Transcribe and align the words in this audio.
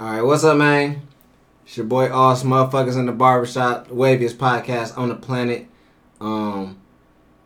All 0.00 0.10
right, 0.10 0.22
what's 0.22 0.44
up, 0.44 0.56
man? 0.56 1.02
It's 1.66 1.76
your 1.76 1.84
boy 1.84 2.10
Oz, 2.10 2.42
motherfuckers 2.42 2.96
in 2.96 3.04
the 3.04 3.12
barbershop, 3.12 3.88
waviest 3.88 4.36
podcast 4.36 4.96
on 4.96 5.10
the 5.10 5.14
planet. 5.14 5.66
Um, 6.22 6.78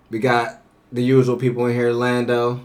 we 0.08 0.20
got 0.20 0.62
the 0.92 1.02
usual 1.02 1.36
people 1.36 1.66
in 1.66 1.74
here, 1.74 1.90
Lando. 1.90 2.60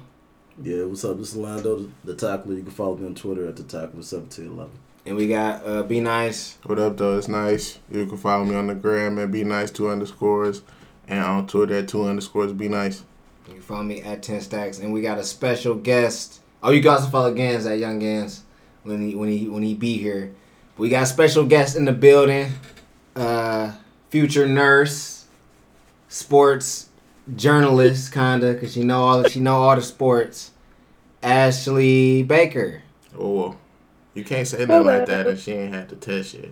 Yeah, 0.61 0.83
what's 0.83 1.03
up? 1.03 1.17
This 1.17 1.29
is 1.29 1.37
Lando, 1.37 1.89
the 2.03 2.13
tackler. 2.13 2.53
You 2.53 2.61
can 2.61 2.71
follow 2.71 2.97
me 2.97 3.07
on 3.07 3.15
Twitter 3.15 3.47
at 3.47 3.55
the 3.55 3.63
tackler 3.63 4.03
seventeen 4.03 4.51
eleven. 4.51 4.77
And 5.07 5.15
we 5.15 5.27
got 5.27 5.65
uh, 5.65 5.81
Be 5.81 6.01
Nice. 6.01 6.59
What 6.65 6.77
up, 6.77 6.97
though? 6.97 7.17
It's 7.17 7.27
nice. 7.27 7.79
You 7.89 8.05
can 8.05 8.17
follow 8.19 8.45
me 8.45 8.53
on 8.53 8.67
the 8.67 8.75
gram 8.75 9.17
at 9.17 9.31
be 9.31 9.43
nice 9.43 9.71
two 9.71 9.89
underscores, 9.89 10.61
and 11.07 11.19
on 11.19 11.47
Twitter 11.47 11.77
at 11.79 11.87
two 11.87 12.05
underscores 12.05 12.53
be 12.53 12.69
nice. 12.69 13.03
You 13.47 13.53
can 13.53 13.63
follow 13.63 13.81
me 13.81 14.03
at 14.03 14.21
Ten 14.21 14.39
Stacks, 14.41 14.77
and 14.77 14.93
we 14.93 15.01
got 15.01 15.17
a 15.17 15.23
special 15.23 15.73
guest. 15.73 16.41
Oh, 16.61 16.69
you 16.69 16.79
guys 16.79 17.01
can 17.01 17.09
follow 17.09 17.33
Gans 17.33 17.65
at 17.65 17.79
Young 17.79 17.97
Gans 17.97 18.43
when 18.83 19.01
he 19.01 19.15
when 19.15 19.29
he 19.29 19.47
when 19.47 19.63
he 19.63 19.73
be 19.73 19.97
here. 19.97 20.33
We 20.77 20.89
got 20.89 21.03
a 21.03 21.05
special 21.05 21.45
guest 21.45 21.75
in 21.75 21.85
the 21.85 21.91
building. 21.91 22.51
Uh, 23.15 23.73
future 24.09 24.47
nurse, 24.47 25.25
sports 26.07 26.89
journalist, 27.35 28.13
kinda, 28.13 28.55
cause 28.55 28.73
she 28.73 28.83
know 28.83 29.03
all 29.03 29.23
she 29.25 29.39
know 29.39 29.55
all 29.55 29.75
the 29.75 29.81
sports. 29.81 30.51
Ashley 31.21 32.23
Baker. 32.23 32.81
Oh, 33.17 33.57
you 34.13 34.23
can't 34.23 34.47
say 34.47 34.65
nothing 34.65 34.85
like 34.87 35.05
that 35.07 35.27
and 35.27 35.39
she 35.39 35.51
ain't 35.51 35.73
had 35.73 35.89
to 35.89 35.95
test 35.95 36.33
yet. 36.33 36.49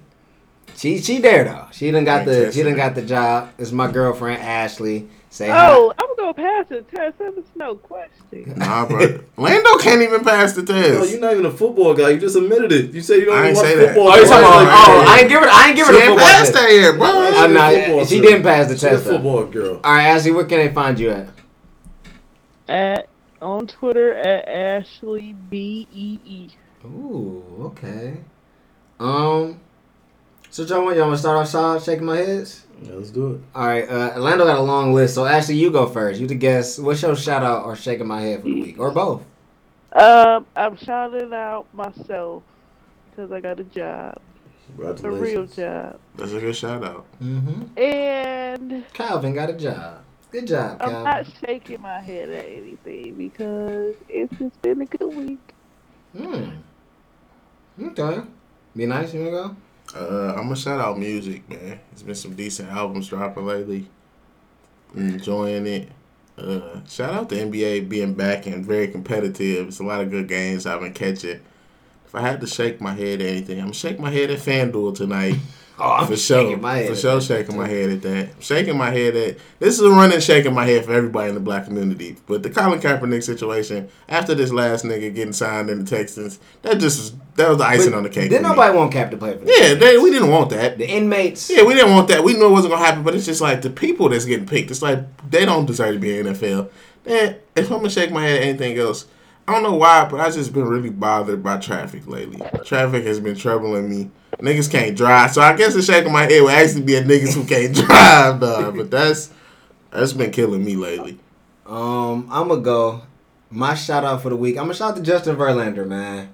She 0.75 0.99
she 0.99 1.19
there 1.19 1.45
though. 1.45 1.67
She 1.71 1.89
done 1.91 2.03
got 2.03 2.25
the 2.25 2.35
she 2.35 2.45
testing 2.45 2.65
done 2.65 2.75
got 2.75 2.95
the 2.95 3.01
job. 3.01 3.49
It's 3.57 3.71
my 3.71 3.89
girlfriend 3.89 4.41
Ashley. 4.41 5.07
Say 5.29 5.49
Oh, 5.49 5.93
I'm 5.97 6.06
gonna 6.06 6.06
pass 6.37 6.67
the 6.69 6.81
test. 6.83 7.17
That's 7.19 7.35
no 7.55 7.75
question. 7.75 8.53
Nah, 8.55 8.85
bro. 8.85 9.19
Lando 9.37 9.77
can't 9.79 10.01
even 10.01 10.23
pass 10.23 10.53
the 10.53 10.61
No, 10.61 10.67
test. 11.01 11.11
you're 11.11 11.19
not 11.19 11.33
even 11.33 11.45
a 11.45 11.51
football 11.51 11.93
guy. 11.93 12.11
You 12.11 12.19
just 12.19 12.37
admitted 12.37 12.71
it. 12.71 12.93
You 12.93 13.01
said 13.01 13.15
you 13.17 13.25
don't 13.25 13.35
I 13.35 13.39
even 13.39 13.47
ain't 13.49 13.57
watch 13.57 13.65
say 13.65 13.75
that. 13.75 13.85
football. 13.87 14.11
hi. 14.11 14.17
Oh, 14.17 14.21
you 14.21 14.27
talking 14.27 14.45
about? 14.45 14.65
Right. 14.65 14.85
Oh, 14.87 15.05
I 15.13 15.19
ain't 15.19 15.29
give 15.29 15.43
it. 15.43 15.49
I 15.49 15.67
ain't 15.67 15.75
give 15.75 15.87
her 15.87 15.93
she 15.93 15.99
the 15.99 16.05
ain't 16.05 16.11
football 16.13 16.27
passed 16.29 16.53
test. 16.53 16.63
that 16.63 16.71
yet, 16.73 16.97
bro. 16.97 17.07
I'm 17.07 17.49
She's 17.49 17.53
not. 17.53 17.73
football 17.73 18.05
She 18.05 18.21
didn't 18.21 18.43
pass 18.43 18.67
the 18.67 18.73
She's 18.75 18.83
a 18.83 18.89
test. 18.89 19.03
though. 19.05 19.11
football 19.13 19.45
girl. 19.47 19.81
All 19.83 19.93
right, 19.93 20.03
Ashley, 20.07 20.31
where 20.31 20.45
can 20.45 20.57
they 20.59 20.73
find 20.73 20.99
you 20.99 21.09
at? 21.11 21.27
At 22.69 23.07
on 23.41 23.67
Twitter 23.67 24.13
at 24.13 24.47
Ashley 24.47 25.33
B 25.49 25.87
E 25.93 26.19
E. 26.25 26.49
Ooh, 26.85 27.43
okay. 27.75 28.17
Um, 28.99 29.59
so 30.49 30.63
y'all 30.63 30.83
want 30.83 30.97
y'all 30.97 31.05
want 31.07 31.15
to 31.17 31.19
start 31.19 31.37
off 31.37 31.49
shot 31.51 31.83
shaking 31.83 32.05
my 32.05 32.17
heads? 32.17 32.65
Yeah, 32.83 32.93
let's 32.93 33.09
do 33.09 33.33
it. 33.33 33.41
All 33.55 33.65
right, 33.65 33.89
uh, 33.89 34.13
Orlando 34.15 34.45
got 34.45 34.57
a 34.59 34.61
long 34.61 34.93
list, 34.93 35.15
so 35.15 35.25
Ashley, 35.25 35.55
you 35.55 35.71
go 35.71 35.87
first. 35.87 36.19
You 36.19 36.27
the 36.27 36.35
guest. 36.35 36.79
What's 36.79 37.01
your 37.01 37.15
shout 37.15 37.43
out 37.43 37.65
or 37.65 37.75
shaking 37.75 38.07
my 38.07 38.21
head 38.21 38.41
for 38.41 38.49
the 38.49 38.61
week, 38.61 38.79
or 38.79 38.91
both? 38.91 39.23
Um, 39.93 40.45
I'm 40.55 40.77
shouting 40.77 41.33
out 41.33 41.65
myself 41.73 42.43
because 43.09 43.31
I 43.31 43.39
got 43.39 43.59
a 43.59 43.63
job, 43.63 44.19
a 44.79 45.09
real 45.09 45.47
job, 45.47 45.99
That's 46.15 46.33
a 46.33 46.39
good 46.39 46.55
shout 46.55 46.83
out. 46.83 47.05
Mm-hmm. 47.21 47.77
and 47.79 48.85
Calvin 48.93 49.33
got 49.33 49.49
a 49.49 49.53
job. 49.53 50.03
Good 50.31 50.45
job, 50.47 50.77
I'm 50.81 50.89
Calvin. 50.89 51.03
not 51.03 51.25
shaking 51.45 51.81
my 51.81 51.99
head 51.99 52.29
at 52.29 52.45
anything 52.45 53.15
because 53.15 53.95
it's 54.07 54.37
just 54.37 54.61
been 54.61 54.81
a 54.81 54.85
good 54.85 55.15
week. 55.15 55.53
Hmm. 56.15 56.49
Okay. 57.81 58.21
Be 58.75 58.85
nice. 58.85 59.13
You 59.13 59.19
wanna 59.21 59.31
go? 59.31 59.55
Uh, 59.95 60.33
I'm 60.35 60.43
gonna 60.43 60.55
shout 60.55 60.79
out 60.79 60.99
music, 60.99 61.47
man. 61.49 61.79
There's 61.91 62.03
been 62.03 62.15
some 62.15 62.35
decent 62.35 62.69
albums 62.69 63.07
dropping 63.07 63.45
lately. 63.45 63.87
Enjoying 64.95 65.67
it. 65.67 65.89
Uh, 66.37 66.81
shout 66.87 67.13
out 67.13 67.29
to 67.29 67.35
NBA 67.35 67.89
being 67.89 68.13
back 68.13 68.45
and 68.45 68.65
very 68.65 68.87
competitive. 68.87 69.67
It's 69.67 69.79
a 69.79 69.83
lot 69.83 70.01
of 70.01 70.11
good 70.11 70.27
games 70.27 70.65
I've 70.65 70.81
been 70.81 70.93
catching. 70.93 71.39
If 72.05 72.15
I 72.15 72.21
had 72.21 72.41
to 72.41 72.47
shake 72.47 72.79
my 72.79 72.93
head 72.93 73.21
at 73.21 73.27
anything, 73.27 73.57
I'm 73.59 73.65
gonna 73.65 73.73
shake 73.73 73.99
my 73.99 74.11
head 74.11 74.29
at 74.29 74.39
FanDuel 74.39 74.95
tonight. 74.95 75.35
Oh, 75.79 75.91
I'm 75.91 76.07
for 76.07 76.17
sure. 76.17 76.57
my 76.57 76.77
head. 76.77 76.89
For 76.89 76.95
sure, 76.95 77.21
shaking 77.21 77.55
my 77.55 77.67
head 77.67 77.89
at 77.91 78.01
that. 78.01 78.29
Shaking 78.39 78.77
my 78.77 78.89
head 78.89 79.15
at 79.15 79.37
this 79.59 79.75
is 79.75 79.81
a 79.81 79.89
running 79.91 80.19
shaking 80.19 80.53
my 80.53 80.65
head 80.65 80.85
for 80.85 80.93
everybody 80.93 81.29
in 81.29 81.35
the 81.35 81.41
black 81.41 81.65
community. 81.65 82.17
But 82.25 82.41
the 82.41 82.49
Colin 82.49 82.79
Kaepernick 82.79 83.21
situation 83.23 83.87
after 84.09 84.33
this 84.33 84.51
last 84.51 84.85
nigga 84.85 85.13
getting 85.13 85.33
signed 85.33 85.69
in 85.69 85.83
the 85.83 85.89
Texans, 85.89 86.39
that 86.63 86.79
just 86.79 86.99
was, 86.99 87.13
that 87.35 87.49
was 87.49 87.59
the 87.59 87.65
icing 87.65 87.91
But 87.91 87.97
on 87.97 88.03
the 88.03 88.09
cake. 88.09 88.31
Me. 88.31 88.39
nobody 88.39 88.75
want 88.75 88.91
Cap 88.91 89.11
to 89.11 89.17
play 89.17 89.37
for? 89.37 89.43
Yeah, 89.45 89.75
they, 89.75 89.97
we 89.97 90.09
didn't 90.09 90.31
want 90.31 90.49
that. 90.49 90.79
The 90.79 90.89
inmates. 90.89 91.49
Yeah, 91.49 91.63
we 91.63 91.75
didn't 91.75 91.91
want 91.91 92.07
that. 92.07 92.23
We 92.23 92.33
knew 92.33 92.47
it 92.47 92.51
wasn't 92.51 92.73
gonna 92.73 92.83
happen, 92.85 93.03
but 93.03 93.13
it's 93.13 93.25
just 93.25 93.41
like 93.41 93.61
the 93.61 93.69
people 93.69 94.09
that's 94.09 94.25
getting 94.25 94.47
picked. 94.47 94.71
It's 94.71 94.81
like 94.81 94.99
they 95.29 95.45
don't 95.45 95.67
deserve 95.67 95.93
to 95.93 95.99
be 95.99 96.17
in 96.17 96.25
NFL. 96.25 96.71
Then 97.03 97.37
if 97.55 97.71
I'm 97.71 97.77
gonna 97.77 97.89
shake 97.91 98.11
my 98.11 98.23
head 98.23 98.37
at 98.37 98.43
anything 98.47 98.77
else, 98.79 99.05
I 99.47 99.53
don't 99.53 99.63
know 99.63 99.75
why, 99.75 100.07
but 100.09 100.19
I 100.19 100.29
just 100.31 100.51
been 100.53 100.67
really 100.67 100.89
bothered 100.89 101.41
by 101.41 101.57
traffic 101.57 102.05
lately. 102.07 102.41
Traffic 102.65 103.05
has 103.05 103.19
been 103.19 103.35
troubling 103.35 103.89
me. 103.89 104.09
Niggas 104.39 104.69
can't 104.71 104.95
drive, 104.95 105.31
so 105.31 105.41
I 105.41 105.55
guess 105.55 105.73
the 105.73 105.81
shaking 105.81 106.11
my 106.13 106.23
head 106.23 106.43
would 106.43 106.51
actually 106.53 106.83
be 106.83 106.95
a 106.95 107.03
niggas 107.03 107.33
who 107.33 107.43
can't 107.43 107.73
drive, 107.87 108.39
dog. 108.39 108.77
But 108.77 108.91
that's 108.91 109.31
that's 109.91 110.13
been 110.13 110.31
killing 110.31 110.63
me 110.63 110.75
lately. 110.75 111.17
Um, 111.65 112.27
I'm 112.31 112.47
gonna 112.47 112.61
go. 112.61 113.01
My 113.49 113.73
shout 113.75 114.03
out 114.03 114.21
for 114.21 114.29
the 114.29 114.35
week. 114.35 114.57
I'm 114.57 114.65
gonna 114.65 114.75
shout 114.75 114.91
out 114.91 114.97
to 114.97 115.01
Justin 115.01 115.35
Verlander, 115.37 115.87
man. 115.87 116.29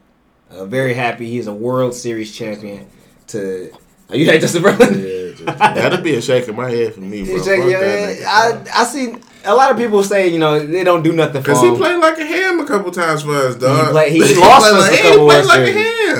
Uh, 0.51 0.65
very 0.65 0.93
happy 0.93 1.29
he's 1.29 1.47
a 1.47 1.53
World 1.53 1.93
Series 1.93 2.35
champion. 2.35 2.87
To 3.27 3.71
are 4.09 4.17
you 4.17 4.25
hate 4.25 4.41
Justin 4.41 4.63
Verlander? 4.63 5.37
Yeah, 5.45 5.53
That'd 5.73 6.03
be 6.03 6.15
a 6.15 6.21
shaking 6.21 6.55
my 6.55 6.69
head 6.69 6.93
for 6.93 6.99
me, 7.01 7.23
bro. 7.25 7.35
He's 7.35 7.45
shaking 7.45 7.69
your 7.69 7.79
head. 7.83 8.21
I 8.27 8.63
I 8.75 8.83
see 8.83 9.15
a 9.45 9.53
lot 9.55 9.71
of 9.71 9.77
people 9.77 10.03
say 10.03 10.27
you 10.27 10.39
know 10.39 10.59
they 10.59 10.83
don't 10.83 11.03
do 11.03 11.13
nothing 11.13 11.41
for 11.41 11.51
Cause 11.53 11.63
him. 11.63 11.71
he 11.71 11.77
played 11.77 11.97
like 11.99 12.17
a 12.17 12.25
ham 12.25 12.59
a 12.59 12.65
couple 12.65 12.91
times 12.91 13.23
for 13.23 13.31
us, 13.35 13.55
He, 13.55 13.61
dog. 13.61 13.91
play, 13.91 14.09
he 14.11 14.19
lost 14.19 14.69
played 14.69 14.73
us 14.75 14.89
like, 14.91 14.91
a 14.91 15.03
he 15.03 15.17
played 15.17 15.45
like 15.45 15.59
a 15.59 15.65
Series, 15.73 15.75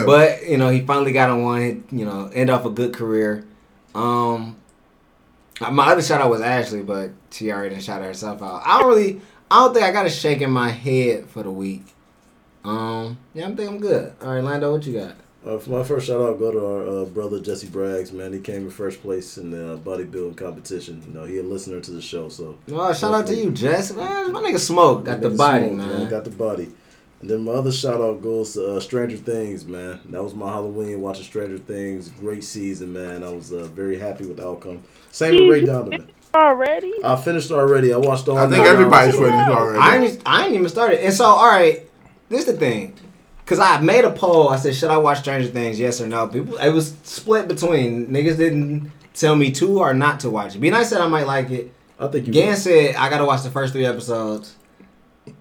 but 0.06 0.48
you 0.48 0.58
know 0.58 0.70
he 0.70 0.82
finally 0.82 1.12
got 1.12 1.30
on 1.30 1.44
one. 1.44 1.84
You 1.92 2.06
know, 2.06 2.30
end 2.34 2.50
off 2.50 2.66
a 2.66 2.70
good 2.70 2.94
career. 2.94 3.46
Um, 3.96 4.58
my 5.72 5.92
other 5.92 6.02
shout 6.02 6.22
out 6.22 6.30
was 6.30 6.42
Ashley, 6.42 6.82
but 6.84 7.12
she 7.32 7.52
already 7.52 7.80
shout 7.80 8.02
herself 8.02 8.42
out. 8.42 8.64
I 8.66 8.80
don't 8.80 8.90
really, 8.90 9.22
I 9.52 9.64
don't 9.64 9.74
think 9.74 9.86
I 9.86 9.92
got 9.92 10.06
a 10.06 10.10
shake 10.10 10.42
in 10.42 10.52
my 10.52 10.70
head 10.70 11.28
for 11.28 11.44
the 11.44 11.52
week. 11.52 11.84
Um, 12.64 13.18
yeah, 13.34 13.46
I'm 13.46 13.56
think 13.56 13.70
I'm 13.70 13.80
good. 13.80 14.14
All 14.22 14.34
right, 14.34 14.44
Lando, 14.44 14.72
what 14.72 14.86
you 14.86 15.00
got? 15.00 15.16
uh, 15.46 15.58
for 15.58 15.72
my 15.72 15.84
first 15.84 16.08
shout 16.08 16.22
out, 16.22 16.40
go 16.40 16.52
to 16.52 16.66
our 16.66 17.02
uh, 17.02 17.06
brother 17.06 17.40
Jesse 17.40 17.68
Braggs. 17.68 18.14
Man, 18.14 18.32
he 18.34 18.40
came 18.40 18.64
in 18.64 18.70
first 18.70 19.02
place 19.02 19.38
in 19.38 19.52
the 19.52 19.74
uh, 19.74 19.78
bodybuilding 19.78 20.38
competition. 20.38 21.04
You 21.06 21.14
know, 21.14 21.26
he 21.26 21.38
a 21.40 21.44
listener 21.44 21.82
to 21.82 21.92
the 21.92 22.02
show, 22.02 22.30
so 22.30 22.58
Oh, 22.72 22.94
shout 22.94 23.14
out 23.14 23.28
to 23.28 23.36
you, 23.36 23.52
Jess. 23.52 23.94
Man, 23.94 24.32
my 24.32 24.42
nigga 24.42 24.60
Smoke 24.60 25.04
got 25.06 25.22
the 25.22 25.30
body, 25.30 25.68
smoked, 25.68 25.76
man. 25.76 26.10
Got 26.10 26.24
the 26.24 26.30
body. 26.30 26.70
And 27.24 27.30
then 27.30 27.46
my 27.46 27.54
other 27.54 27.72
shout 27.72 28.02
out 28.02 28.22
goes 28.22 28.52
to 28.56 28.76
uh, 28.76 28.80
Stranger 28.82 29.16
Things, 29.16 29.66
man. 29.66 30.02
That 30.10 30.22
was 30.22 30.36
my 30.36 30.52
Halloween 30.52 31.00
watching 31.00 31.24
Stranger 31.24 31.58
Things. 31.58 32.10
Great 32.10 32.44
season, 32.44 32.92
man. 32.92 33.24
I 33.24 33.30
was 33.30 33.54
uh, 33.54 33.64
very 33.64 33.98
happy 33.98 34.26
with 34.26 34.36
the 34.36 34.46
outcome. 34.46 34.84
Same 35.10 35.36
with 35.36 35.50
Ray 35.50 35.66
Donovan. 35.66 36.12
Already? 36.36 36.92
I 37.02 37.16
finished 37.16 37.50
already. 37.50 37.94
I 37.94 37.98
watched 37.98 38.28
all. 38.28 38.38
I 38.38 38.50
think 38.50 38.58
nine 38.58 38.68
everybody's 38.68 39.16
hours. 39.16 39.30
finished 39.30 39.50
already. 39.50 39.80
I 39.80 39.98
ain't, 40.00 40.22
I 40.26 40.46
ain't 40.48 40.56
even 40.56 40.68
started. 40.68 41.02
And 41.02 41.14
so, 41.14 41.24
all 41.24 41.48
right, 41.48 41.90
this 42.28 42.42
is 42.42 42.46
the 42.48 42.60
thing. 42.60 42.94
Cause 43.46 43.60
I 43.60 43.80
made 43.80 44.04
a 44.04 44.12
poll. 44.12 44.50
I 44.50 44.58
said, 44.58 44.76
should 44.76 44.90
I 44.90 44.98
watch 44.98 45.20
Stranger 45.20 45.48
Things? 45.48 45.80
Yes 45.80 46.02
or 46.02 46.08
no. 46.08 46.28
People, 46.28 46.58
it 46.58 46.72
was 46.72 46.94
split 47.04 47.48
between 47.48 48.08
niggas 48.08 48.36
didn't 48.36 48.92
tell 49.14 49.38
me 49.38 49.50
to 49.52 49.80
or 49.80 49.94
not 49.94 50.20
to 50.22 50.30
watch 50.30 50.56
it. 50.56 50.60
Be 50.60 50.70
nice 50.70 50.90
said 50.90 51.00
I 51.00 51.08
might 51.08 51.26
like 51.26 51.50
it. 51.52 51.72
I 51.98 52.08
think 52.08 52.28
you. 52.28 52.34
Gan 52.34 52.58
said 52.58 52.96
I 52.96 53.10
gotta 53.10 53.24
watch 53.24 53.44
the 53.44 53.50
first 53.50 53.72
three 53.72 53.86
episodes. 53.86 54.58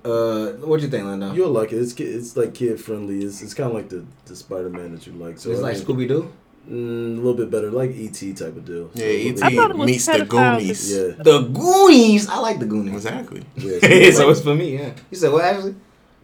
Uh, 0.05 0.53
what 0.67 0.79
do 0.79 0.85
you 0.85 0.91
think, 0.91 1.05
Lando? 1.05 1.33
You'll 1.33 1.51
like 1.51 1.73
it. 1.73 1.77
It's 1.77 1.93
ki- 1.93 2.05
it's 2.05 2.37
like 2.37 2.55
kid 2.55 2.81
friendly. 2.81 3.25
It's, 3.25 3.43
it's 3.43 3.55
kind 3.55 3.69
of 3.71 3.75
like 3.75 3.89
the, 3.89 4.05
the 4.27 4.37
Spider 4.37 4.69
Man 4.69 4.93
that 4.93 5.07
you 5.07 5.13
like. 5.15 5.39
So 5.39 5.51
it's 5.51 5.61
I 5.61 5.63
like 5.65 5.77
Scooby 5.77 6.07
Doo. 6.09 6.33
mm, 6.71 6.73
a 7.15 7.21
little 7.21 7.35
bit 7.35 7.51
better, 7.51 7.71
like 7.71 7.91
ET 7.91 8.15
type 8.37 8.57
of 8.57 8.65
deal. 8.65 8.91
Yeah, 8.95 9.07
So 9.07 9.11
E.T. 9.11 9.43
I 9.43 9.55
thought 9.57 9.71
it 9.71 9.77
was 9.77 9.87
meets 9.87 10.07
the 10.07 10.13
pedophiles. 10.13 10.29
Goonies. 10.59 10.93
Yeah. 10.97 11.23
The 11.23 11.41
Goonies. 11.49 12.29
I 12.29 12.39
like 12.39 12.59
the 12.61 12.67
Goonies. 12.67 12.95
Exactly. 12.95 13.43
yeah 13.57 14.11
so 14.13 14.31
it's 14.31 14.41
for 14.41 14.55
me. 14.55 14.77
Yeah. 14.79 14.93
You 15.11 15.17
said 15.17 15.33
what? 15.33 15.45
Actually, 15.45 15.75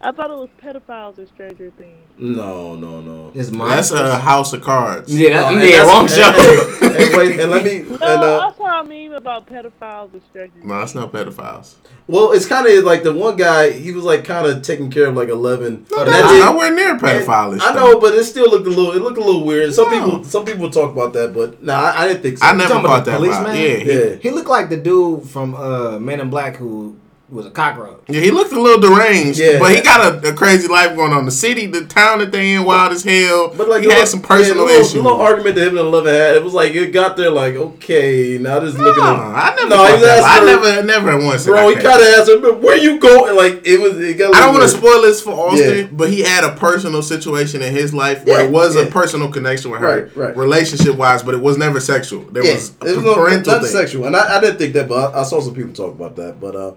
I 0.01 0.11
thought 0.13 0.31
it 0.31 0.37
was 0.37 0.49
pedophiles 0.63 1.19
in 1.19 1.27
Stranger 1.27 1.71
Things. 1.77 1.97
no, 2.17 2.75
no, 2.75 3.01
no. 3.01 3.31
it's 3.35 3.51
mine. 3.51 3.69
That's 3.69 3.91
a 3.91 4.17
House 4.17 4.53
of 4.53 4.61
Cards. 4.61 5.13
yeah, 5.13 5.41
that's, 5.41 5.55
Oh, 5.55 5.59
yeah, 5.59 5.83
that's- 5.83 5.87
wrong 5.87 6.01
and- 6.01 6.09
show. 6.09 6.85
and- 6.87 6.95
and 6.99 7.17
wait, 7.17 7.39
and 7.39 7.51
let 7.51 7.63
me. 7.65 7.77
And, 7.79 7.99
No, 7.99 8.05
uh, 8.05 8.51
I 8.53 8.57
saw 8.57 8.79
a 8.79 8.83
meme 8.85 9.13
about 9.13 9.45
pedophiles 9.47 10.13
in 10.13 10.21
Stranger 10.29 10.53
Things. 10.53 10.65
No, 10.65 10.79
that's 10.79 10.95
not 10.95 11.11
pedophiles. 11.11 11.73
well, 12.07 12.31
it's 12.31 12.45
kind 12.45 12.65
of 12.65 12.83
like 12.85 13.03
the 13.03 13.13
one 13.13 13.35
guy. 13.35 13.71
He 13.71 13.91
was 13.91 14.05
like 14.05 14.23
kind 14.23 14.47
of 14.47 14.61
taking 14.61 14.89
care 14.89 15.07
of 15.07 15.15
like 15.15 15.27
eleven. 15.29 15.85
No, 15.91 15.97
And 15.99 16.07
that's 16.07 16.21
that 16.21 16.31
did- 16.33 16.45
nowhere 16.45 16.73
near 16.73 16.97
pedophile. 16.97 17.59
I 17.61 17.73
know, 17.73 17.99
but 17.99 18.13
it 18.13 18.23
still 18.23 18.49
looked 18.49 18.67
a 18.67 18.69
little. 18.69 18.93
It 18.93 19.01
looked 19.01 19.17
a 19.17 19.23
little 19.23 19.43
weird. 19.45 19.73
Some 19.73 19.91
No. 19.91 19.99
people, 20.05 20.23
some 20.23 20.45
people 20.45 20.69
talk 20.69 20.91
about 20.93 21.11
that, 21.13 21.33
but 21.33 21.61
no, 21.61 21.73
I, 21.73 22.03
I 22.03 22.07
didn't 22.07 22.23
think 22.23 22.37
so. 22.37 22.45
I 22.45 22.53
never 22.53 22.69
talking 22.69 22.85
about 22.85 22.95
caught 22.95 23.05
the 23.05 23.11
that 23.11 23.17
policeman? 23.17 23.51
vibe. 23.51 23.69
Yeah, 23.69 23.75
he- 23.83 23.91
Yeah. 24.09 24.15
He 24.15 24.29
looked 24.31 24.47
like 24.49 24.69
the 24.69 24.77
dude 24.77 25.23
from 25.29 25.55
uh, 25.55 25.99
Men 25.99 26.21
in 26.21 26.29
Black 26.29 26.55
who 26.55 26.95
was 27.31 27.45
a 27.45 27.51
cockroach. 27.51 28.01
Yeah, 28.07 28.21
he 28.21 28.31
looked 28.31 28.51
a 28.51 28.59
little 28.59 28.79
deranged, 28.81 29.39
Yeah. 29.39 29.59
but 29.59 29.75
he 29.75 29.81
got 29.81 30.23
a, 30.25 30.29
a 30.29 30.33
crazy 30.33 30.67
life 30.67 30.95
going 30.95 31.13
on. 31.13 31.25
The 31.25 31.31
city, 31.31 31.67
the 31.67 31.85
town 31.85 32.19
that 32.19 32.31
they 32.31 32.53
in, 32.55 32.63
wild 32.63 32.91
as 32.91 33.03
hell. 33.03 33.53
But 33.55 33.69
like 33.69 33.83
he 33.83 33.89
had 33.91 34.07
some 34.07 34.21
personal 34.21 34.63
yeah, 34.63 34.63
little, 34.63 34.81
issues. 34.81 34.93
The 34.93 35.01
little 35.03 35.21
argument 35.21 35.55
that 35.55 35.67
him 35.67 35.77
and 35.77 35.91
Love 35.91 36.05
had, 36.07 36.35
it 36.35 36.43
was 36.43 36.53
like 36.53 36.73
it 36.73 36.91
got 36.91 37.17
there. 37.17 37.29
Like 37.29 37.55
okay, 37.55 38.37
now 38.39 38.59
this 38.59 38.73
is 38.73 38.79
looking. 38.79 39.03
No, 39.03 39.13
at, 39.13 39.53
I 39.53 39.55
never. 39.55 39.69
No, 39.69 39.85
he's 39.85 40.01
that. 40.01 40.23
I 40.41 40.45
never, 40.45 40.73
her- 40.73 40.83
never 40.83 41.25
once. 41.25 41.45
Bro, 41.45 41.69
he 41.69 41.73
can't. 41.75 41.85
kind 41.85 42.01
of 42.01 42.07
asked 42.19 42.29
her, 42.29 42.39
"But 42.39 42.61
where 42.61 42.77
you 42.77 42.99
going?" 42.99 43.35
Like 43.35 43.61
it 43.65 43.79
was. 43.79 43.99
It 43.99 44.17
got 44.17 44.35
I 44.35 44.39
don't 44.45 44.55
want 44.55 44.63
to 44.69 44.75
spoil 44.77 45.01
this 45.03 45.21
for 45.21 45.31
Austin, 45.31 45.77
Yeah. 45.77 45.87
but 45.91 46.09
he 46.09 46.21
had 46.21 46.43
a 46.43 46.55
personal 46.55 47.01
situation 47.03 47.61
in 47.61 47.73
his 47.73 47.93
life 47.93 48.25
where 48.25 48.39
Yeah, 48.41 48.47
it 48.47 48.51
was 48.51 48.75
a 48.75 48.87
personal 48.87 49.29
connection 49.29 49.71
with 49.71 49.81
her, 49.81 50.05
Right, 50.05 50.15
right. 50.17 50.37
relationship 50.37 50.95
wise, 50.95 51.21
but 51.21 51.35
it 51.35 51.41
was 51.41 51.57
never 51.57 51.79
sexual. 51.79 52.23
There 52.31 52.43
was 52.43 52.69
it 52.69 52.75
a 52.81 52.95
was 52.95 53.03
no, 53.03 53.25
not 53.53 53.61
thing. 53.61 53.71
sexual, 53.71 54.05
and 54.05 54.15
I, 54.15 54.37
I 54.37 54.41
didn't 54.41 54.57
think 54.57 54.73
that, 54.73 54.87
but 54.87 55.13
I, 55.13 55.21
I 55.21 55.23
saw 55.23 55.39
some 55.39 55.53
people 55.53 55.73
talk 55.73 55.93
about 55.93 56.15
that. 56.15 56.39
But 56.39 56.55
uh, 56.55 56.73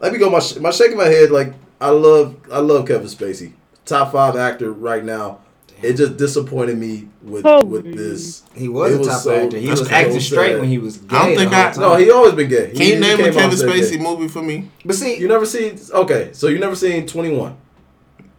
let 0.00 0.12
me 0.12 0.18
go. 0.18 0.30
My 0.30 0.40
my 0.60 0.70
shaking 0.70 0.96
my 0.96 1.06
head. 1.06 1.30
Like 1.30 1.54
I 1.80 1.90
love 1.90 2.36
I 2.52 2.58
love 2.60 2.86
Kevin 2.86 3.06
Spacey, 3.06 3.52
top 3.84 4.12
five 4.12 4.36
actor 4.36 4.72
right 4.72 5.04
now. 5.04 5.40
It 5.82 5.94
just 5.94 6.16
disappointed 6.16 6.78
me 6.78 7.08
with 7.22 7.44
Oh. 7.44 7.62
with 7.64 7.84
this. 7.94 8.42
He 8.54 8.68
was 8.68 8.94
It 8.94 9.00
a 9.02 9.04
top 9.04 9.20
so- 9.22 9.34
actor. 9.34 9.58
He 9.58 9.66
that's 9.66 9.80
was 9.80 9.88
so 9.90 9.94
acting 9.94 10.20
straight 10.20 10.58
when 10.58 10.68
he 10.68 10.78
was 10.78 10.96
gay. 10.96 11.14
I 11.16 11.26
don't 11.26 11.36
think 11.36 11.52
I- 11.52 11.72
No, 11.78 11.96
he 11.96 12.10
always 12.10 12.32
been 12.32 12.48
gay. 12.48 12.68
Can 12.68 12.76
He- 12.76 12.88
you 12.90 12.94
he 12.94 13.00
name 13.00 13.20
a 13.20 13.30
Kevin 13.32 13.58
Spacey 13.58 14.00
movie 14.00 14.28
for 14.28 14.40
me? 14.40 14.70
But 14.84 14.94
see, 14.96 15.16
You 15.18 15.28
never 15.28 15.44
seen? 15.44 15.78
Okay, 15.92 16.30
so 16.32 16.46
you 16.46 16.58
never 16.58 16.74
seen 16.76 17.06
Twenty 17.06 17.36
One? 17.36 17.56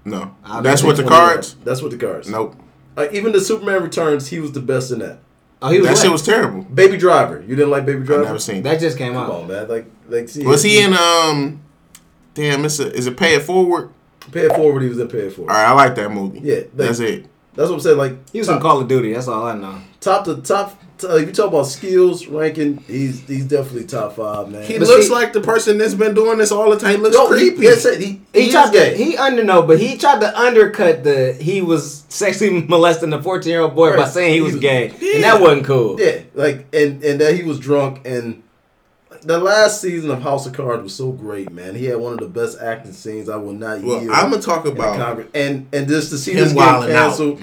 No, 0.06 0.32
I've 0.44 0.64
that's 0.64 0.82
what 0.84 0.96
the 0.96 1.04
seen 1.04 1.10
cards. 1.10 1.56
That's 1.64 1.82
what 1.82 1.92
the 1.92 1.98
cards. 1.98 2.30
Nope, 2.30 2.56
Uh, 2.98 3.08
even 3.12 3.32
the 3.32 3.42
Superman 3.42 3.84
Returns, 3.84 4.28
he 4.28 4.40
was 4.40 4.52
the 4.54 4.60
best 4.62 4.92
in 4.92 5.00
that. 5.00 5.20
oh, 5.62 5.70
he 5.70 5.80
was. 5.80 5.88
that 5.88 5.94
what? 5.96 6.02
shit 6.02 6.12
was 6.12 6.22
terrible. 6.24 6.62
Baby 6.64 6.98
Driver, 6.98 7.44
you 7.48 7.56
didn't 7.56 7.70
like 7.72 7.86
Baby 7.86 8.00
Driver? 8.00 8.14
I 8.14 8.16
Driver? 8.18 8.26
never 8.30 8.40
seen. 8.40 8.64
That 8.64 8.80
just 8.80 8.98
came 8.98 9.14
Come 9.14 9.24
out. 9.24 9.32
on, 9.32 9.48
man. 9.48 9.68
Like, 9.68 9.86
like, 10.08 10.30
see, 10.30 10.46
Was 10.46 10.64
he 10.64 10.82
in 10.82 10.94
um? 10.94 11.62
Damn, 12.34 12.66
it's 12.66 12.80
a, 12.80 12.92
is 12.94 13.08
it 13.08 13.16
Pay 13.18 13.36
It 13.36 13.44
Forward? 13.44 13.90
Pay 14.32 14.42
It 14.42 14.54
Forward? 14.56 14.82
He 14.84 14.90
was 14.90 15.00
in 15.00 15.08
Pay 15.08 15.20
It 15.20 15.34
Forward. 15.34 15.52
All 15.52 15.58
right, 15.58 15.70
I 15.70 15.72
like 15.74 15.96
that 15.96 16.12
movie. 16.12 16.40
Yeah, 16.44 16.56
like- 16.56 16.74
that's 16.74 17.00
it. 17.00 17.26
That's 17.54 17.70
what 17.70 17.76
I'm 17.76 17.80
saying. 17.82 17.98
Like, 17.98 18.30
He 18.34 18.40
was 18.40 18.48
top, 18.48 18.58
in 18.58 18.62
Call 18.62 18.82
of 18.82 18.88
Duty. 18.90 19.14
That's 19.14 19.30
all 19.30 19.46
I 19.46 19.56
know. 19.56 19.78
top 20.02 20.26
to 20.26 20.36
top. 20.42 20.78
t- 20.98 21.08
if 21.08 21.28
you 21.28 21.32
talk 21.32 21.48
about 21.48 21.64
skills 21.68 22.28
ranking, 22.28 22.80
he's 22.86 23.26
he's 23.26 23.46
definitely 23.46 23.86
top 23.86 24.18
five, 24.18 24.50
man. 24.50 24.64
He 24.64 24.78
But 24.78 24.90
looks 24.90 25.08
see- 25.08 25.14
like 25.14 25.32
the 25.32 25.40
person 25.40 25.78
that's 25.78 25.94
been 25.94 26.14
doing 26.14 26.38
this 26.38 26.52
all 26.52 26.70
the 26.70 26.78
time. 26.78 26.92
He 26.92 26.98
looks 26.98 27.16
No, 27.16 27.32
he, 27.32 27.52
creepy. 27.52 27.64
yes, 27.64 27.86
he, 27.98 28.06
he, 28.06 28.22
He 28.34 28.40
is 28.48 28.52
tried 28.52 28.74
to 28.74 28.98
he 28.98 29.16
under 29.16 29.42
no, 29.46 29.62
but 29.62 29.80
he 29.80 29.98
tried 29.98 30.20
to 30.20 30.38
undercut 30.38 31.06
the 31.06 31.32
he 31.40 31.62
was 31.62 32.04
sexually 32.10 32.62
molesting 32.68 33.14
a 33.14 33.24
fourteen 33.24 33.52
year 33.52 33.62
old 33.62 33.74
boy 33.74 33.96
by 33.96 34.06
saying 34.06 34.32
he 34.32 34.36
He 34.36 34.42
was 34.42 34.54
was- 34.56 34.62
gay, 34.62 34.94
Yeah. 35.00 35.16
and 35.16 35.24
that 35.24 35.40
wasn't 35.40 35.64
cool. 35.66 35.98
yeah, 35.98 36.24
like 36.34 36.66
and 36.76 37.02
and 37.06 37.22
that 37.22 37.36
he 37.36 37.44
was 37.44 37.58
drunk 37.58 38.02
and. 38.06 38.42
The 39.26 39.40
last 39.40 39.82
season 39.82 40.12
of 40.12 40.22
House 40.22 40.46
of 40.46 40.54
Cards 40.54 40.84
was 40.84 40.94
so 40.94 41.12
great, 41.12 41.52
man. 41.52 41.74
He 41.74 41.86
had 41.86 41.98
one 41.98 42.14
of 42.14 42.20
the 42.20 42.28
best 42.28 42.60
acting 42.62 42.94
scenes. 42.94 43.28
I 43.28 43.38
will 43.38 43.54
not 43.54 43.82
well. 43.82 44.00
I'm 44.12 44.30
gonna 44.30 44.40
talk 44.42 44.66
about 44.66 44.98
Congress. 44.98 45.28
And 45.34 45.68
and 45.74 45.88
just 45.88 46.12
to 46.12 46.18
see 46.18 46.34
Him 46.34 46.44
this 46.44 46.54
get 46.54 46.58
wilding 46.58 46.96
out. 46.96 47.40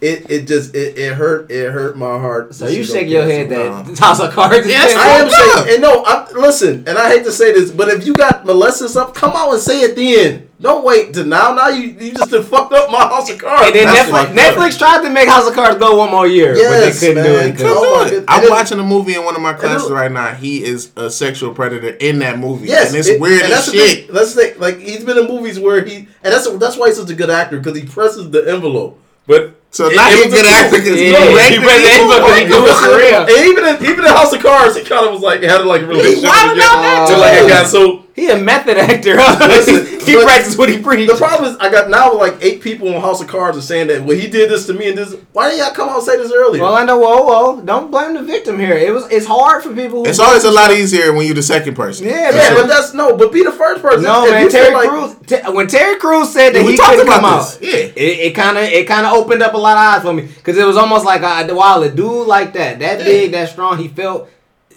Canceled, 0.00 0.30
it 0.30 0.30
it 0.42 0.46
just 0.46 0.74
it, 0.74 0.98
it 0.98 1.14
hurt 1.14 1.50
it 1.50 1.70
hurt 1.70 1.96
my 1.96 2.18
heart. 2.18 2.54
So 2.54 2.68
you 2.68 2.84
shake 2.84 3.08
your 3.08 3.22
head 3.24 3.48
canceled. 3.48 3.96
that 3.96 3.98
House 4.00 4.20
of 4.20 4.32
Cards. 4.32 4.66
Yes. 4.66 4.94
I 4.96 5.08
am 5.22 5.28
Fucked 5.28 5.66
saying, 5.66 5.74
and 5.74 5.82
no, 5.82 6.02
I, 6.04 6.30
listen, 6.32 6.84
and 6.86 6.98
I 6.98 7.08
hate 7.08 7.24
to 7.24 7.32
say 7.32 7.52
this, 7.52 7.70
but 7.70 7.88
if 7.88 8.06
you 8.06 8.14
got 8.14 8.44
molested 8.44 8.90
stuff, 8.90 9.14
come 9.14 9.32
out 9.34 9.52
and 9.52 9.60
say 9.60 9.82
it 9.82 9.96
then. 9.96 10.46
Don't 10.60 10.84
wait 10.84 11.14
to 11.14 11.24
now. 11.24 11.54
Now 11.54 11.68
you 11.68 11.84
you 11.98 12.12
just 12.12 12.30
done 12.30 12.42
fucked 12.42 12.74
up 12.74 12.90
my 12.90 12.98
house 13.00 13.30
of 13.30 13.38
cards. 13.38 13.68
And 13.68 13.74
then 13.74 13.86
That's 13.86 14.10
Netflix. 14.10 14.34
Netflix 14.34 14.78
tried 14.78 15.02
to 15.04 15.08
make 15.08 15.26
House 15.26 15.48
of 15.48 15.54
Cards 15.54 15.78
go 15.78 15.96
one 15.96 16.10
more 16.10 16.26
year, 16.26 16.54
Yes, 16.54 16.68
but 16.68 16.80
they 17.00 17.08
couldn't 17.14 17.24
do 17.24 17.30
man. 17.38 17.48
it. 17.48 17.52
'cause- 17.52 17.62
Come 17.62 17.72
Oh 17.78 17.82
do 17.82 17.90
my 17.90 18.06
it. 18.08 18.10
God. 18.10 18.24
I'm 18.28 18.38
And 18.40 18.44
it- 18.44 18.50
watching 18.50 18.78
a 18.78 18.82
movie 18.84 19.14
in 19.14 19.24
one 19.24 19.34
of 19.34 19.40
my 19.40 19.54
classes 19.54 19.88
it- 19.88 19.94
right 19.94 20.12
now. 20.12 20.34
He 20.34 20.62
is 20.62 20.90
a 20.98 21.08
sexual 21.10 21.54
predator 21.54 21.88
in 21.98 22.18
that 22.18 22.38
movie, 22.38 22.68
Yes, 22.68 22.88
and 22.90 22.98
it's 22.98 23.08
it- 23.08 23.18
weird 23.18 23.40
and 23.42 23.44
as 23.44 23.50
that's 23.50 23.72
the 23.72 23.78
shit. 23.78 24.04
thing. 24.06 24.14
That's 24.14 24.34
the 24.34 24.42
thing. 24.42 24.54
Like 24.58 24.80
he's 24.80 25.02
been 25.02 25.16
in 25.16 25.28
movies 25.28 25.58
where 25.58 25.82
he, 25.82 25.96
and 26.22 26.34
that's 26.34 26.46
that's 26.58 26.76
why 26.76 26.88
he's 26.88 26.98
such 26.98 27.08
a 27.08 27.14
good 27.14 27.30
actor 27.30 27.56
because 27.58 27.78
he 27.78 27.86
presses 27.86 28.28
the 28.30 28.46
envelope. 28.52 28.98
But 29.26 29.54
So 29.72 29.86
it- 29.86 29.94
now 29.96 30.08
it 30.10 30.14
he's 30.16 30.24
a 30.24 30.26
was 30.26 30.34
good 30.34 30.44
the 30.46 30.50
actor 30.50 30.70
truth. 30.70 30.84
because 30.84 31.00
Yeah, 31.00 31.20
he 31.20 31.30
he 31.30 31.36
raped 31.38 31.62
played 31.62 31.84
people. 31.94 32.08
the 32.10 32.20
but 32.26 32.38
he 32.38 32.44
do 32.50 32.58
it 32.66 32.76
for 32.82 32.90
real. 32.98 33.22
And 33.22 33.46
even 33.46 33.62
in 33.70 33.76
even 33.86 34.02
in 34.04 34.10
House 34.10 34.32
of 34.34 34.42
Cards, 34.42 34.74
he 34.76 34.82
kind 34.82 35.06
of 35.06 35.12
was 35.14 35.22
like 35.22 35.42
it 35.42 35.50
had 35.50 35.64
like 35.64 35.82
a 35.82 35.86
relationship 35.86 36.26
wilding 36.28 36.56
with 36.58 36.66
out 36.66 36.82
that 36.82 37.06
to 37.10 37.14
like 37.16 37.34
a 37.38 37.42
too. 37.42 37.48
guy. 37.48 37.62
So 37.64 38.02
He 38.20 38.28
a 38.30 38.38
method 38.38 38.76
actor. 38.76 39.14
Huh? 39.18 39.38
Listen, 39.48 39.98
he 40.06 40.22
practices 40.22 40.58
what 40.58 40.68
he 40.68 40.78
preaches. 40.80 41.08
The 41.08 41.16
problem 41.16 41.50
is, 41.50 41.56
I 41.58 41.70
got 41.70 41.88
now 41.88 42.12
like 42.14 42.34
eight 42.42 42.60
people 42.60 42.94
on 42.94 43.00
House 43.00 43.22
of 43.22 43.28
Cards 43.28 43.56
are 43.56 43.62
saying 43.62 43.86
that 43.86 44.02
well 44.04 44.16
he 44.16 44.28
did 44.28 44.50
this 44.50 44.66
to 44.66 44.74
me 44.74 44.88
and 44.90 44.98
this. 44.98 45.14
Why 45.32 45.48
didn't 45.48 45.64
y'all 45.64 45.72
come 45.74 45.88
out 45.88 45.96
and 45.96 46.04
say 46.04 46.16
this 46.18 46.30
earlier? 46.30 46.62
Well, 46.62 46.74
I 46.74 46.84
know. 46.84 46.98
Whoa, 46.98 47.22
whoa! 47.24 47.62
Don't 47.62 47.90
blame 47.90 48.12
the 48.14 48.22
victim 48.22 48.58
here. 48.58 48.76
It 48.76 48.92
was. 48.92 49.10
It's 49.10 49.24
hard 49.26 49.62
for 49.62 49.70
people. 49.74 50.04
Who 50.04 50.10
It's 50.10 50.18
always 50.18 50.44
a 50.44 50.50
lot 50.50 50.70
easier 50.70 51.14
when 51.14 51.24
you're 51.24 51.34
the 51.34 51.42
second 51.42 51.74
person. 51.76 52.06
Yeah, 52.06 52.30
yeah, 52.30 52.36
man. 52.36 52.54
but 52.56 52.66
that's 52.66 52.92
no. 52.92 53.16
But 53.16 53.32
be 53.32 53.42
the 53.42 53.52
first 53.52 53.80
person. 53.80 54.02
No, 54.02 54.24
If 54.26 54.30
man. 54.32 54.50
Terry 54.50 54.74
like- 54.74 54.88
Crews. 54.90 55.16
Te- 55.26 55.50
when 55.52 55.66
Terry 55.66 55.98
Crews 55.98 56.30
said 56.32 56.54
that 56.54 56.62
Yeah, 56.64 56.70
he 56.70 56.76
couldn't 56.76 57.06
come 57.06 57.22
this. 57.38 57.56
out, 57.56 57.62
Yeah. 57.62 57.92
it 57.96 58.34
kind 58.34 58.58
of 58.58 58.64
it 58.64 58.86
kind 58.86 59.06
of 59.06 59.12
opened 59.14 59.42
up 59.42 59.54
a 59.54 59.58
lot 59.58 59.76
of 59.78 59.94
eyes 59.94 60.02
for 60.02 60.12
me 60.12 60.22
because 60.22 60.58
it 60.58 60.66
was 60.66 60.76
almost 60.76 61.04
like 61.06 61.22
uh, 61.22 61.46
while 61.54 61.82
a 61.82 61.88
dude 61.88 62.26
like 62.26 62.52
that, 62.52 62.80
that 62.80 62.98
Yeah. 62.98 63.04
big, 63.04 63.32
that 63.32 63.48
strong, 63.48 63.78
he 63.78 63.88
felt. 63.88 64.28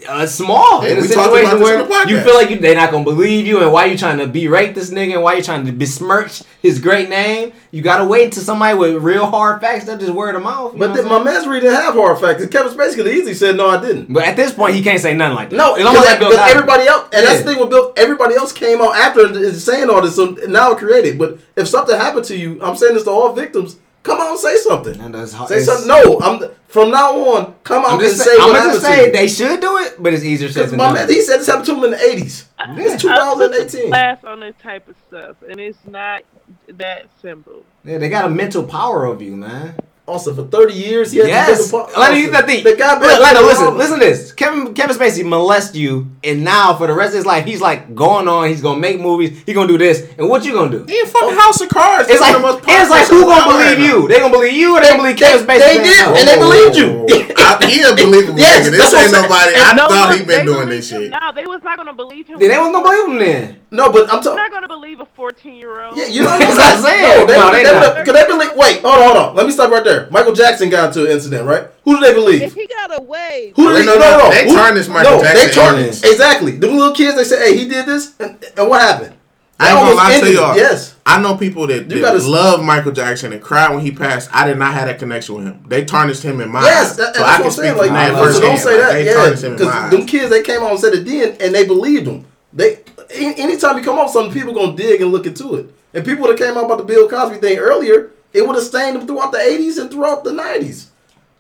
Uh, 0.08 0.26
small 0.26 0.84
in 0.84 0.98
a 0.98 1.02
we 1.02 1.08
situation 1.08 1.60
where 1.60 1.82
on 1.82 1.88
the 1.88 1.94
podcast. 1.94 2.10
you 2.10 2.22
feel 2.22 2.36
like 2.36 2.50
you, 2.50 2.60
they're 2.60 2.76
not 2.76 2.92
gonna 2.92 3.04
believe 3.04 3.46
you, 3.48 3.62
and 3.62 3.72
why 3.72 3.86
you 3.86 3.98
trying 3.98 4.18
to 4.18 4.28
berate 4.28 4.76
this 4.76 4.90
nigga, 4.92 5.14
and 5.14 5.24
why 5.24 5.34
you 5.36 5.44
trying 5.44 5.66
to 5.66 5.72
besmirch 5.72 6.44
his 6.62 6.80
great 6.80 7.10
name. 7.10 7.54
You 7.72 7.82
gotta 7.82 8.06
wait 8.06 8.26
until 8.26 8.44
somebody 8.44 8.78
with 8.78 9.02
real 9.02 9.26
hard 9.26 9.62
facts 9.62 9.86
that 9.86 10.00
just 10.00 10.12
word 10.14 10.36
of 10.36 10.44
mouth. 10.44 10.74
But 10.78 10.90
what 10.90 10.96
then 10.96 11.06
I'm 11.06 11.10
my 11.10 11.16
saying? 11.24 11.26
man's 11.26 11.48
reading 11.48 11.72
have 11.72 11.94
hard 11.96 12.20
facts. 12.20 12.46
Kevin 12.48 12.72
Spacey 12.72 12.96
could 12.96 13.06
have 13.08 13.16
easily 13.16 13.34
said 13.34 13.56
no, 13.58 13.70
I 13.70 13.82
didn't. 13.82 14.12
but 14.14 14.24
at 14.24 14.36
this 14.36 14.54
point, 14.54 14.76
he 14.76 14.84
can't 14.84 15.00
say 15.00 15.14
nothing 15.16 15.36
like 15.36 15.50
that. 15.50 15.56
No, 15.56 15.76
it's 15.76 15.86
almost 15.86 16.06
like 16.06 16.20
Bill 16.20 16.30
because 16.32 16.52
everybody 16.52 16.88
else, 16.88 17.10
and 17.14 17.26
that's 17.26 17.42
the 17.44 17.52
thing 17.52 17.60
with 17.60 17.70
Bill. 17.70 17.94
Everybody 17.98 18.36
else 18.36 18.52
came 18.52 18.82
out 18.82 18.96
after 18.96 19.26
and 19.26 19.56
saying 19.56 19.90
all 19.90 20.02
this, 20.02 20.16
so 20.16 20.32
now 20.48 20.72
it 20.72 20.78
created. 20.78 21.18
But 21.18 21.40
if 21.56 21.68
something 21.68 21.96
happened 21.96 22.26
to 22.26 22.38
you, 22.38 22.60
I'm 22.62 22.76
saying 22.76 22.94
this 22.96 23.04
to 23.06 23.12
all 23.12 23.34
victims. 23.34 23.78
Come 24.04 24.20
on, 24.20 24.38
say 24.38 24.58
something. 24.58 25.00
And 25.00 25.16
that's 25.16 25.32
hard- 25.34 25.48
Say 25.50 25.62
it's- 25.62 25.66
something. 25.86 25.88
No, 25.88 26.20
I'm 26.22 26.50
from 26.68 26.92
now 26.92 27.12
on. 27.36 27.56
Come 27.64 27.84
out 27.86 27.92
I'm 27.92 28.00
and 28.00 28.02
just, 28.02 28.18
say 28.18 28.26
say, 28.26 28.32
I'm 28.34 28.40
what 28.40 28.48
gonna 28.48 28.60
happened 28.60 28.82
just 28.82 28.86
say 28.86 29.12
they 29.12 29.28
should 29.30 29.60
do 29.62 29.78
it, 29.78 29.96
but 29.98 30.14
it's 30.14 30.24
easier 30.26 30.50
said 30.50 30.56
Because 30.70 30.72
than 30.72 30.80
done. 30.80 30.94
man, 30.94 31.10
he 31.10 31.22
said 31.22 31.38
this 31.40 31.48
happened 31.48 31.66
to 31.68 31.76
him 31.76 31.84
in 31.86 31.92
the 31.92 31.98
80s. 31.98 32.46
It's 32.60 32.94
I 32.94 32.98
2018. 32.98 33.88
class 33.90 34.24
on 34.26 34.40
this 34.42 34.56
type 34.62 34.88
of 34.90 34.96
stuff, 35.08 35.38
and 35.50 35.60
it's 35.60 35.78
not 35.88 36.24
that 36.68 37.06
simple. 37.22 37.64
Yeah, 37.86 37.98
they 37.98 38.10
got 38.10 38.26
a 38.26 38.30
mental 38.30 38.64
power 38.64 39.06
of 39.06 39.22
you, 39.22 39.36
man. 39.38 39.76
Also, 40.06 40.36
for 40.36 40.44
30 40.44 40.74
years, 40.74 41.14
he 41.14 41.20
had 41.20 41.30
Yes. 41.30 41.70
to 41.72 41.78
Let 41.98 42.12
me 42.12 42.26
that 42.28 42.46
thing. 42.46 42.62
The 42.62 42.76
guy 42.76 43.00
Look, 43.00 43.22
Lionel, 43.22 43.44
listen, 43.44 43.78
listen 43.78 44.00
to 44.00 44.06
this. 44.06 44.34
Kevin 44.34 44.74
Kevin 44.74 44.98
Spacey 44.98 45.24
molest 45.24 45.76
you, 45.76 46.08
and 46.26 46.44
now 46.44 46.74
for 46.74 46.88
the 46.88 46.94
rest 46.94 47.12
of 47.14 47.20
his 47.20 47.26
life, 47.26 47.46
he's 47.46 47.62
like 47.62 47.96
going 47.96 48.28
on. 48.28 48.50
He's 48.50 48.60
gonna 48.62 48.82
make 48.82 49.00
movies. 49.00 49.42
He's 49.46 49.56
gonna 49.56 49.70
do 49.70 49.78
this, 49.78 50.04
and 50.18 50.28
what 50.28 50.44
you 50.44 50.52
gonna 50.52 50.72
do? 50.72 50.84
He 50.92 51.00
in 51.00 51.06
fucking 51.08 51.38
House 51.38 51.62
of 51.62 51.70
Cards. 51.70 52.10
It's 52.10 52.20
like 52.20 52.34
one 52.34 52.42
the 52.42 52.48
most 52.50 52.64
it's 52.68 52.90
like 52.90 53.08
who 53.08 53.22
gonna 53.24 53.46
believe 53.50 53.78
right 53.78 53.80
you? 53.80 54.08
They 54.10 54.20
gonna 54.20 54.34
believe 54.34 54.52
you, 54.52 54.76
or 54.76 54.82
they 54.82 54.90
gonna 54.90 55.04
believe 55.04 55.16
Kevin 55.16 55.48
Spacey? 55.48 55.60
they 55.60 55.78
man? 55.78 55.84
did, 55.88 56.06
No. 56.06 56.16
and 56.20 56.28
they 56.28 56.38
believed 56.38 56.76
you. 56.76 56.88
Oh. 57.08 57.34
I, 57.38 57.66
he 57.68 57.82
a 57.84 57.96
believable 57.96 58.40
Yes, 58.40 58.68
nigga. 58.68 58.78
that's 58.78 58.92
This 58.92 59.06
ain't 59.08 59.16
I'm 59.16 59.22
nobody. 59.24 59.52
saying. 59.56 59.66
I 59.68 59.74
No, 59.74 59.88
thought 59.88 60.10
no, 60.12 60.16
he 60.18 60.24
been 60.26 60.46
doing 60.46 60.68
this 60.70 60.88
shit. 60.90 61.12
No, 61.12 61.32
they 61.34 61.46
was 61.46 61.64
not 61.64 61.78
gonna 61.78 61.94
believe 61.94 62.28
him. 62.28 62.40
Then 62.40 62.50
they 62.50 62.58
wasn't 62.58 62.76
gonna 62.76 62.90
believe 62.90 63.08
him 63.08 63.18
then. 63.20 63.60
No, 63.72 63.90
but 63.92 64.04
I'm 64.12 64.20
talking. 64.22 64.36
They're 64.36 64.50
not 64.50 64.52
gonna 64.52 64.68
believe 64.68 65.00
a 65.00 65.06
14 65.16 65.56
year 65.56 65.82
old. 65.84 65.98
Yeah, 65.98 66.06
you 66.08 66.24
know 66.24 66.30
That's 66.40 66.56
what 66.56 66.76
I'm 66.76 66.82
saying. 66.84 67.20
No, 67.20 67.26
they, 67.26 67.38
No, 67.40 67.52
they, 67.52 67.64
they 67.64 67.70
they, 67.72 67.80
not. 67.80 68.06
Cause 68.06 68.14
they 68.16 68.28
believe. 68.28 68.52
Wait, 68.56 68.82
hold 68.82 68.96
on, 68.96 69.04
hold 69.04 69.18
on. 69.18 69.36
Let 69.36 69.46
me 69.48 69.52
stop 69.52 69.72
right 69.72 69.84
there. 69.84 69.93
Michael 70.12 70.34
Jackson 70.34 70.70
got 70.70 70.88
into 70.90 71.06
an 71.06 71.12
incident, 71.12 71.46
right? 71.48 71.68
Who 71.84 71.96
do 71.96 72.02
they 72.02 72.10
If 72.10 72.16
believe? 72.16 72.54
he 72.54 72.68
got 72.68 73.00
away, 73.00 73.54
Who 73.56 73.68
do 73.70 73.74
they? 73.74 73.86
no, 73.86 73.96
No, 73.96 74.00
no, 74.00 74.18
no, 74.20 74.30
they 74.32 74.48
Who- 74.48 74.56
tarnished 74.56 74.90
Michael 74.90 75.18
no, 75.18 75.24
Jackson 75.24 75.48
They 75.48 75.54
tarnished 75.54 76.06
exactly. 76.06 76.52
The 76.54 76.68
little 76.68 76.94
kids, 76.94 77.16
they 77.16 77.24
say, 77.24 77.50
"Hey, 77.52 77.58
he 77.58 77.68
did 77.68 77.86
this," 77.86 78.14
and, 78.20 78.38
and 78.58 78.70
what 78.70 78.82
happened? 78.82 79.14
I 79.60 79.70
ain't 79.70 79.80
gonna 79.80 79.96
lie 79.96 80.20
to 80.20 80.34
y'all. 80.34 80.56
Yes. 80.58 80.96
I 81.06 81.22
know 81.22 81.36
people 81.38 81.68
that, 81.68 81.88
that 81.88 82.02
gotta- 82.02 82.18
love 82.28 82.64
Michael 82.64 82.92
Jackson 82.92 83.32
and 83.34 83.42
cry 83.42 83.70
when 83.70 83.80
he 83.82 83.92
passed. 83.92 84.30
I 84.34 84.48
did 84.48 84.58
not 84.58 84.74
have 84.74 84.88
that 84.88 85.00
connection 85.00 85.36
with 85.36 85.46
him. 85.46 85.64
They 85.68 85.86
tarnished 85.86 86.24
him 86.24 86.42
in 86.42 86.50
my 86.50 86.64
Yes, 86.64 86.92
eyes. 86.92 86.98
that, 86.98 87.16
so 87.16 87.20
that's 87.20 87.20
I 87.20 87.22
what 87.22 87.36
can 87.38 87.46
I'm 87.46 87.52
speak 87.52 87.64
saying. 87.66 87.78
Like, 87.78 87.92
that 87.92 88.34
so 88.34 88.42
don't 88.42 88.58
say 88.58 88.72
Like, 88.72 88.80
that. 88.88 88.94
they 88.94 89.06
yeah, 89.06 89.14
tarnished 89.14 89.44
him 89.44 89.54
in 89.54 89.60
my 89.60 89.66
because 89.66 89.74
eyes. 89.76 89.92
them 89.92 90.06
kids, 90.06 90.30
they 90.32 90.42
came 90.42 90.62
out 90.64 90.72
and 90.72 90.80
said 90.80 90.94
it 90.94 91.06
then, 91.06 91.36
and 91.40 91.54
they 91.56 91.66
believed 91.66 92.06
them. 92.08 92.26
They 92.52 92.80
anytime 93.14 93.78
you 93.78 93.84
come 93.84 93.98
out 94.00 94.06
with 94.06 94.14
something, 94.14 94.34
people 94.34 94.54
gonna 94.54 94.76
dig 94.76 95.02
and 95.02 95.12
look 95.12 95.26
into 95.26 95.56
it. 95.56 95.70
And 95.94 96.04
people 96.04 96.28
that 96.28 96.38
came 96.38 96.58
out 96.58 96.66
about 96.66 96.80
the 96.80 96.84
Bill 96.84 97.08
Cosby 97.08 97.38
thing 97.38 97.58
earlier, 97.60 98.12
it 98.34 98.46
would 98.46 98.56
have 98.56 98.66
stained 98.66 98.96
them 98.96 99.08
throughout 99.08 99.32
the 99.32 99.38
'80s 99.38 99.80
and 99.80 99.90
throughout 99.92 100.24
the 100.24 100.32
'90s. 100.32 100.88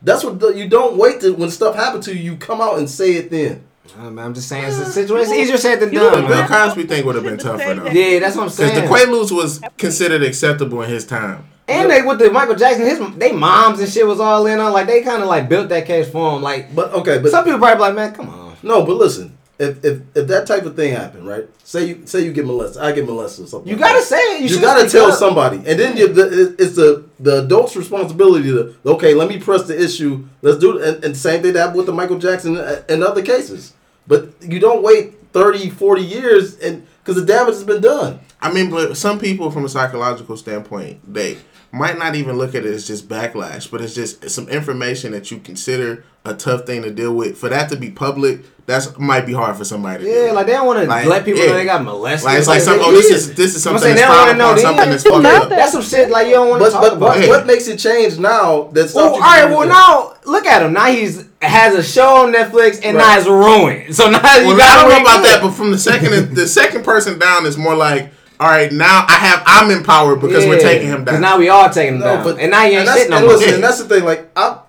That's 0.01 0.23
what 0.23 0.39
the, 0.39 0.49
you 0.49 0.67
don't 0.67 0.97
wait 0.97 1.21
to 1.21 1.33
when 1.33 1.49
stuff 1.49 1.75
happens 1.75 2.05
to 2.05 2.15
you. 2.15 2.31
You 2.31 2.37
come 2.37 2.61
out 2.61 2.77
and 2.77 2.89
say 2.89 3.13
it 3.13 3.29
then. 3.29 3.63
I'm 3.99 4.17
I'm 4.17 4.33
just 4.33 4.47
saying, 4.47 4.65
it's 4.65 4.77
a 4.77 4.85
situation. 4.85 5.33
It's 5.33 5.41
easier 5.41 5.57
said 5.57 5.79
than 5.79 5.91
You 5.91 5.99
The 5.99 6.09
done, 6.09 6.27
Bill. 6.27 6.47
Cosby 6.47 6.83
thing 6.83 7.05
would 7.05 7.15
have 7.15 7.23
been 7.23 7.37
tougher 7.37 7.75
though. 7.75 7.87
Yeah, 7.87 8.19
that's 8.19 8.35
what 8.35 8.43
I'm 8.43 8.49
saying. 8.49 8.75
Because 8.75 8.89
saying. 8.89 9.09
the 9.09 9.11
Quaaludes 9.11 9.31
was 9.31 9.61
considered 9.77 10.23
acceptable 10.23 10.81
in 10.81 10.89
his 10.89 11.05
time. 11.05 11.45
And 11.67 11.89
they 11.89 12.01
with 12.01 12.19
the 12.19 12.31
Michael 12.31 12.55
Jackson, 12.55 12.85
his 12.85 12.99
they 13.17 13.31
moms 13.31 13.79
and 13.79 13.89
shit 13.89 14.05
was 14.05 14.19
all 14.19 14.45
in 14.47 14.59
on. 14.59 14.73
Like 14.73 14.87
they 14.87 15.01
kind 15.01 15.21
of 15.21 15.29
like 15.29 15.47
built 15.47 15.69
that 15.69 15.85
case 15.85 16.09
for 16.09 16.35
him. 16.35 16.41
Like 16.41 16.73
But 16.75 16.93
okay, 16.93 17.19
but 17.19 17.31
some 17.31 17.43
people 17.45 17.59
probably 17.59 17.75
be 17.75 17.81
like, 17.81 17.95
man, 17.95 18.13
come 18.13 18.29
on. 18.29 18.55
no, 18.63 18.85
but 18.85 18.95
listen. 18.95 19.37
If, 19.59 19.85
if, 19.85 20.01
if 20.15 20.27
that 20.27 20.47
type 20.47 20.63
of 20.63 20.75
thing 20.75 20.93
happened, 20.93 21.27
right? 21.27 21.47
Say 21.63 21.85
you 21.89 22.01
say 22.07 22.25
you 22.25 22.33
get 22.33 22.45
molested, 22.45 22.81
I 22.81 22.91
get 22.91 23.05
molested 23.05 23.45
or 23.45 23.47
something. 23.47 23.69
You 23.69 23.75
like 23.75 23.85
gotta 23.85 23.99
that. 23.99 24.05
say 24.07 24.17
it. 24.37 24.41
You, 24.49 24.55
You, 24.55 24.61
gotta 24.61 24.89
tell 24.89 25.11
up. 25.11 25.17
somebody, 25.19 25.57
and 25.57 25.79
then 25.79 25.95
you, 25.95 26.07
the, 26.11 26.55
it's 26.57 26.75
the 26.75 27.05
the 27.19 27.43
adult's 27.45 27.75
responsibility 27.75 28.49
to 28.49 28.75
okay. 28.85 29.13
Let 29.13 29.29
me 29.29 29.39
press 29.39 29.63
the 29.67 29.79
issue. 29.81 30.25
Let's 30.41 30.57
do 30.57 30.77
it. 30.79 30.87
And, 30.95 31.03
and 31.05 31.17
same 31.17 31.43
thing 31.43 31.53
that 31.53 31.59
happened 31.59 31.77
with 31.77 31.85
the 31.85 31.93
Michael 31.93 32.17
Jackson 32.17 32.57
and, 32.57 32.83
and 32.89 33.03
other 33.03 33.21
cases. 33.21 33.73
But 34.07 34.33
you 34.41 34.59
don't 34.59 34.81
wait 34.83 35.19
30, 35.33 35.69
40 35.69 36.01
years, 36.01 36.57
and 36.59 36.85
because 37.03 37.15
the 37.15 37.25
damage 37.25 37.53
has 37.53 37.63
been 37.63 37.81
done. 37.81 38.19
I 38.41 38.51
mean, 38.51 38.69
but 38.71 38.97
some 38.97 39.19
people, 39.19 39.51
from 39.51 39.63
a 39.65 39.69
psychological 39.69 40.35
standpoint, 40.35 41.13
they 41.13 41.37
might 41.71 41.97
not 41.97 42.15
even 42.15 42.37
look 42.37 42.55
at 42.55 42.65
it 42.65 42.73
as 42.73 42.85
just 42.85 43.07
backlash, 43.07 43.69
but 43.71 43.81
it's 43.81 43.95
just 43.95 44.29
some 44.29 44.49
information 44.49 45.11
that 45.13 45.31
you 45.31 45.37
consider 45.39 46.03
a 46.25 46.33
tough 46.33 46.65
thing 46.65 46.81
to 46.83 46.91
deal 46.91 47.13
with. 47.13 47.37
For 47.37 47.49
that 47.49 47.69
to 47.69 47.75
be 47.75 47.89
public, 47.91 48.41
that's 48.65 48.97
might 48.97 49.25
be 49.25 49.33
hard 49.33 49.57
for 49.57 49.65
somebody. 49.65 50.05
to 50.05 50.09
Yeah, 50.09 50.27
do. 50.27 50.33
like 50.33 50.45
they 50.45 50.53
don't 50.53 50.65
want 50.65 50.79
to 50.79 50.85
Like, 50.85 51.05
let 51.05 51.25
people 51.25 51.41
yeah. 51.41 51.47
know 51.47 51.53
they 51.55 51.65
got 51.65 51.83
molested. 51.83 52.25
like 52.25 52.37
it's 52.39 52.47
like 52.47 52.61
some, 52.61 52.79
oh, 52.81 52.91
this 52.93 53.09
is 53.11 53.33
this 53.35 53.55
is 53.55 53.67
I'm 53.67 53.77
something 53.77 53.81
saying 53.83 53.95
that's 53.97 54.07
they 54.07 54.07
don't 54.07 54.37
frowned 54.37 54.39
wanna 54.39 54.43
upon, 54.43 54.55
know 54.55 54.61
something 54.61 54.85
the 54.85 54.91
that's 54.91 55.03
fucked 55.03 55.23
Not 55.23 55.41
up. 55.43 55.49
That's 55.49 55.71
some 55.73 55.81
shit 55.81 56.09
like 56.09 56.27
you 56.27 56.33
don't 56.33 56.49
want 56.49 56.61
to 56.61 56.65
But 56.67 56.71
talk 56.71 56.81
but, 56.81 56.93
about. 56.93 57.15
but 57.15 57.21
Yeah. 57.23 57.27
what 57.27 57.45
makes 57.45 57.67
it 57.67 57.77
change 57.77 58.19
now? 58.19 58.69
That's 58.71 58.93
Well, 58.95 59.15
all 59.15 59.19
right. 59.19 59.49
Well, 59.49 59.67
now 59.67 60.13
look 60.25 60.45
at 60.45 60.61
him. 60.61 60.71
Now 60.71 60.85
he's 60.85 61.25
has 61.41 61.75
a 61.75 61.83
show 61.83 62.23
on 62.23 62.31
Netflix, 62.33 62.79
and 62.85 62.97
now 62.97 63.03
Right. 63.03 63.17
it's 63.19 63.27
ruined. 63.27 63.93
So 63.95 64.09
now 64.09 64.37
you 64.37 64.47
Well, 64.47 64.57
got 64.57 64.77
I 64.77 64.81
don't 64.81 64.89
know 64.91 65.01
about 65.11 65.23
that, 65.23 65.41
but 65.41 65.51
from 65.51 65.71
the 65.71 65.77
second 65.77 66.33
the 66.33 66.47
second 66.47 66.85
person 66.85 67.19
down 67.19 67.45
is 67.45 67.57
more 67.57 67.75
like, 67.75 68.11
all 68.39 68.47
right, 68.47 68.71
now 68.71 69.05
I 69.09 69.13
have 69.15 69.43
I'm 69.45 69.71
empowered 69.71 70.21
because 70.21 70.45
we're 70.45 70.57
taking 70.59 70.87
him 70.87 71.03
down. 71.03 71.19
now 71.19 71.37
we 71.37 71.49
are 71.49 71.67
taking 71.69 71.95
him 71.95 71.99
down, 71.99 72.39
and 72.39 72.49
now 72.51 72.63
you 72.63 72.79
ain't 72.79 72.79
and 72.79 72.87
that's, 72.87 72.99
shit 73.01 73.09
no 73.09 73.17
and 73.17 73.25
more. 73.25 73.35
listen, 73.35 73.53
and 73.55 73.63
that's 73.65 73.79
the 73.83 73.89
thing. 73.93 74.05
Like 74.05 74.29
I, 74.37 74.59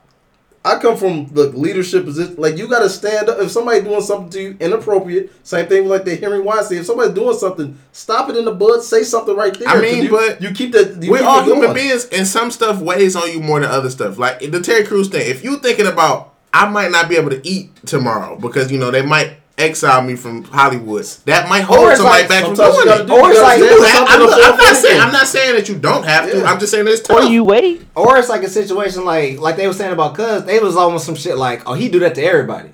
I 0.66 0.78
come 0.78 0.96
from 0.96 1.26
the 1.26 1.48
leadership 1.48 2.06
position. 2.06 2.36
Like 2.36 2.56
you 2.56 2.66
got 2.66 2.80
to 2.80 2.88
stand 2.88 3.28
up 3.28 3.38
if 3.38 3.50
somebody 3.50 3.82
doing 3.82 4.00
something 4.00 4.30
to 4.30 4.40
you 4.40 4.56
inappropriate. 4.58 5.30
Same 5.46 5.66
thing 5.66 5.82
with 5.82 5.92
like 5.92 6.04
the 6.04 6.16
Henry 6.16 6.40
Weinstein. 6.40 6.78
If 6.78 6.86
somebody's 6.86 7.14
doing 7.14 7.36
something, 7.36 7.78
stop 7.92 8.30
it 8.30 8.36
in 8.36 8.46
the 8.46 8.52
bud. 8.52 8.82
Say 8.82 9.02
something 9.02 9.36
right 9.36 9.52
there. 9.58 9.68
I 9.68 9.78
mean, 9.78 10.04
you, 10.04 10.10
but 10.10 10.40
you 10.40 10.52
keep 10.52 10.72
that. 10.72 11.02
You 11.02 11.10
We're 11.10 11.18
keep 11.18 11.26
all 11.26 11.42
human 11.42 11.74
beings, 11.74 12.06
and 12.06 12.26
some 12.26 12.50
stuff 12.50 12.80
weighs 12.80 13.14
on 13.14 13.30
you 13.30 13.40
more 13.40 13.60
than 13.60 13.70
other 13.70 13.90
stuff. 13.90 14.16
Like 14.16 14.40
the 14.40 14.60
Terry 14.60 14.84
Crews 14.84 15.08
thing. 15.08 15.28
If 15.28 15.44
you 15.44 15.58
thinking 15.58 15.86
about, 15.86 16.32
I 16.54 16.68
might 16.70 16.90
not 16.90 17.10
be 17.10 17.16
able 17.16 17.30
to 17.30 17.46
eat 17.46 17.84
tomorrow 17.84 18.38
because 18.38 18.72
you 18.72 18.78
know 18.78 18.90
they 18.90 19.04
might 19.04 19.36
exile 19.56 20.02
me 20.02 20.16
from 20.16 20.44
Hollywood. 20.44 21.04
That 21.26 21.48
might 21.48 21.60
hold 21.62 21.88
it's 21.90 21.98
somebody 22.00 22.22
like 22.22 22.28
back 22.28 22.44
from 22.44 22.56
sometimes 22.56 22.84
doing 22.84 23.00
it. 23.00 23.06
do- 23.06 23.12
Or 23.14 23.32
you 23.32 23.42
like- 23.42 23.58
You 23.60 23.82
have- 23.82 24.06
I'm, 24.08 24.22
I'm 24.22 24.56
not 24.58 24.76
saying. 24.76 25.00
I'm 25.00 25.12
not 25.12 25.26
saying 25.26 25.54
that 25.54 25.68
you 25.68 25.76
don't 25.76 26.04
have 26.04 26.30
to. 26.30 26.38
Yeah. 26.38 26.44
I'm 26.50 26.58
just 26.58 26.72
saying 26.72 26.86
it's 26.88 27.08
Or 27.08 27.20
tough. 27.20 27.30
you 27.30 27.44
wait. 27.44 27.86
Or 27.94 28.16
it's 28.18 28.28
like 28.28 28.42
a 28.42 28.48
situation 28.48 29.04
like 29.04 29.38
like 29.40 29.56
they 29.56 29.66
were 29.66 29.72
saying 29.72 29.92
about 29.92 30.14
Cuz. 30.14 30.44
They 30.44 30.58
was 30.58 30.76
almost 30.76 31.06
some 31.06 31.14
shit 31.14 31.36
like, 31.36 31.62
oh, 31.68 31.74
he 31.74 31.88
do 31.88 32.00
that 32.00 32.14
to 32.16 32.22
everybody. 32.24 32.70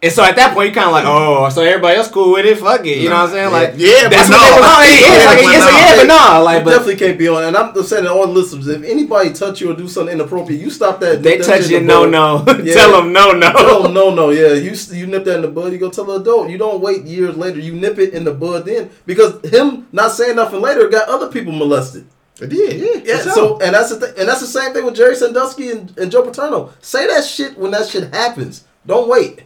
And 0.00 0.12
so 0.12 0.22
at 0.22 0.36
that 0.36 0.54
point, 0.54 0.66
you're 0.66 0.74
kind 0.76 0.86
of 0.86 0.92
like, 0.92 1.04
oh, 1.08 1.48
so 1.48 1.60
everybody 1.60 1.96
else 1.96 2.08
cool 2.08 2.32
with 2.34 2.46
it. 2.46 2.56
Fuck 2.58 2.86
it, 2.86 2.98
you 2.98 3.08
know 3.08 3.16
what 3.16 3.30
I'm 3.30 3.30
saying? 3.30 3.50
Like, 3.50 3.74
Yeah, 3.76 4.02
but 4.04 4.10
that's 4.12 4.30
no. 4.30 4.36
what 4.36 4.54
they 4.54 4.60
was 4.60 4.70
on. 4.70 4.82
It 4.86 4.94
is 4.94 5.02
Yeah, 5.02 5.26
like, 5.26 5.42
but 5.42 5.54
it's 5.56 5.66
a 5.66 5.72
yeah, 5.74 5.96
but 5.96 6.06
no, 6.06 6.44
like, 6.44 6.64
but 6.64 6.70
definitely 6.70 6.96
can't 6.96 7.18
be 7.18 7.26
on. 7.28 7.42
And 7.42 7.56
I'm 7.56 7.74
just 7.74 7.88
saying 7.88 8.04
to 8.04 8.12
all 8.12 8.26
the 8.28 8.32
listeners, 8.32 8.68
if 8.68 8.84
anybody 8.84 9.32
touch 9.32 9.60
you 9.60 9.72
or 9.72 9.74
do 9.74 9.88
something 9.88 10.14
inappropriate, 10.14 10.60
you 10.62 10.70
stop 10.70 11.00
that. 11.00 11.20
they 11.24 11.38
that 11.38 11.44
touch 11.44 11.68
you, 11.68 11.80
no, 11.92 12.08
no. 12.08 12.44
Yeah. 12.62 12.74
Tell 12.74 12.92
them 12.92 13.12
no, 13.12 13.32
no. 13.32 13.50
Tell 13.50 13.86
'em 13.86 13.92
no, 13.92 14.14
no, 14.14 14.30
yeah. 14.30 14.52
You 14.52 14.70
you 14.92 15.08
nip 15.08 15.24
that 15.24 15.34
in 15.34 15.42
the 15.42 15.48
bud. 15.48 15.72
You 15.72 15.78
go 15.78 15.90
tell 15.90 16.04
the 16.04 16.14
adult. 16.14 16.48
You 16.48 16.58
don't 16.58 16.80
wait 16.80 17.02
years 17.02 17.36
later. 17.36 17.58
You 17.58 17.74
nip 17.74 17.98
it 17.98 18.14
in 18.14 18.22
the 18.22 18.32
bud 18.32 18.66
then 18.66 18.90
because 19.04 19.44
him 19.50 19.88
not 19.90 20.12
saying 20.12 20.36
nothing 20.36 20.60
later 20.60 20.86
got 20.88 21.08
other 21.08 21.26
people 21.26 21.52
molested. 21.52 22.06
It 22.40 22.50
did. 22.50 22.78
Yeah. 23.04 23.14
Yeah. 23.16 23.22
for 23.24 23.30
So 23.30 23.58
and 23.58 23.74
that's 23.74 23.90
the 23.90 23.98
th- 23.98 24.16
and 24.16 24.28
that's 24.28 24.40
the 24.42 24.46
same 24.46 24.72
thing 24.72 24.84
with 24.84 24.94
Jerry 24.94 25.16
Sandusky 25.16 25.70
and, 25.72 25.92
and 25.98 26.08
Joe 26.12 26.22
Paterno. 26.22 26.70
Say 26.82 27.08
that 27.08 27.24
shit 27.24 27.58
when 27.58 27.72
that 27.72 27.88
shit 27.88 28.14
happens. 28.14 28.62
Don't 28.86 29.08
wait. 29.08 29.42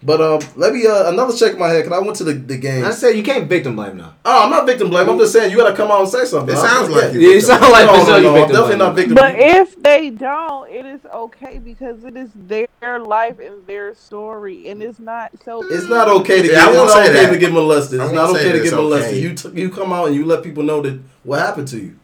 But 0.00 0.20
um, 0.20 0.40
let 0.54 0.72
me 0.72 0.86
uh, 0.86 1.10
another 1.10 1.36
check 1.36 1.54
in 1.54 1.58
my 1.58 1.68
head 1.70 1.82
because 1.84 1.98
I 1.98 2.04
went 2.04 2.16
to 2.18 2.24
the, 2.24 2.32
the 2.34 2.56
game. 2.56 2.84
I 2.84 2.92
said 2.92 3.16
you 3.16 3.24
can't 3.24 3.48
victim 3.48 3.74
blame 3.74 3.96
now. 3.96 4.14
Oh, 4.24 4.44
I'm 4.44 4.50
not 4.50 4.64
victim 4.64 4.90
blame. 4.90 5.08
I'm 5.08 5.18
just 5.18 5.32
saying 5.32 5.50
you 5.50 5.56
got 5.56 5.70
to 5.70 5.76
come 5.76 5.90
out 5.90 5.98
and 6.00 6.08
say 6.08 6.24
something. 6.24 6.54
It 6.54 6.58
sounds 6.58 6.88
like 6.88 7.12
yeah. 7.14 7.18
you. 7.18 7.20
Yeah, 7.20 7.34
you 7.34 7.40
sound 7.40 7.62
like 7.62 7.86
no, 7.86 7.96
no, 7.96 8.06
no, 8.06 8.16
you 8.18 8.28
I'm 8.28 8.34
victim 8.34 8.52
definitely 8.54 8.76
blame 8.76 8.78
not 8.78 8.88
now. 8.90 8.92
victim. 8.92 9.14
But 9.16 9.34
if 9.40 9.82
they 9.82 10.10
don't, 10.10 10.70
it 10.70 10.86
is 10.86 11.00
okay 11.12 11.58
because 11.58 12.04
it 12.04 12.16
is 12.16 12.30
their 12.36 13.00
life 13.00 13.40
and 13.40 13.66
their 13.66 13.92
story, 13.96 14.68
and 14.68 14.80
it's 14.84 15.00
not 15.00 15.32
so. 15.44 15.64
It's 15.68 15.88
not 15.88 16.06
okay 16.08 16.42
to 16.42 16.46
Yeah, 16.46 16.54
get. 16.54 16.68
I 16.68 16.68
It's 16.68 16.76
won't 16.76 16.88
not 16.90 16.94
say 16.94 17.10
okay 17.10 17.26
that. 17.26 17.32
to 17.32 17.38
get 17.38 17.52
molested. 17.52 18.00
I 18.00 18.04
It's 18.04 18.12
won't 18.12 18.32
not 18.32 18.36
okay 18.36 18.52
to 18.52 18.58
get 18.58 18.66
it's 18.66 18.72
molested. 18.72 19.10
okay. 19.10 19.20
You 19.20 19.34
t- 19.34 19.60
you 19.60 19.68
come 19.70 19.92
out 19.92 20.06
and 20.06 20.14
you 20.14 20.24
let 20.24 20.44
people 20.44 20.62
know 20.62 20.80
that 20.80 21.00
what 21.24 21.40
happened 21.40 21.66
to 21.68 21.78
you. 21.80 21.98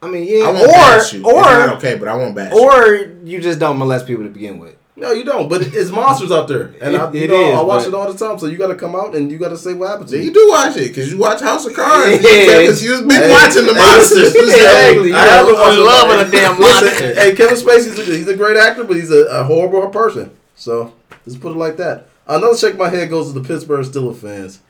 I 0.00 0.08
mean, 0.08 0.24
yeah, 0.28 0.44
I 0.46 0.50
won't 0.52 0.66
bash 0.70 1.12
or. 1.14 1.16
It's 1.16 1.24
not 1.26 1.68
or 1.70 1.72
okay, 1.76 1.96
but 1.98 2.06
I 2.06 2.14
won't 2.14 2.36
bash 2.36 2.52
you. 2.52 2.58
or 2.60 2.94
you 3.24 3.40
just 3.40 3.58
don't 3.58 3.78
molest 3.78 4.06
people 4.06 4.22
to 4.22 4.30
begin 4.30 4.60
with. 4.60 4.76
No, 4.96 5.12
you 5.12 5.24
don't. 5.24 5.48
But 5.48 5.62
it's 5.62 5.90
monsters 5.90 6.30
out 6.30 6.46
there, 6.48 6.74
and 6.82 6.94
I, 6.96 7.10
you 7.12 7.20
it 7.22 7.30
know, 7.30 7.48
is, 7.52 7.58
I 7.58 7.62
watch 7.62 7.82
but- 7.84 7.88
it 7.88 7.94
all 7.94 8.12
the 8.12 8.18
time. 8.18 8.38
So 8.38 8.46
you 8.46 8.58
got 8.58 8.66
to 8.68 8.74
come 8.74 8.94
out 8.94 9.14
and 9.14 9.30
you 9.30 9.38
got 9.38 9.48
to 9.50 9.56
say 9.56 9.72
what 9.72 9.88
happened 9.88 10.08
to 10.10 10.16
Yeah, 10.16 10.22
you. 10.22 10.28
you 10.28 10.34
do 10.34 10.48
watch 10.50 10.76
it 10.76 10.88
because 10.88 11.10
you 11.10 11.18
watch 11.18 11.40
House 11.40 11.64
of 11.64 11.74
Cards. 11.74 12.22
Yeah. 12.22 12.58
Because 12.60 12.82
you 12.84 12.90
was 12.92 13.00
been 13.02 13.10
Hey, 13.12 13.30
watching 13.30 13.66
the 13.66 13.74
monsters. 13.74 14.34
Exactly. 14.40 15.02
hey, 15.04 15.08
You 15.08 15.14
I 15.14 15.20
haven't 15.26 15.54
know, 15.54 15.60
watched 15.60 15.78
in 15.78 15.84
love 15.86 16.20
it. 16.20 16.28
a 16.28 16.30
damn 16.30 16.60
monster. 16.60 17.14
Hey, 17.14 17.34
Kevin 17.34 17.56
Spacey's 17.56 17.98
a, 17.98 18.04
he's 18.04 18.28
a 18.28 18.36
great 18.36 18.56
actor, 18.56 18.84
but 18.84 18.96
he's 18.96 19.10
a, 19.10 19.24
a 19.26 19.44
horrible 19.44 19.88
person. 19.88 20.30
So 20.56 20.92
let's 21.24 21.38
put 21.38 21.52
it 21.52 21.58
like 21.58 21.76
that. 21.78 22.08
Another 22.26 22.56
check 22.56 22.76
my 22.76 22.88
head 22.90 23.08
goes 23.10 23.32
to 23.32 23.38
the 23.40 23.46
Pittsburgh 23.46 23.86
Steelers 23.86 24.16
fans. 24.16 24.60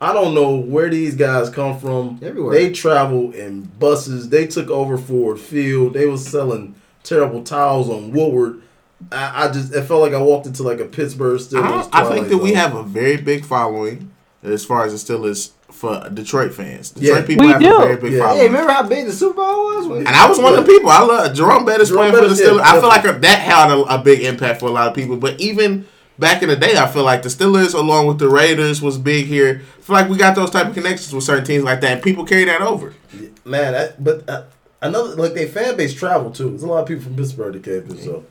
I 0.00 0.12
don't 0.12 0.34
know 0.34 0.56
where 0.56 0.90
these 0.90 1.16
guys 1.16 1.48
come 1.50 1.78
from. 1.80 2.20
Everywhere. 2.22 2.52
They 2.54 2.70
travel 2.72 3.32
in 3.32 3.62
buses. 3.62 4.28
They 4.28 4.46
took 4.46 4.68
over 4.68 4.98
Ford 4.98 5.40
Field. 5.40 5.94
They 5.94 6.06
was 6.06 6.26
selling 6.26 6.74
terrible 7.02 7.42
towels 7.42 7.88
on 7.88 8.12
Woodward. 8.12 8.60
I, 9.12 9.44
I 9.48 9.52
just 9.52 9.74
it 9.74 9.82
felt 9.82 10.00
like 10.02 10.12
I 10.12 10.20
walked 10.22 10.46
into 10.46 10.62
like 10.62 10.80
a 10.80 10.84
Pittsburgh 10.84 11.38
Steelers. 11.40 11.88
I, 11.92 12.00
I 12.02 12.04
think 12.04 12.26
twilight 12.26 12.28
that 12.30 12.38
we 12.38 12.54
have 12.54 12.74
a 12.74 12.82
very 12.82 13.16
big 13.16 13.44
following 13.44 14.10
as 14.42 14.64
far 14.64 14.84
as 14.84 14.92
it 14.92 14.98
still 14.98 15.24
is 15.24 15.52
for 15.70 16.08
Detroit 16.10 16.52
fans. 16.54 16.90
Detroit 16.90 17.20
Yeah. 17.22 17.26
people 17.26 17.46
We 17.46 17.52
have 17.52 17.60
do. 17.62 17.74
a 17.76 17.78
very 17.80 17.96
big 17.96 18.12
Yeah. 18.12 18.18
following. 18.20 18.38
Hey, 18.40 18.46
remember 18.46 18.72
how 18.72 18.82
big 18.84 19.06
the 19.06 19.12
Super 19.12 19.34
Bowl 19.36 19.74
was? 19.76 19.86
When, 19.88 19.98
And 20.06 20.08
I 20.08 20.28
was 20.28 20.38
one 20.38 20.54
of 20.54 20.64
the 20.64 20.72
people. 20.72 20.90
I 20.90 21.00
love 21.02 21.34
Jerome 21.34 21.64
Bettis 21.64 21.88
Jerome 21.88 22.10
playing 22.10 22.14
for 22.14 22.28
the 22.28 22.34
Bettis, 22.34 22.56
yeah, 22.58 22.62
I 22.62 22.78
feel 22.80 22.88
like 22.88 23.02
that 23.20 23.38
had 23.40 23.70
a, 23.70 23.80
a 23.94 23.98
big 23.98 24.20
impact 24.22 24.60
for 24.60 24.66
a 24.66 24.72
lot 24.72 24.86
of 24.88 24.94
people. 24.94 25.16
But 25.16 25.40
even 25.40 25.86
back 26.18 26.42
in 26.42 26.48
the 26.48 26.54
day, 26.56 26.76
I 26.76 26.86
feel 26.86 27.02
like 27.02 27.22
the 27.22 27.28
Steelers, 27.28 27.74
along 27.74 28.06
with 28.06 28.18
the 28.18 28.28
Raiders, 28.28 28.80
was 28.80 28.98
big 28.98 29.26
here. 29.26 29.62
I 29.78 29.80
feel 29.82 29.94
like 29.94 30.08
we 30.08 30.16
got 30.16 30.36
those 30.36 30.50
type 30.50 30.68
of 30.68 30.74
connections 30.74 31.12
with 31.12 31.24
certain 31.24 31.44
teams 31.44 31.64
like 31.64 31.80
that, 31.80 31.92
and 31.92 32.02
people 32.02 32.24
carry 32.24 32.44
that 32.44 32.60
over. 32.60 32.94
man. 33.44 33.74
I, 33.74 33.88
but 33.98 34.28
uh, 34.28 34.44
another 34.80 35.16
like 35.16 35.34
their 35.34 35.48
fan 35.48 35.76
base 35.76 35.92
travel 35.94 36.30
too. 36.30 36.50
There's 36.50 36.62
a 36.62 36.66
lot 36.68 36.82
of 36.82 36.86
people 36.88 37.02
from 37.02 37.16
Pittsburgh 37.16 37.54
that 37.54 37.64
came 37.64 37.82
through, 37.82 37.98
so 38.04 38.24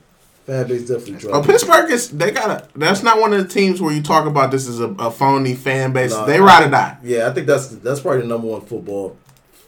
fan 0.46 0.68
base 0.68 0.82
definitely 0.82 1.18
travel. 1.18 1.40
Oh, 1.40 1.42
Pittsburgh 1.42 1.90
is 1.90 2.10
they 2.10 2.30
got 2.30 2.50
a. 2.50 2.68
That's 2.78 3.02
not 3.02 3.20
one 3.20 3.32
of 3.32 3.42
the 3.42 3.48
teams 3.52 3.80
where 3.80 3.94
you 3.94 4.02
talk 4.02 4.26
about 4.26 4.50
this 4.50 4.68
as 4.68 4.80
a, 4.80 4.88
a 4.98 5.10
phony 5.10 5.54
fan 5.54 5.92
base. 5.92 6.12
Nah, 6.12 6.26
they 6.26 6.36
I 6.36 6.40
ride 6.40 6.66
or 6.66 6.70
die. 6.70 6.98
Yeah, 7.02 7.28
I 7.28 7.32
think 7.32 7.46
that's 7.46 7.68
that's 7.68 8.00
probably 8.00 8.22
the 8.22 8.28
number 8.28 8.48
one 8.48 8.60
football. 8.62 9.16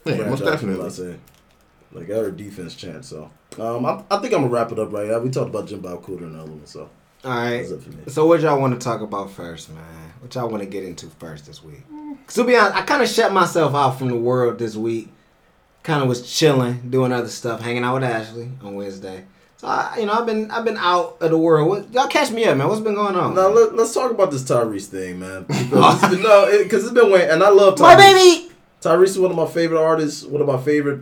Yeah, 0.05 0.29
most 0.29 0.41
I'm 0.41 0.47
definitely. 0.47 0.83
not 0.83 0.93
saying. 0.93 1.19
Like 1.91 2.09
our 2.09 2.31
defense 2.31 2.75
chance. 2.75 3.07
So 3.07 3.29
um, 3.59 3.85
I, 3.85 4.03
I 4.11 4.19
think 4.19 4.33
I'm 4.33 4.41
gonna 4.41 4.47
wrap 4.47 4.71
it 4.71 4.79
up 4.79 4.91
right 4.91 5.07
now. 5.07 5.19
We 5.19 5.29
talked 5.29 5.49
about 5.49 5.67
Jim 5.67 5.79
Bob 5.79 6.03
Cooter 6.03 6.23
and 6.23 6.35
other 6.39 6.51
one, 6.51 6.65
so 6.65 6.89
All 7.23 7.31
right. 7.31 7.57
that's 7.57 7.71
it 7.71 7.81
for 7.81 7.89
me. 7.89 8.03
So 8.07 8.25
what 8.27 8.41
y'all 8.41 8.59
want 8.59 8.79
to 8.79 8.83
talk 8.83 9.01
about 9.01 9.31
first, 9.31 9.69
man? 9.69 9.83
What 10.19 10.33
y'all 10.35 10.49
want 10.49 10.63
to 10.63 10.69
get 10.69 10.83
into 10.83 11.07
first 11.07 11.45
this 11.45 11.63
week? 11.63 11.83
Cause 12.25 12.35
to 12.35 12.43
be 12.43 12.55
honest, 12.55 12.75
I 12.75 12.81
kind 12.83 13.01
of 13.01 13.09
shut 13.09 13.31
myself 13.33 13.73
out 13.73 13.97
from 13.97 14.09
the 14.09 14.15
world 14.15 14.59
this 14.59 14.75
week. 14.75 15.09
Kind 15.83 16.01
of 16.01 16.09
was 16.09 16.29
chilling, 16.29 16.89
doing 16.89 17.13
other 17.13 17.29
stuff, 17.29 17.61
hanging 17.61 17.83
out 17.83 17.95
with 17.95 18.03
Ashley 18.03 18.49
on 18.61 18.75
Wednesday. 18.75 19.25
I, 19.67 19.97
you 19.99 20.05
know, 20.05 20.13
I've 20.13 20.25
been 20.25 20.49
I've 20.49 20.63
been 20.63 20.77
out 20.77 21.17
of 21.19 21.29
the 21.29 21.37
world. 21.37 21.67
What, 21.67 21.93
y'all 21.93 22.07
catch 22.07 22.31
me 22.31 22.45
up, 22.45 22.57
man. 22.57 22.67
What's 22.67 22.81
been 22.81 22.95
going 22.95 23.15
on? 23.15 23.35
Now 23.35 23.49
let, 23.49 23.75
let's 23.75 23.93
talk 23.93 24.11
about 24.11 24.31
this 24.31 24.43
Tyrese 24.43 24.85
thing, 24.85 25.19
man. 25.19 25.45
Because 25.47 26.03
it's 26.03 26.13
been, 26.13 26.23
no, 26.23 26.63
because 26.63 26.83
it's 26.85 26.93
been 26.93 27.11
waiting, 27.11 27.29
and 27.29 27.43
I 27.43 27.49
love 27.49 27.75
Tyrese. 27.75 27.79
My 27.81 27.95
baby. 27.95 28.51
Tyrese 28.81 29.03
is 29.03 29.19
one 29.19 29.31
of 29.31 29.37
my 29.37 29.47
favorite 29.47 29.81
artists. 29.81 30.23
One 30.23 30.41
of 30.41 30.47
my 30.47 30.57
favorite, 30.61 31.01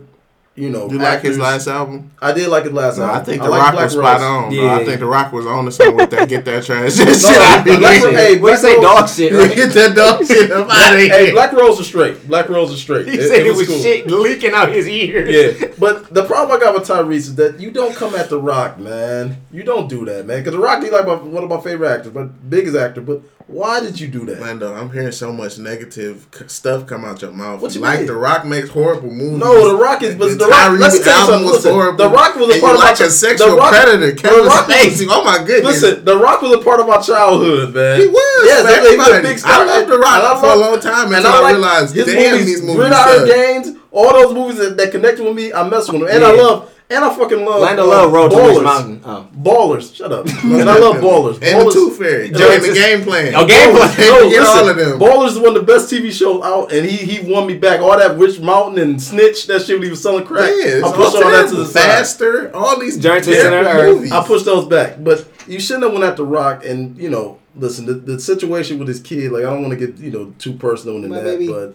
you 0.56 0.70
know, 0.70 0.90
You 0.90 0.98
like 0.98 1.20
his 1.20 1.38
last 1.38 1.66
album? 1.68 2.10
I 2.20 2.32
did 2.32 2.48
like 2.48 2.64
his 2.64 2.72
last 2.72 2.96
No, 2.96 3.04
album. 3.04 3.20
I 3.20 3.24
think 3.24 3.42
I 3.42 3.44
the 3.44 3.50
like 3.50 3.60
Rock 3.60 3.72
Black 3.72 3.84
was 3.84 3.92
spot 3.92 4.20
on. 4.22 4.52
Yeah. 4.52 4.76
I 4.76 4.84
think 4.86 5.00
the 5.00 5.06
Rock 5.06 5.30
was 5.32 5.46
on 5.46 5.66
to 5.66 5.70
something 5.70 5.96
with 5.96 6.10
that. 6.10 6.28
Get 6.28 6.46
that 6.46 6.64
trash 6.64 6.94
shit 6.96 7.06
No, 7.06 7.40
out 7.42 7.58
of 7.58 7.78
Black 7.78 8.02
hey, 8.02 8.08
What 8.08 8.32
you 8.34 8.40
Black 8.40 8.58
say 8.58 8.80
dog 8.80 9.08
shit, 9.08 9.32
right? 9.32 9.54
Get 9.56 9.72
that 9.74 9.94
dog 9.94 10.26
shit 10.26 10.50
out 10.50 10.62
of. 10.62 10.98
Hey, 10.98 11.32
Black 11.32 11.52
Rose 11.52 11.78
is 11.78 11.86
straight. 11.86 12.26
Black 12.26 12.48
Rose 12.48 12.72
is 12.72 12.80
straight. 12.80 13.06
He 13.06 13.18
said 13.18 13.46
it 13.46 13.54
was 13.54 13.68
shit 13.68 14.06
leaking 14.06 14.52
out 14.52 14.70
his 14.70 14.88
ears. 14.88 15.60
Yeah, 15.60 15.68
but 15.78 16.12
the 16.12 16.24
problem 16.24 16.56
I 16.56 16.60
got 16.60 16.74
with 16.74 16.88
Tyrese 16.88 17.16
is 17.16 17.34
that 17.36 17.60
you 17.60 17.70
don't 17.70 17.94
come 17.94 18.14
at 18.14 18.30
The 18.30 18.40
Rock, 18.40 18.78
man. 18.78 19.36
You 19.52 19.62
don't 19.62 19.88
do 19.88 20.06
that, 20.06 20.24
man. 20.26 20.38
Because 20.38 20.54
The 20.54 20.60
Rock, 20.60 20.82
he 20.82 20.88
like 20.90 21.06
my, 21.06 21.14
one 21.14 21.44
of 21.44 21.50
my 21.50 21.60
favorite 21.60 21.90
actors, 21.90 22.12
but 22.12 22.48
biggest 22.48 22.76
actor. 22.76 23.02
But 23.02 23.20
why 23.48 23.78
did 23.80 24.00
you 24.00 24.08
do 24.08 24.26
that? 24.26 24.40
Lando, 24.40 24.74
I'm 24.74 24.90
hearing 24.90 25.12
so 25.12 25.32
much 25.32 25.56
negative 25.58 26.26
c- 26.36 26.48
stuff 26.48 26.84
come 26.86 27.04
out 27.04 27.22
your 27.22 27.30
mouth. 27.30 27.60
What 27.62 27.74
you 27.76 27.80
like 27.80 28.00
mean? 28.00 28.06
The 28.08 28.14
Rock 28.16 28.44
makes 28.44 28.68
horrible 28.68 29.08
movies. 29.10 29.38
No, 29.38 29.68
The 29.68 29.76
Rock 29.80 30.02
is, 30.02 30.16
but 30.16 30.36
The 30.36 30.46
Rock. 30.46 30.78
Let 30.80 30.92
me 30.92 30.98
tell 30.98 31.20
you 31.20 31.26
something. 31.26 31.46
Listen, 31.52 31.72
horrible. 31.72 31.98
The 31.98 32.10
Rock 32.10 32.34
was 32.34 32.56
a 32.56 32.60
part 32.60 32.74
of 32.74 32.80
like 32.80 32.98
my 32.98 33.06
a 33.06 33.10
sexual 33.10 33.50
The 33.50 33.56
Rock- 33.56 33.70
predator, 33.72 34.12
Kevin 34.16 34.38
The 34.42 34.44
Rock 34.48 34.66
was- 34.66 34.76
Spacey. 34.76 35.06
Oh 35.08 35.22
my 35.24 35.38
goodness. 35.44 35.80
Listen, 35.82 36.04
The 36.04 36.18
Rock 36.18 36.42
was 36.42 36.52
a 36.54 36.58
part 36.58 36.80
of 36.80 36.88
my 36.88 37.00
childhood, 37.00 37.72
man. 37.72 38.00
He 38.00 38.06
was. 38.08 38.46
Yes, 38.46 38.62
for 38.84 38.90
he 38.90 38.96
was 38.96 39.08
a 39.08 39.22
big 39.22 39.38
star. 39.38 39.52
I 39.52 39.64
loved 39.64 39.90
The 39.90 39.98
Rock 39.98 40.22
I 40.24 40.40
for 40.40 40.46
a 40.50 40.56
long 40.56 40.80
time 40.80 41.06
And 41.06 41.14
until 41.16 41.30
I 41.32 41.42
I, 41.42 41.52
realized, 41.52 41.94
his 41.94 42.06
damn, 42.06 42.32
movies, 42.32 42.46
these 42.46 42.62
movies 42.62 42.76
Gridiron. 42.76 43.26
Games, 43.28 43.78
all 43.92 44.12
those 44.12 44.34
movies 44.34 44.58
that, 44.58 44.76
that 44.76 44.90
connect 44.90 45.20
with 45.20 45.34
me, 45.36 45.52
I 45.52 45.68
mess 45.68 45.90
with 45.90 46.00
them, 46.00 46.10
and 46.10 46.24
I 46.24 46.32
love 46.32 46.72
And 46.88 47.04
I 47.04 47.12
fucking 47.16 47.44
love 47.44 47.62
Lando 47.62 47.82
uh, 47.82 47.86
Love 47.86 48.12
rode 48.12 48.30
to 48.30 48.36
Ballers. 48.36 48.54
Witch 48.54 48.62
Mountain. 48.62 49.00
Oh. 49.04 49.28
Ballers, 49.36 49.92
shut 49.92 50.12
up. 50.12 50.26
and 50.44 50.70
I 50.70 50.78
love 50.78 50.96
Ballers. 50.96 51.34
And 51.34 51.42
Ballers, 51.42 51.64
the 51.66 51.72
Tooth 51.72 51.98
Fairy. 51.98 52.30
No, 52.30 52.38
During 52.38 52.62
the 52.62 52.72
game 52.74 53.02
plan. 53.02 53.34
Oh, 53.34 53.44
game 53.44 53.74
plan. 53.76 53.98
No, 53.98 54.20
No, 54.20 54.30
get 54.30 54.40
listen, 54.40 54.46
all 54.58 54.68
of 54.68 54.76
them. 54.76 54.98
Ballers 55.00 55.28
is 55.30 55.38
one 55.40 55.48
of 55.48 55.54
the 55.54 55.62
best 55.72 55.92
TV 55.92 56.12
shows 56.12 56.44
out, 56.44 56.72
and 56.72 56.86
he 56.88 56.96
he 56.98 57.32
won 57.32 57.48
me 57.48 57.56
back. 57.58 57.80
All 57.80 57.98
that 57.98 58.16
Witch 58.16 58.38
Mountain 58.38 58.78
and 58.80 59.02
Snitch, 59.02 59.48
that 59.48 59.62
shit 59.62 59.76
when 59.76 59.82
he 59.82 59.90
was 59.90 60.00
selling 60.00 60.24
crack. 60.24 60.48
Yeah, 60.48 60.82
I 60.84 60.92
pushed 60.92 61.16
all 61.16 61.24
all 61.24 61.30
that 61.32 61.48
to 61.48 61.54
terrible. 61.54 61.56
the 61.56 61.66
side. 61.66 61.82
Faster. 61.82 62.54
All 62.54 62.78
these 62.78 62.96
Journey 62.98 63.20
to 63.22 63.30
the 63.30 63.36
Center 63.36 63.68
Earth. 63.68 63.96
movies. 63.96 64.12
I 64.12 64.24
pushed 64.24 64.44
those 64.44 64.66
back, 64.68 65.02
but 65.02 65.28
you 65.48 65.58
shouldn't 65.58 65.84
have 65.84 65.92
went 65.92 66.04
at 66.04 66.16
the 66.16 66.24
Rock. 66.24 66.64
And 66.64 66.96
you 66.96 67.10
know, 67.10 67.40
listen, 67.56 67.86
the, 67.86 67.94
the 67.94 68.20
situation 68.20 68.78
with 68.78 68.86
his 68.86 69.00
kid, 69.00 69.32
like 69.32 69.42
I 69.44 69.50
don't 69.50 69.62
want 69.62 69.76
to 69.76 69.86
get 69.86 69.98
you 69.98 70.12
know 70.12 70.32
too 70.38 70.52
personal 70.52 70.94
into 70.98 71.08
My 71.08 71.16
that, 71.20 71.24
baby. 71.40 71.48
but 71.48 71.74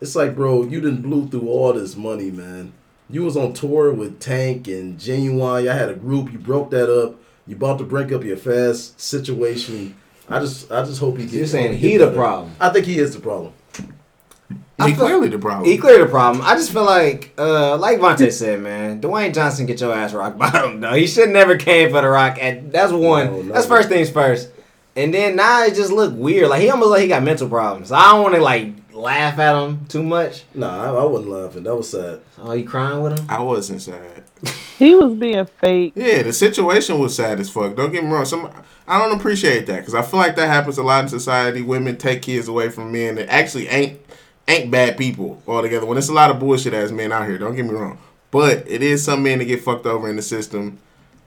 it's 0.00 0.16
like, 0.16 0.34
bro, 0.34 0.64
you 0.64 0.80
didn't 0.80 1.02
blew 1.02 1.28
through 1.28 1.48
all 1.48 1.72
this 1.72 1.94
money, 1.94 2.32
man. 2.32 2.72
You 3.10 3.22
was 3.24 3.36
on 3.36 3.52
tour 3.52 3.92
with 3.92 4.20
Tank 4.20 4.68
and 4.68 4.98
Ginuwine. 4.98 5.64
Y'all 5.64 5.72
had 5.72 5.88
a 5.88 5.94
group. 5.94 6.32
You 6.32 6.38
broke 6.38 6.70
that 6.70 6.88
up. 6.90 7.16
You 7.46 7.56
about 7.56 7.78
to 7.78 7.84
break 7.84 8.12
up 8.12 8.22
your 8.22 8.36
fast 8.36 9.00
situation. 9.00 9.96
I 10.28 10.38
just, 10.38 10.70
I 10.70 10.84
just 10.84 11.00
hope 11.00 11.16
he 11.16 11.24
gets. 11.24 11.34
You're 11.34 11.46
saying 11.46 11.76
he 11.78 11.96
the 11.96 12.06
better. 12.06 12.16
problem. 12.16 12.52
I 12.60 12.68
think 12.70 12.86
he 12.86 12.98
is 12.98 13.14
the 13.14 13.20
problem. 13.20 13.52
I 14.78 14.88
He 14.88 14.94
feel- 14.94 15.06
clearly 15.06 15.28
the 15.28 15.38
problem. 15.38 15.68
He 15.68 15.76
clearly 15.76 16.04
the 16.04 16.08
problem. 16.10 16.44
I 16.46 16.54
just 16.54 16.72
feel 16.72 16.84
like, 16.84 17.34
uh, 17.36 17.76
like 17.78 17.98
Vontae 17.98 18.32
said, 18.32 18.60
man, 18.60 19.00
Dwayne 19.00 19.34
Johnson 19.34 19.66
get 19.66 19.80
your 19.80 19.92
ass 19.92 20.12
rock 20.14 20.38
bottom. 20.38 20.80
though. 20.80 20.94
he 20.94 21.06
should 21.06 21.30
never 21.30 21.56
came 21.56 21.90
for 21.90 22.00
the 22.00 22.08
rock. 22.08 22.38
And 22.40 22.70
that's 22.72 22.92
one. 22.92 23.26
No, 23.26 23.42
no. 23.42 23.52
that's 23.54 23.66
first 23.66 23.88
things 23.88 24.08
first. 24.08 24.50
And 24.96 25.12
then 25.12 25.36
now 25.36 25.64
it 25.64 25.74
just 25.74 25.90
look 25.92 26.14
weird. 26.16 26.48
Like 26.48 26.62
he 26.62 26.70
almost 26.70 26.90
like 26.90 27.02
he 27.02 27.08
got 27.08 27.22
mental 27.22 27.48
problems. 27.48 27.90
I 27.92 28.12
don't 28.12 28.22
want 28.22 28.34
to 28.36 28.40
like 28.40 28.89
laugh 29.00 29.38
at 29.38 29.62
him 29.62 29.86
too 29.86 30.02
much. 30.02 30.44
No, 30.54 30.68
I, 30.68 30.88
I 30.88 31.04
wasn't 31.04 31.30
laughing. 31.30 31.62
That 31.64 31.76
was 31.76 31.90
sad. 31.90 32.20
Oh, 32.38 32.52
you 32.52 32.64
crying 32.66 33.02
with 33.02 33.18
him? 33.18 33.26
I 33.28 33.40
wasn't 33.40 33.82
sad. 33.82 34.24
He 34.78 34.94
was 34.94 35.14
being 35.14 35.44
fake. 35.44 35.92
Yeah, 35.94 36.22
the 36.22 36.32
situation 36.32 36.98
was 36.98 37.14
sad 37.14 37.38
as 37.40 37.50
fuck. 37.50 37.76
Don't 37.76 37.92
get 37.92 38.02
me 38.02 38.10
wrong. 38.10 38.24
Some 38.24 38.50
I 38.88 38.98
don't 38.98 39.18
appreciate 39.18 39.66
that 39.66 39.80
because 39.80 39.94
I 39.94 40.02
feel 40.02 40.18
like 40.18 40.36
that 40.36 40.46
happens 40.46 40.78
a 40.78 40.82
lot 40.82 41.04
in 41.04 41.08
society. 41.08 41.62
Women 41.62 41.96
take 41.96 42.22
kids 42.22 42.48
away 42.48 42.70
from 42.70 42.90
men 42.90 43.16
that 43.16 43.28
actually 43.30 43.68
ain't 43.68 44.00
ain't 44.48 44.70
bad 44.70 44.96
people 44.96 45.42
altogether. 45.46 45.86
When 45.86 45.98
it's 45.98 46.08
a 46.08 46.14
lot 46.14 46.30
of 46.30 46.40
bullshit 46.40 46.74
ass 46.74 46.90
men 46.90 47.12
out 47.12 47.26
here. 47.26 47.38
Don't 47.38 47.54
get 47.54 47.64
me 47.66 47.72
wrong, 47.72 47.98
but 48.30 48.64
it 48.66 48.82
is 48.82 49.04
some 49.04 49.22
men 49.22 49.38
that 49.38 49.44
get 49.44 49.62
fucked 49.62 49.86
over 49.86 50.08
in 50.08 50.16
the 50.16 50.22
system, 50.22 50.78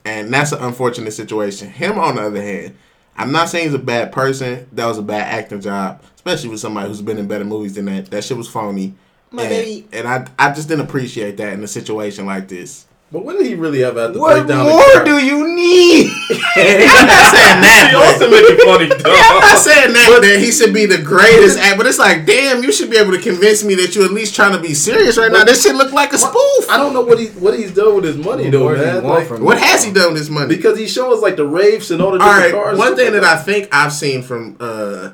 and 0.04 0.32
that's 0.32 0.52
an 0.52 0.62
unfortunate 0.62 1.12
situation. 1.12 1.70
Him 1.70 1.98
on 1.98 2.16
the 2.16 2.22
other 2.22 2.42
hand, 2.42 2.76
I'm 3.16 3.32
not 3.32 3.48
saying 3.48 3.66
he's 3.66 3.74
a 3.74 3.78
bad 3.78 4.12
person. 4.12 4.66
That 4.72 4.86
was 4.86 4.98
a 4.98 5.02
bad 5.02 5.32
acting 5.32 5.60
job, 5.60 6.02
especially 6.24 6.50
with 6.50 6.60
somebody 6.60 6.88
who's 6.88 7.02
been 7.02 7.18
in 7.18 7.28
better 7.28 7.44
movies 7.44 7.74
than 7.74 7.84
that. 7.86 8.10
That 8.10 8.24
shit 8.24 8.36
was 8.36 8.48
phony. 8.48 8.94
My 9.30 9.42
and, 9.42 9.50
baby. 9.50 9.88
and 9.92 10.08
I 10.08 10.26
I 10.38 10.52
just 10.54 10.68
didn't 10.68 10.86
appreciate 10.86 11.36
that 11.38 11.52
in 11.52 11.62
a 11.64 11.68
situation 11.68 12.24
like 12.26 12.48
this. 12.48 12.86
But 13.12 13.24
when 13.24 13.36
did 13.36 13.46
he 13.46 13.54
really 13.54 13.84
ever 13.84 14.00
have 14.00 14.12
to 14.14 14.18
What 14.18 14.34
break 14.34 14.46
down? 14.48 14.64
the 14.66 14.72
more 14.72 15.04
do 15.04 15.24
you 15.24 15.54
need? 15.54 16.10
I'm 16.56 17.06
not 17.06 17.30
saying 17.30 17.60
that. 17.62 17.86
He 17.90 17.96
also 17.96 18.30
make 18.30 18.42
it 18.42 18.58
funny, 18.64 18.86
I'm 18.90 19.40
not 19.40 19.58
saying 19.58 19.92
that, 19.92 20.18
that 20.22 20.40
he 20.40 20.50
should 20.50 20.74
be 20.74 20.86
the 20.86 21.00
greatest 21.00 21.58
act, 21.58 21.76
but 21.78 21.86
it's 21.86 21.98
like, 21.98 22.26
damn, 22.26 22.62
you 22.64 22.72
should 22.72 22.90
be 22.90 22.96
able 22.96 23.12
to 23.12 23.20
convince 23.20 23.62
me 23.62 23.74
that 23.76 23.94
you're 23.94 24.04
at 24.06 24.10
least 24.10 24.34
trying 24.34 24.52
to 24.52 24.58
be 24.60 24.74
serious 24.74 25.16
right 25.16 25.30
now. 25.30 25.44
This 25.44 25.62
shit 25.62 25.76
look 25.76 25.92
like 25.92 26.12
a 26.12 26.18
spoof. 26.18 26.66
I 26.70 26.76
don't 26.76 26.92
know 26.92 27.02
what 27.02 27.20
he 27.20 27.26
what 27.38 27.56
he's 27.56 27.72
done 27.72 27.94
with 27.94 28.04
his 28.04 28.16
money 28.16 28.44
What 28.44 28.50
though, 28.52 28.58
more 28.60 28.74
do 28.74 28.80
you 28.80 28.86
man. 28.86 29.04
Like, 29.04 29.30
What 29.40 29.58
has 29.58 29.84
he 29.84 29.92
done 29.92 30.08
with 30.14 30.18
his 30.18 30.30
money? 30.30 30.48
because 30.48 30.76
he 30.78 30.88
shows 30.88 31.20
like 31.22 31.36
the 31.36 31.46
raves 31.46 31.90
and 31.92 32.00
all 32.02 32.10
the 32.12 32.18
All 32.20 32.26
different 32.34 32.54
right, 32.54 32.64
cars. 32.64 32.78
one 32.78 32.96
thing 32.96 33.12
that 33.12 33.22
I 33.24 33.36
think 33.36 33.68
I've 33.70 33.92
seen 33.92 34.22
from 34.22 34.56
uh, 34.58 35.10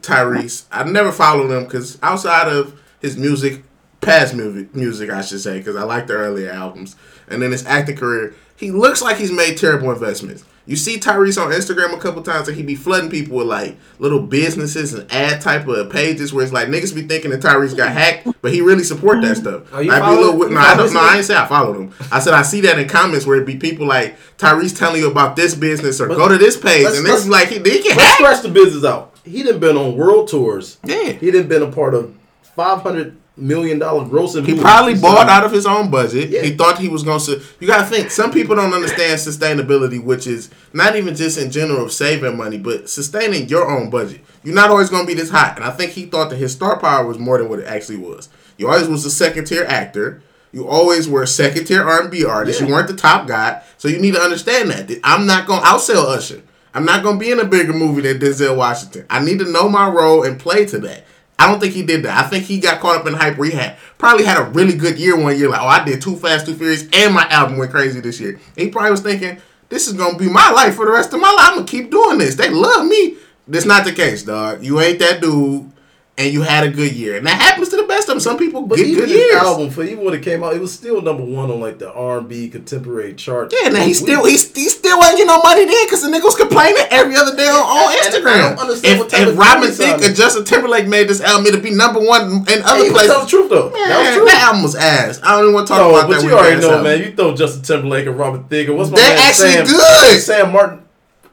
Tyrese, 0.00 0.64
I 0.70 0.84
never 0.84 1.12
followed 1.12 1.50
him 1.50 1.64
because 1.64 1.98
outside 2.02 2.48
of 2.48 2.80
his 3.00 3.16
music, 3.16 3.62
past 4.00 4.34
music, 4.34 4.74
music 4.74 5.10
I 5.10 5.20
should 5.22 5.40
say, 5.40 5.58
because 5.58 5.76
I 5.76 5.82
like 5.82 6.06
the 6.06 6.14
earlier 6.14 6.50
albums, 6.50 6.96
and 7.28 7.42
then 7.42 7.52
his 7.52 7.66
acting 7.66 7.96
career, 7.96 8.34
he 8.56 8.70
looks 8.70 9.02
like 9.02 9.16
he's 9.16 9.32
made 9.32 9.56
terrible 9.56 9.90
investments. 9.90 10.44
You 10.66 10.76
see 10.76 10.98
Tyrese 10.98 11.42
on 11.42 11.50
Instagram 11.50 11.94
a 11.94 11.98
couple 11.98 12.20
times, 12.22 12.46
and 12.46 12.54
he 12.54 12.62
be 12.62 12.74
flooding 12.74 13.08
people 13.08 13.38
with 13.38 13.46
like 13.46 13.78
little 13.98 14.20
businesses 14.20 14.92
and 14.92 15.10
ad 15.10 15.40
type 15.40 15.66
of 15.66 15.90
pages 15.90 16.34
where 16.34 16.44
it's 16.44 16.52
like 16.52 16.68
niggas 16.68 16.94
be 16.94 17.02
thinking 17.02 17.30
that 17.30 17.40
Tyrese 17.40 17.74
got 17.74 17.90
hacked, 17.90 18.28
but 18.42 18.52
he 18.52 18.60
really 18.60 18.84
support 18.84 19.22
that 19.22 19.38
stuff. 19.38 19.62
Oh, 19.72 19.80
you 19.80 19.90
I 19.90 19.94
be 19.94 20.00
a 20.00 20.00
follow- 20.00 20.20
little, 20.32 20.48
you 20.50 20.54
no, 20.54 20.60
I 20.60 20.76
don't, 20.76 20.92
no, 20.92 21.00
I 21.00 21.16
ain't 21.16 21.24
say 21.24 21.34
I 21.34 21.46
followed 21.46 21.76
him. 21.80 21.94
I 22.12 22.18
said 22.20 22.34
I 22.34 22.42
see 22.42 22.60
that 22.62 22.78
in 22.78 22.86
comments 22.86 23.24
where 23.24 23.40
it 23.40 23.46
be 23.46 23.56
people 23.56 23.86
like 23.86 24.18
Tyrese 24.36 24.76
telling 24.78 25.00
you 25.00 25.10
about 25.10 25.36
this 25.36 25.54
business 25.54 26.02
or 26.02 26.06
But 26.08 26.18
go 26.18 26.28
to 26.28 26.36
this 26.36 26.58
page, 26.58 26.84
and 26.84 27.06
this 27.06 27.20
is 27.20 27.28
like 27.30 27.48
he 27.48 27.54
he 27.60 27.82
get 27.82 27.96
Let's 27.96 28.14
scratch 28.16 28.42
the 28.42 28.50
business 28.50 28.84
out. 28.84 29.14
He 29.28 29.42
didn't 29.42 29.60
been 29.60 29.76
on 29.76 29.96
world 29.96 30.28
tours. 30.28 30.78
Yeah. 30.84 31.12
He 31.12 31.30
didn't 31.30 31.48
been 31.48 31.62
a 31.62 31.70
part 31.70 31.94
of 31.94 32.14
five 32.54 32.82
hundred 32.82 33.16
million 33.36 33.78
dollar 33.78 34.04
grossing. 34.04 34.46
He 34.46 34.58
probably 34.60 34.94
bought 34.94 35.28
out 35.28 35.44
of 35.44 35.52
his 35.52 35.66
own 35.66 35.90
budget. 35.90 36.30
Yeah. 36.30 36.42
He 36.42 36.56
thought 36.56 36.78
he 36.78 36.88
was 36.88 37.02
going 37.02 37.20
to. 37.20 37.40
You 37.60 37.66
got 37.66 37.84
to 37.84 37.86
think, 37.86 38.10
some 38.10 38.30
people 38.32 38.56
don't 38.56 38.72
understand 38.72 39.18
sustainability, 39.20 40.02
which 40.02 40.26
is 40.26 40.50
not 40.72 40.96
even 40.96 41.14
just 41.14 41.38
in 41.38 41.50
general 41.50 41.84
of 41.84 41.92
saving 41.92 42.36
money, 42.36 42.58
but 42.58 42.88
sustaining 42.88 43.48
your 43.48 43.70
own 43.70 43.90
budget. 43.90 44.20
You're 44.42 44.54
not 44.54 44.70
always 44.70 44.90
going 44.90 45.02
to 45.04 45.06
be 45.06 45.14
this 45.14 45.30
hot. 45.30 45.56
And 45.56 45.64
I 45.64 45.70
think 45.70 45.92
he 45.92 46.06
thought 46.06 46.30
that 46.30 46.36
his 46.36 46.52
star 46.52 46.78
power 46.78 47.06
was 47.06 47.18
more 47.18 47.38
than 47.38 47.48
what 47.48 47.58
it 47.60 47.66
actually 47.66 47.98
was. 47.98 48.28
You 48.56 48.68
always 48.68 48.88
was 48.88 49.04
a 49.04 49.10
second 49.10 49.46
tier 49.46 49.64
actor. 49.64 50.22
You 50.52 50.66
always 50.66 51.08
were 51.08 51.22
a 51.22 51.26
second 51.26 51.66
tier 51.66 51.82
R&B 51.82 52.24
artist. 52.24 52.60
Yeah. 52.60 52.66
You 52.66 52.72
weren't 52.72 52.88
the 52.88 52.96
top 52.96 53.26
guy. 53.26 53.62
So 53.76 53.86
you 53.88 54.00
need 54.00 54.14
to 54.14 54.20
understand 54.20 54.70
that. 54.70 54.88
that 54.88 55.00
I'm 55.04 55.26
not 55.26 55.46
going 55.46 55.60
to 55.60 55.66
outsell 55.66 56.04
Usher. 56.06 56.42
I'm 56.74 56.84
not 56.84 57.02
to 57.18 57.24
be 57.24 57.30
in 57.30 57.40
a 57.40 57.44
bigger 57.44 57.72
movie 57.72 58.02
than 58.02 58.18
Denzel 58.18 58.56
Washington. 58.56 59.06
I 59.10 59.24
need 59.24 59.38
to 59.38 59.50
know 59.50 59.68
my 59.68 59.88
role 59.88 60.24
and 60.24 60.38
play 60.38 60.66
to 60.66 60.78
that. 60.80 61.04
I 61.38 61.46
don't 61.46 61.60
think 61.60 61.74
he 61.74 61.82
did 61.84 62.02
that. 62.02 62.24
I 62.24 62.28
think 62.28 62.44
he 62.44 62.58
got 62.58 62.80
caught 62.80 62.96
up 62.96 63.06
in 63.06 63.14
hype 63.14 63.36
had 63.52 63.76
probably 63.96 64.24
had 64.24 64.38
a 64.38 64.50
really 64.50 64.74
good 64.76 64.98
year 64.98 65.16
one 65.16 65.38
year. 65.38 65.48
Like, 65.48 65.60
oh, 65.60 65.66
I 65.66 65.84
did 65.84 66.02
Too 66.02 66.16
Fast, 66.16 66.46
Too 66.46 66.54
Furious, 66.54 66.88
and 66.92 67.14
my 67.14 67.28
album 67.28 67.58
went 67.58 67.70
crazy 67.70 68.00
this 68.00 68.18
year. 68.20 68.32
And 68.32 68.40
he 68.56 68.70
probably 68.70 68.90
was 68.90 69.00
thinking, 69.00 69.40
this 69.68 69.86
is 69.86 69.92
gonna 69.92 70.18
be 70.18 70.28
my 70.28 70.50
life 70.50 70.74
for 70.74 70.84
the 70.84 70.92
rest 70.92 71.12
of 71.12 71.20
my 71.20 71.30
life. 71.30 71.48
I'm 71.48 71.54
gonna 71.56 71.66
keep 71.66 71.90
doing 71.90 72.18
this. 72.18 72.34
They 72.34 72.50
love 72.50 72.86
me. 72.86 73.16
That's 73.46 73.66
not 73.66 73.84
the 73.84 73.92
case, 73.92 74.24
dog. 74.24 74.64
You 74.64 74.80
ain't 74.80 74.98
that 74.98 75.20
dude, 75.20 75.70
and 76.18 76.32
you 76.32 76.42
had 76.42 76.64
a 76.64 76.68
good 76.68 76.92
year, 76.92 77.16
and 77.16 77.24
that 77.26 77.40
happens 77.40 77.68
to 77.70 77.76
the 77.76 77.84
best 77.84 78.08
of 78.08 78.14
them. 78.14 78.20
Some 78.20 78.36
people 78.36 78.62
But 78.62 78.76
get 78.76 78.92
good 78.94 79.08
years. 79.08 79.36
album, 79.36 79.70
for 79.70 79.84
even 79.84 80.04
when 80.04 80.12
it 80.14 80.22
came 80.22 80.42
out, 80.44 80.52
it 80.54 80.60
was 80.60 80.72
still 80.74 81.00
number 81.00 81.22
one 81.24 81.50
on 81.50 81.60
like 81.60 81.78
the 81.78 81.92
R 81.92 82.18
and 82.18 82.28
B 82.28 82.48
contemporary 82.48 83.14
chart. 83.14 83.54
Yeah, 83.62 83.68
now 83.70 83.82
he 83.84 83.94
still 83.94 84.24
he, 84.26 84.32
he 84.32 84.36
still 84.68 84.96
ain't 84.96 85.12
getting 85.16 85.26
no 85.28 85.40
money 85.42 85.64
there 85.64 85.86
because 85.86 86.02
the 86.02 86.08
nigga 86.08 86.24
was 86.24 86.34
complaining 86.36 86.82
every 86.90 87.14
other 87.16 87.34
day 87.36 87.46
on, 87.48 87.54
on 87.62 87.92
And- 87.92 88.14
and 88.14 88.26
I 88.28 88.30
Instagram. 88.32 88.48
don't 88.50 88.58
understand 88.58 89.00
if 89.00 89.14
if 89.28 89.38
Robin 89.38 89.70
Thicke 89.70 90.10
or. 90.10 90.12
Justin 90.14 90.44
Timberlake 90.44 90.88
made 90.88 91.08
this 91.08 91.20
album, 91.20 91.46
it'd 91.46 91.62
be 91.62 91.70
number 91.70 92.00
one 92.00 92.44
in 92.48 92.62
other 92.64 92.76
he 92.84 92.90
was 92.90 92.92
places. 92.92 93.06
telling 93.10 93.24
the 93.24 93.30
truth 93.30 93.50
though. 93.50 93.70
Man, 93.70 93.88
that 93.88 94.20
was 94.20 94.30
that, 94.32 94.42
album 94.42 94.62
was 94.64 94.74
ass. 94.74 95.20
I 95.22 95.30
don't 95.32 95.42
even 95.44 95.54
want 95.54 95.66
to 95.68 95.72
talk 95.72 95.80
No, 95.80 95.90
about 95.96 96.08
but 96.08 96.14
that. 96.16 96.22
But 96.22 96.28
you 96.28 96.36
already 96.36 96.60
know, 96.60 96.70
album. 96.70 96.84
man. 96.84 96.98
You 97.00 97.12
throw 97.14 97.34
Justin 97.36 97.62
Timberlake 97.62 98.06
and 98.06 98.18
Robert 98.18 98.50
Thicke. 98.50 98.68
What's 98.70 98.90
my 98.90 98.96
They're 98.96 99.14
man 99.16 99.18
actually 99.28 99.50
Sam, 99.52 99.66
good. 99.66 100.20
Sam 100.20 100.52
Martin. 100.52 100.82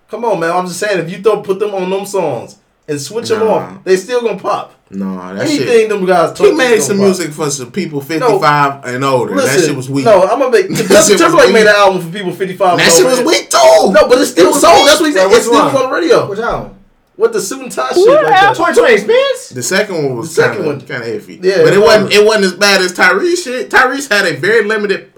Come 0.09 0.23
on, 0.25 0.39
man. 0.39 0.51
I'm 0.51 0.67
just 0.67 0.79
saying, 0.79 0.99
if 0.99 1.09
you 1.11 1.23
throw 1.23 1.41
put 1.41 1.57
them 1.59 1.73
on 1.73 1.89
them 1.89 2.05
songs 2.05 2.57
and 2.87 3.01
switch 3.01 3.29
them 3.29 3.41
off, 3.41 3.83
they 3.83 3.97
still 3.97 4.21
gonna 4.21 4.37
pop. 4.39 4.73
No, 4.95 5.17
that 5.35 5.45
Anything 5.45 5.67
shit. 5.67 5.89
them 5.89 6.05
guys. 6.05 6.37
He 6.37 6.51
made 6.51 6.81
some 6.81 6.97
gonna 6.97 7.09
music 7.09 7.31
for 7.31 7.49
some 7.49 7.71
people 7.71 8.01
55 8.01 8.85
and 8.85 9.03
older. 9.03 9.35
Listen, 9.35 9.59
that 9.61 9.67
shit 9.67 9.75
was 9.75 9.89
weak. 9.89 10.05
No, 10.05 10.23
I'm 10.23 10.39
gonna 10.39 10.51
make 10.51 10.67
That 10.69 10.77
shit 10.77 10.87
Justin 10.89 11.17
Timberlake 11.17 11.53
made 11.53 11.67
an 11.67 11.75
album 11.75 12.01
for 12.01 12.09
people 12.17 12.31
55. 12.33 12.77
that 12.77 12.83
and 12.83 12.93
shit 12.93 13.05
older. 13.05 13.23
was 13.23 13.25
weak 13.25 13.49
too. 13.49 13.91
No, 13.93 14.07
but 14.09 14.19
it's 14.19 14.31
still 14.31 14.49
It 14.49 14.59
sold. 14.59 14.75
weak. 14.77 14.85
That's 14.87 14.99
what 15.01 15.09
he 15.09 15.15
Yeah, 15.15 15.21
said. 15.21 15.27
which 15.27 15.37
It's 15.37 15.45
still 15.47 15.65
one? 15.65 15.75
on 15.75 15.89
the 15.89 15.95
radio. 15.95 16.29
Which 16.29 16.39
album? 16.39 16.71
With 17.17 17.31
the 17.33 17.39
suit 17.41 17.61
and 17.61 17.71
tie 17.71 17.87
shit 17.89 17.97
What 18.07 18.23
like 18.23 18.33
that. 18.33 18.55
2020 18.55 18.93
experience? 18.93 19.49
The 19.49 19.63
second 19.63 19.95
one 20.03 20.17
was 20.17 20.35
The 20.35 20.41
second 20.41 20.55
kind 20.57 20.67
one. 20.67 20.75
of 20.75 20.87
kind 20.87 21.03
of 21.03 21.09
iffy. 21.09 21.39
Yeah, 21.43 21.63
but 21.63 21.67
it 21.71 21.73
it 21.75 21.79
wasn't 21.81 22.03
was. 22.05 22.15
it 22.17 22.25
wasn't 22.25 22.45
as 22.45 22.53
bad 22.55 22.81
as 22.81 22.91
Tyrese 22.93 23.43
shit. 23.43 23.69
Tyrese 23.69 24.09
had 24.11 24.25
a 24.25 24.35
very 24.35 24.65
limited 24.65 25.13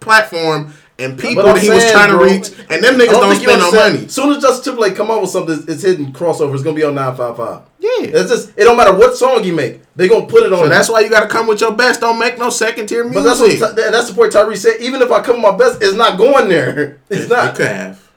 platform 0.00 0.72
and 0.98 1.18
people 1.18 1.42
that 1.42 1.58
he 1.58 1.70
was 1.70 1.82
saying, 1.82 1.92
trying 1.92 2.10
to 2.10 2.18
reach, 2.18 2.50
and 2.70 2.84
them 2.84 2.94
niggas 2.94 3.10
don't, 3.10 3.30
think 3.30 3.42
you 3.42 3.48
spend 3.48 3.60
no 3.60 3.72
money. 3.72 4.04
As 4.04 4.14
soon 4.14 4.36
as 4.36 4.42
Justin 4.42 4.74
Timberlake 4.74 4.94
come 4.94 5.10
out 5.10 5.20
with 5.20 5.30
something, 5.30 5.64
it's 5.66 5.82
hitting 5.82 6.12
crossover. 6.12 6.54
It's 6.54 6.62
gonna 6.62 6.76
be 6.76 6.84
on 6.84 6.94
955. 6.94 7.62
Yeah. 7.78 8.20
It's 8.20 8.30
just 8.30 8.52
it 8.56 8.64
don't 8.64 8.76
matter 8.76 8.94
what 8.96 9.16
song 9.16 9.42
you 9.44 9.54
make, 9.54 9.80
they 9.96 10.08
gonna 10.08 10.26
put 10.26 10.44
it 10.44 10.52
on. 10.52 10.60
So 10.60 10.68
that's 10.68 10.88
why 10.88 11.00
you 11.00 11.10
got 11.10 11.22
to 11.22 11.28
come 11.28 11.46
with 11.46 11.60
your 11.60 11.72
best. 11.72 12.00
Don't 12.00 12.18
make 12.18 12.38
no 12.38 12.50
second 12.50 12.86
tier 12.86 13.04
music. 13.04 13.22
But 13.22 13.28
that's 13.28 13.40
what 13.40 13.76
Ty- 13.76 13.90
that's 13.90 14.08
the 14.10 14.14
point 14.14 14.32
Tyrese 14.32 14.58
said. 14.58 14.80
Even 14.80 15.02
if 15.02 15.10
I 15.10 15.22
come 15.22 15.36
with 15.36 15.44
my 15.44 15.56
best, 15.56 15.82
it's 15.82 15.94
not 15.94 16.18
going 16.18 16.48
there. 16.48 17.00
It's 17.10 17.28
not. 17.28 17.44
It 17.44 17.46
not. 17.46 17.54
could 17.56 17.66
have. 17.68 18.10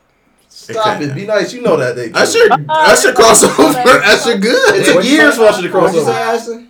Stop 0.50 1.02
it 1.02 1.10
it. 1.10 1.16
Be 1.16 1.26
nice. 1.26 1.54
You 1.54 1.62
know 1.62 1.78
that 1.78 1.96
they. 1.96 2.12
I 2.14 2.26
should. 2.26 2.52
Usher, 2.52 3.10
Usher 3.10 3.14
crossover. 3.14 3.76
Usher 4.04 4.38
good. 4.38 4.76
It 4.76 4.86
took 4.86 5.04
years 5.04 5.36
for 5.36 5.44
Usher 5.44 5.62
to 5.64 5.70
cross 5.70 5.94
What'd 5.94 6.00
you 6.00 6.06
say, 6.06 6.12
over. 6.12 6.38
Ashley? 6.38 6.70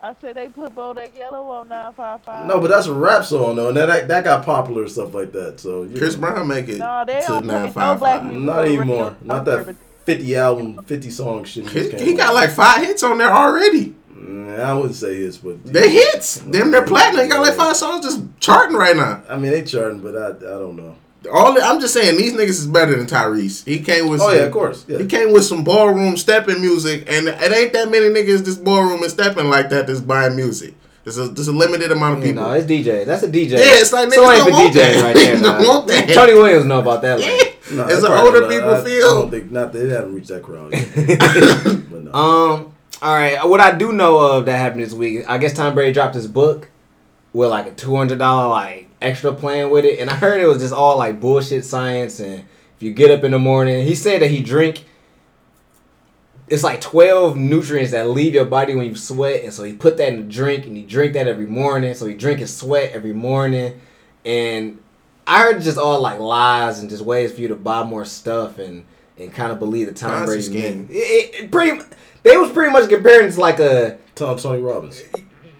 I 0.00 0.14
said 0.20 0.36
they 0.36 0.48
put 0.48 0.74
Bodak 0.76 1.16
Yellow 1.18 1.48
on 1.50 1.68
955. 1.68 2.46
No, 2.46 2.60
but 2.60 2.68
that's 2.68 2.86
a 2.86 2.94
rap 2.94 3.24
song 3.24 3.56
though, 3.56 3.68
and 3.68 3.76
that 3.76 4.06
that 4.08 4.24
got 4.24 4.44
popular 4.44 4.82
and 4.82 4.90
stuff 4.90 5.12
like 5.12 5.32
that. 5.32 5.58
So 5.58 5.82
you 5.82 5.96
Chris. 5.98 6.14
Brown 6.16 6.46
make 6.46 6.68
it 6.68 6.78
No, 6.78 7.04
they 7.06 7.20
to 7.20 7.26
don't 7.26 7.46
no 7.46 7.68
five 7.70 7.98
black 7.98 8.20
five. 8.22 8.30
music. 8.30 8.42
Not 8.46 8.64
anymore. 8.64 9.16
Not 9.22 9.44
that 9.46 9.74
50 10.04 10.36
album, 10.36 10.82
50 10.84 11.10
song 11.10 11.44
shit. 11.44 11.68
He, 11.68 11.90
he 12.04 12.14
got 12.14 12.32
like 12.32 12.50
five 12.50 12.86
hits 12.86 13.02
on 13.02 13.18
there 13.18 13.30
already. 13.32 13.94
I 14.16 14.72
wouldn't 14.74 14.94
say 14.94 15.16
his, 15.16 15.38
but 15.38 15.64
They 15.64 15.90
hits. 15.90 16.36
Them 16.40 16.70
they're 16.70 16.84
platinum. 16.84 17.22
They 17.22 17.28
got 17.28 17.40
like 17.40 17.54
five 17.54 17.76
songs 17.76 18.04
just 18.04 18.22
charting 18.40 18.76
right 18.76 18.96
now. 18.96 19.22
I 19.28 19.36
mean 19.36 19.50
they 19.52 19.62
charting, 19.62 20.00
but 20.00 20.16
I 20.16 20.28
I 20.28 20.58
don't 20.58 20.76
know. 20.76 20.96
All 21.32 21.60
I'm 21.60 21.80
just 21.80 21.94
saying 21.94 22.16
these 22.16 22.32
niggas 22.32 22.50
is 22.50 22.66
better 22.66 22.96
than 22.96 23.06
Tyrese. 23.06 23.64
He 23.64 23.80
came 23.80 24.08
with 24.08 24.20
Oh 24.20 24.28
some, 24.28 24.36
yeah, 24.38 24.44
of 24.44 24.52
course. 24.52 24.84
Yeah. 24.88 24.98
He 24.98 25.06
came 25.06 25.32
with 25.32 25.44
some 25.44 25.64
ballroom 25.64 26.16
stepping 26.16 26.60
music, 26.60 27.04
and 27.10 27.26
it 27.28 27.52
ain't 27.52 27.72
that 27.72 27.90
many 27.90 28.06
niggas 28.06 28.44
this 28.44 28.56
ballroom 28.56 29.02
and 29.02 29.10
stepping 29.10 29.50
like 29.50 29.68
that 29.70 29.86
that's 29.86 30.00
buying 30.00 30.36
music. 30.36 30.74
There's 31.04 31.18
a 31.18 31.28
there's 31.28 31.48
a 31.48 31.52
limited 31.52 31.90
amount 31.90 32.18
of 32.18 32.24
people. 32.24 32.42
No, 32.42 32.52
it's 32.52 32.66
DJ. 32.66 33.04
That's 33.04 33.22
a 33.22 33.28
DJ. 33.28 33.52
Yeah, 33.52 33.58
it's 33.62 33.92
like 33.92 34.12
so 34.12 34.22
niggas 34.22 34.34
ain't 34.36 34.44
don't 34.46 34.52
want 34.52 34.74
DJs 34.74 34.74
that. 34.74 35.02
right 35.02 35.14
there. 35.16 35.36
Don't 35.42 35.66
want 35.68 35.88
that. 35.88 36.08
Tony 36.14 36.34
Williams 36.34 36.64
know 36.66 36.80
about 36.80 37.02
that. 37.02 37.20
Like. 37.20 37.54
Nah, 37.70 37.84
As 37.84 38.00
they 38.00 38.06
an 38.08 38.14
older 38.14 38.40
nah, 38.40 38.48
people 38.48 38.70
I, 38.70 38.80
I 38.80 39.00
don't 39.00 39.30
think 39.30 39.50
not. 39.50 39.74
They 39.74 39.90
haven't 39.90 40.14
reached 40.14 40.28
that 40.28 40.42
crowd 40.42 40.72
yet. 40.72 41.90
no. 41.90 42.12
Um. 42.14 42.72
All 43.02 43.14
right. 43.14 43.46
What 43.46 43.60
I 43.60 43.76
do 43.76 43.92
know 43.92 44.18
of 44.18 44.46
that 44.46 44.56
happened 44.56 44.82
this 44.82 44.94
week, 44.94 45.28
I 45.28 45.36
guess 45.36 45.52
Tom 45.52 45.74
Brady 45.74 45.92
dropped 45.92 46.14
his 46.14 46.26
book 46.26 46.70
with 47.34 47.50
like 47.50 47.66
a 47.66 47.72
two 47.74 47.94
hundred 47.94 48.20
dollar 48.20 48.48
like 48.48 48.87
extra 49.00 49.32
playing 49.32 49.70
with 49.70 49.84
it, 49.84 49.98
and 49.98 50.10
I 50.10 50.14
heard 50.14 50.40
it 50.40 50.46
was 50.46 50.58
just 50.58 50.74
all 50.74 50.98
like 50.98 51.20
bullshit 51.20 51.64
science. 51.64 52.20
And 52.20 52.40
if 52.76 52.82
you 52.82 52.92
get 52.92 53.10
up 53.10 53.24
in 53.24 53.32
the 53.32 53.38
morning, 53.38 53.86
he 53.86 53.94
said 53.94 54.22
that 54.22 54.30
he 54.30 54.42
drink. 54.42 54.84
It's 56.48 56.64
like 56.64 56.80
twelve 56.80 57.36
nutrients 57.36 57.92
that 57.92 58.08
leave 58.08 58.34
your 58.34 58.46
body 58.46 58.74
when 58.74 58.86
you 58.86 58.94
sweat, 58.94 59.44
and 59.44 59.52
so 59.52 59.64
he 59.64 59.74
put 59.74 59.98
that 59.98 60.12
in 60.12 60.20
a 60.20 60.22
drink, 60.22 60.66
and 60.66 60.76
he 60.76 60.82
drink 60.82 61.12
that 61.12 61.28
every 61.28 61.46
morning. 61.46 61.92
So 61.94 62.06
he 62.06 62.14
drink 62.14 62.40
his 62.40 62.56
sweat 62.56 62.92
every 62.92 63.12
morning, 63.12 63.80
and 64.24 64.82
I 65.26 65.42
heard 65.42 65.60
just 65.60 65.76
all 65.76 66.00
like 66.00 66.18
lies 66.18 66.78
and 66.78 66.88
just 66.88 67.04
ways 67.04 67.32
for 67.34 67.42
you 67.42 67.48
to 67.48 67.56
buy 67.56 67.82
more 67.84 68.06
stuff 68.06 68.58
and 68.58 68.86
and 69.18 69.32
kind 69.32 69.52
of 69.52 69.58
believe 69.58 69.88
the 69.88 69.92
Tom 69.92 70.24
Brady 70.24 70.42
scheme. 70.42 70.88
It, 70.90 70.94
it, 70.94 71.44
it 71.44 71.50
pretty. 71.50 71.82
They 72.22 72.36
was 72.36 72.50
pretty 72.50 72.72
much 72.72 72.88
comparing 72.88 73.30
to 73.30 73.40
like 73.40 73.58
a 73.58 73.98
Tom 74.14 74.38
Tony 74.38 74.62
Robbins. 74.62 75.02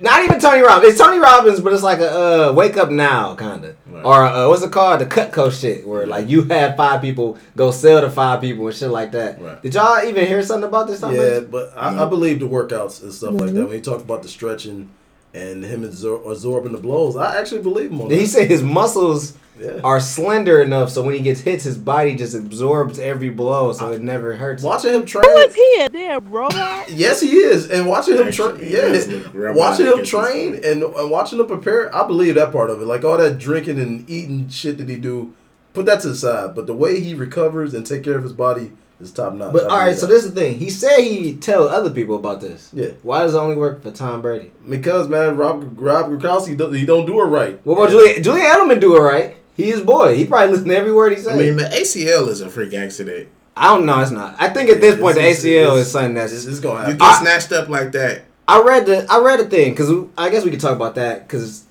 Not 0.01 0.23
even 0.25 0.39
Tony 0.41 0.61
Robbins. 0.63 0.93
It's 0.93 1.01
Tony 1.01 1.19
Robbins, 1.19 1.61
but 1.61 1.73
it's 1.73 1.83
like 1.83 1.99
a 1.99 2.49
uh, 2.51 2.53
wake 2.53 2.77
up 2.77 2.91
now 2.91 3.35
kind 3.35 3.65
of, 3.65 3.77
Right. 3.87 4.05
or 4.05 4.23
uh, 4.25 4.49
what's 4.49 4.63
it 4.63 4.71
called? 4.71 5.01
The 5.01 5.07
Cutco 5.07 5.51
shit, 5.51 5.87
where 5.87 6.07
like 6.07 6.29
you 6.29 6.43
have 6.45 6.77
five 6.77 7.01
people 7.01 7.39
go 7.57 7.71
sell 7.71 8.01
to 8.01 8.11
five 8.11 8.41
people 8.41 8.67
and 8.67 8.77
shit 8.77 8.91
like 8.91 9.13
that. 9.13 9.41
Right. 9.41 9.61
Did 9.63 9.75
y'all 9.75 10.05
even 10.07 10.27
hear 10.27 10.43
something 10.43 10.69
about 10.69 10.87
this? 10.89 11.01
Yeah, 11.03 11.41
but 11.41 11.73
I, 11.77 12.05
I 12.05 12.09
believe 12.09 12.41
the 12.41 12.47
workouts 12.49 13.03
and 13.03 13.13
stuff 13.13 13.35
like 13.35 13.45
Mm-hmm. 13.51 13.55
that. 13.57 13.65
When 13.67 13.75
he 13.75 13.81
talked 13.81 14.03
about 14.03 14.23
the 14.23 14.29
stretching 14.29 14.91
and 15.35 15.65
him 15.65 15.83
absor- 15.83 16.31
absorbing 16.31 16.73
the 16.73 16.79
blows, 16.79 17.17
I 17.17 17.39
actually 17.41 17.63
believe 17.63 17.91
him 17.91 18.01
on 18.03 18.11
He 18.11 18.19
that. 18.21 18.27
said 18.29 18.49
his 18.49 18.63
muscles 18.63 19.35
Yeah. 19.61 19.81
are 19.83 20.01
slender 20.01 20.63
enough 20.63 20.91
so 20.91 21.03
when 21.03 21.15
he 21.15 21.21
gets 21.21 21.41
hits, 21.41 21.65
his 21.65 21.77
body 21.77 22.15
just 22.15 22.35
absorbs 22.35 22.99
every 22.99 23.31
blow, 23.31 23.73
so 23.73 23.91
it 23.93 24.03
never 24.03 24.37
hurts. 24.37 24.63
Watching 24.63 24.95
him 24.95 25.05
train. 25.05 25.25
Who 25.25 25.37
is 25.39 25.55
he? 25.55 25.77
A 25.81 25.89
damn 25.89 26.29
robot? 26.31 26.89
Yes, 26.91 27.21
he 27.21 27.37
is, 27.37 27.71
and 27.71 27.87
watching 27.87 28.17
him 28.17 28.31
train. 28.33 28.51
Actually, 28.53 28.73
Yeah, 28.73 28.81
does 28.89 29.09
look 29.09 29.35
robotic 29.35 29.57
watching 29.57 29.87
him 29.87 30.05
train 30.05 30.55
and, 30.65 30.83
and 30.83 31.11
watching 31.11 31.39
him 31.39 31.47
prepare. 31.47 31.95
I 31.95 32.07
believe 32.07 32.35
that 32.37 32.51
part 32.53 32.71
of 32.71 32.81
it. 32.81 32.87
Like 32.87 33.05
all 33.05 33.19
that 33.19 33.39
drinking 33.39 33.79
and 33.79 34.09
eating 34.09 34.49
shit 34.49 34.79
that 34.79 34.89
he 34.89 34.97
do, 34.97 35.35
put 35.75 35.87
that 35.87 36.01
to 36.03 36.09
the 36.09 36.15
side. 36.17 36.55
But 36.55 36.67
the 36.67 36.75
way 36.75 37.01
he 37.01 37.15
recovers 37.15 37.75
and 37.75 37.85
take 37.87 38.03
care 38.05 38.17
of 38.17 38.23
his 38.23 38.33
body 38.33 38.73
is 39.01 39.13
top 39.13 39.35
notch. 39.35 39.53
But 39.53 39.65
I 39.65 39.67
all 39.69 39.79
right, 39.79 39.85
believe 39.87 39.99
so 39.99 40.07
this 40.07 40.25
is 40.25 40.35
the 40.35 40.41
thing. 40.41 40.59
He 40.59 40.71
said 40.71 40.99
he 41.01 41.37
tell 41.37 41.69
other 41.69 41.91
people 41.91 42.17
about 42.17 42.41
this. 42.41 42.71
Yeah. 42.73 42.89
Why 43.03 43.21
does 43.21 43.35
it 43.35 43.39
only 43.39 43.57
work 43.57 43.83
for 43.83 43.91
Tom 43.91 44.23
Brady? 44.23 44.51
because 44.69 45.09
man, 45.09 45.37
Rob 45.37 45.79
Rob 45.79 46.07
Gronkowski 46.07 46.75
he 46.77 46.87
don't 46.87 47.07
do 47.07 47.21
it 47.21 47.25
right. 47.25 47.65
What 47.65 47.75
about 47.75 47.91
Julian? 47.91 48.23
Julian 48.23 48.47
Edelman 48.47 48.81
do 48.81 48.97
it 48.97 49.01
right. 49.01 49.37
He 49.59 49.65
his 49.71 49.83
boy. 49.83 50.17
He 50.17 50.25
probably 50.25 50.53
listen 50.53 50.69
to 50.69 50.77
every 50.77 50.93
word 50.95 51.11
he 51.13 51.19
says. 51.19 51.29
I 51.29 51.37
mean, 51.37 51.57
the 51.57 51.65
ACL 51.65 52.29
is 52.29 52.41
a 52.41 52.49
freak 52.49 52.73
accident. 52.73 53.29
I 53.57 53.75
don't 53.75 53.85
know. 53.87 54.01
It's 54.01 54.13
not. 54.13 54.37
I 54.39 54.49
think 54.49 54.71
at 54.71 54.81
this 54.81 54.99
point 54.99 55.17
the 55.17 55.23
ACL 55.23 55.73
it's- 55.73 55.87
is 55.87 55.91
something 55.91 56.15
that's. 56.15 56.33
it's 56.33 56.61
gonna 56.61 56.89
You 56.89 56.95
get 56.95 57.03
I- 57.03 57.21
snatched 57.21 57.53
up 57.53 57.69
like 57.69 57.93
that. 57.93 58.23
I 58.47 58.63
read 58.63 58.87
the 58.87 59.05
I 59.13 59.19
read 59.21 59.41
a 59.41 59.45
thing 59.45 59.73
because 59.73 59.91
I 60.17 60.31
guess 60.31 60.45
we 60.45 60.51
could 60.51 60.61
talk 60.61 60.77
about 60.77 60.95
that 60.95 61.27
because 61.29 61.65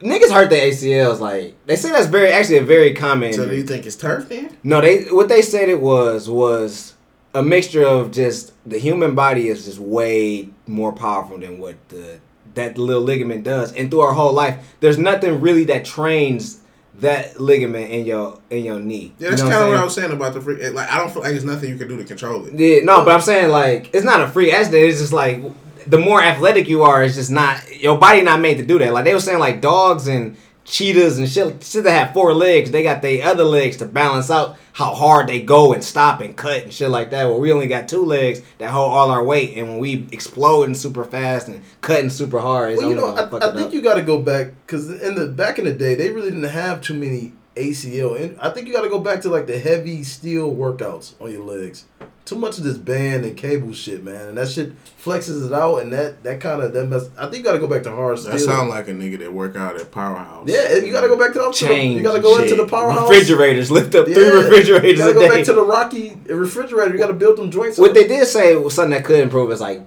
niggas 0.00 0.30
hurt 0.30 0.48
their 0.50 0.66
ACLs 0.70 1.20
like 1.20 1.54
they 1.66 1.76
say 1.76 1.90
that's 1.90 2.06
very 2.06 2.30
actually 2.32 2.56
a 2.58 2.62
very 2.64 2.94
common. 2.94 3.32
So 3.34 3.46
do 3.46 3.54
you 3.54 3.64
think 3.64 3.84
it's 3.86 3.96
turf 3.96 4.28
then? 4.30 4.56
no, 4.62 4.80
they 4.80 5.02
what 5.10 5.28
they 5.28 5.42
said 5.42 5.68
it 5.68 5.80
was 5.80 6.30
was 6.30 6.94
a 7.34 7.42
mixture 7.42 7.84
of 7.84 8.12
just 8.12 8.52
the 8.64 8.78
human 8.78 9.14
body 9.14 9.48
is 9.48 9.64
just 9.66 9.78
way 9.78 10.48
more 10.66 10.92
powerful 10.92 11.36
than 11.38 11.58
what 11.58 11.74
the 11.90 12.20
that 12.54 12.78
little 12.78 13.02
ligament 13.02 13.42
does, 13.44 13.72
and 13.74 13.90
through 13.90 14.00
our 14.00 14.12
whole 14.14 14.32
life, 14.32 14.74
there's 14.80 14.98
nothing 14.98 15.40
really 15.40 15.64
that 15.64 15.84
trains 15.84 16.60
that 17.00 17.40
ligament 17.40 17.90
in 17.90 18.04
your 18.04 18.38
in 18.50 18.64
your 18.64 18.78
knee. 18.78 19.14
Yeah, 19.18 19.30
that's 19.30 19.42
You 19.42 19.48
know 19.48 19.54
kind 19.54 19.64
of 19.64 19.70
what 19.70 19.78
I 19.78 19.84
was 19.84 19.94
saying 19.94 20.12
about 20.12 20.34
the 20.34 20.40
freak. 20.40 20.74
Like, 20.74 20.90
I 20.90 20.98
don't 20.98 21.10
feel 21.10 21.22
like 21.22 21.32
there's 21.32 21.44
nothing 21.44 21.70
you 21.70 21.76
can 21.76 21.88
do 21.88 21.96
to 21.96 22.04
control 22.04 22.44
it. 22.46 22.54
Yeah, 22.54 22.84
no, 22.84 23.04
but 23.04 23.14
I'm 23.14 23.20
saying 23.20 23.50
like 23.50 23.90
it's 23.94 24.04
not 24.04 24.20
a 24.20 24.28
free 24.28 24.52
accident. 24.52 24.84
It's 24.84 25.00
just 25.00 25.12
like 25.12 25.42
the 25.86 25.98
more 25.98 26.22
athletic 26.22 26.68
you 26.68 26.82
are, 26.82 27.02
it's 27.02 27.16
just 27.16 27.30
not 27.30 27.80
your 27.80 27.98
body 27.98 28.22
not 28.22 28.40
made 28.40 28.58
to 28.58 28.64
do 28.64 28.78
that. 28.78 28.92
Like 28.92 29.04
they 29.04 29.14
were 29.14 29.20
saying, 29.20 29.38
like 29.38 29.60
dogs 29.60 30.06
and 30.06 30.36
cheetahs 30.64 31.18
and 31.18 31.28
shit, 31.28 31.62
shit 31.62 31.84
that 31.84 31.90
have 31.90 32.14
four 32.14 32.34
legs, 32.34 32.70
they 32.70 32.82
got 32.82 33.02
their 33.02 33.26
other 33.26 33.44
legs 33.44 33.76
to 33.78 33.86
balance 33.86 34.30
out 34.30 34.56
how 34.72 34.94
hard 34.94 35.26
they 35.26 35.40
go 35.40 35.72
and 35.72 35.82
stop 35.84 36.20
and 36.20 36.36
cut 36.36 36.62
and 36.62 36.72
shit 36.72 36.88
like 36.90 37.10
that. 37.10 37.26
Where 37.26 37.38
we 37.38 37.52
only 37.52 37.66
got 37.66 37.88
two 37.88 38.04
legs 38.04 38.42
that 38.58 38.70
hold 38.70 38.92
all 38.92 39.10
our 39.10 39.22
weight, 39.22 39.56
and 39.56 39.68
when 39.68 39.78
we 39.78 40.06
exploding 40.12 40.74
super 40.74 41.04
fast 41.04 41.48
and 41.48 41.62
cutting 41.80 42.10
super 42.10 42.40
hard, 42.40 42.72
it's 42.72 42.80
Well, 42.80 42.90
you 42.90 42.96
know, 42.96 43.14
I, 43.14 43.26
I 43.26 43.52
think 43.52 43.68
up. 43.68 43.72
you 43.72 43.82
got 43.82 43.94
to 43.94 44.02
go 44.02 44.20
back 44.20 44.52
because 44.66 44.90
in 45.02 45.14
the 45.14 45.26
back 45.28 45.58
in 45.58 45.64
the 45.64 45.74
day, 45.74 45.94
they 45.94 46.10
really 46.10 46.30
didn't 46.30 46.44
have 46.44 46.80
too 46.80 46.94
many 46.94 47.32
ACL. 47.56 48.20
And 48.20 48.38
I 48.40 48.50
think 48.50 48.66
you 48.66 48.72
got 48.72 48.82
to 48.82 48.88
go 48.88 48.98
back 48.98 49.20
to 49.22 49.28
like 49.28 49.46
the 49.46 49.58
heavy 49.58 50.02
steel 50.04 50.54
workouts 50.54 51.14
on 51.20 51.30
your 51.30 51.44
legs. 51.44 51.84
Too 52.24 52.36
much 52.36 52.56
of 52.58 52.62
this 52.64 52.78
band 52.78 53.24
and 53.24 53.36
cable 53.36 53.72
shit, 53.72 54.04
man, 54.04 54.28
and 54.28 54.38
that 54.38 54.48
shit 54.48 54.72
flexes 55.04 55.44
it 55.44 55.52
out, 55.52 55.78
and 55.78 55.92
that 55.92 56.22
that 56.22 56.40
kind 56.40 56.62
of 56.62 56.72
that 56.72 56.86
mess. 56.86 57.10
I 57.18 57.24
think 57.24 57.38
you 57.38 57.42
got 57.42 57.54
to 57.54 57.58
go 57.58 57.66
back 57.66 57.82
to 57.82 57.90
hard 57.90 58.16
steel. 58.20 58.30
That 58.30 58.38
sound 58.38 58.68
like 58.70 58.86
a 58.86 58.92
nigga 58.92 59.18
that 59.18 59.32
work 59.32 59.56
out 59.56 59.74
at 59.80 59.90
Powerhouse. 59.90 60.48
yeah, 60.48 60.76
you 60.76 60.92
got 60.92 61.00
to 61.00 61.08
go 61.08 61.18
back 61.18 61.32
to 61.32 61.40
the, 61.40 61.50
Change 61.50 61.96
You 61.96 62.02
got 62.04 62.14
to 62.14 62.20
go 62.22 62.40
into 62.40 62.54
the 62.54 62.66
powerhouse. 62.66 63.10
refrigerators 63.10 63.72
lift 63.72 63.92
up 63.96 64.04
three 64.06 64.14
Yeah. 64.14 64.30
refrigerators 64.34 64.90
You 64.92 64.96
got 64.98 65.06
to 65.08 65.14
go 65.14 65.20
day. 65.22 65.28
back 65.30 65.44
to 65.46 65.52
the 65.52 65.64
Rocky 65.64 66.16
refrigerator. 66.26 66.92
You 66.92 66.98
got 66.98 67.08
to 67.08 67.12
build 67.14 67.38
them 67.38 67.50
joints. 67.50 67.76
What 67.76 67.90
up. 67.90 67.94
they 67.96 68.06
did 68.06 68.24
say 68.28 68.54
was 68.54 68.74
something 68.74 68.92
that 68.92 69.04
could 69.04 69.18
improve 69.18 69.50
is 69.50 69.60
like 69.60 69.82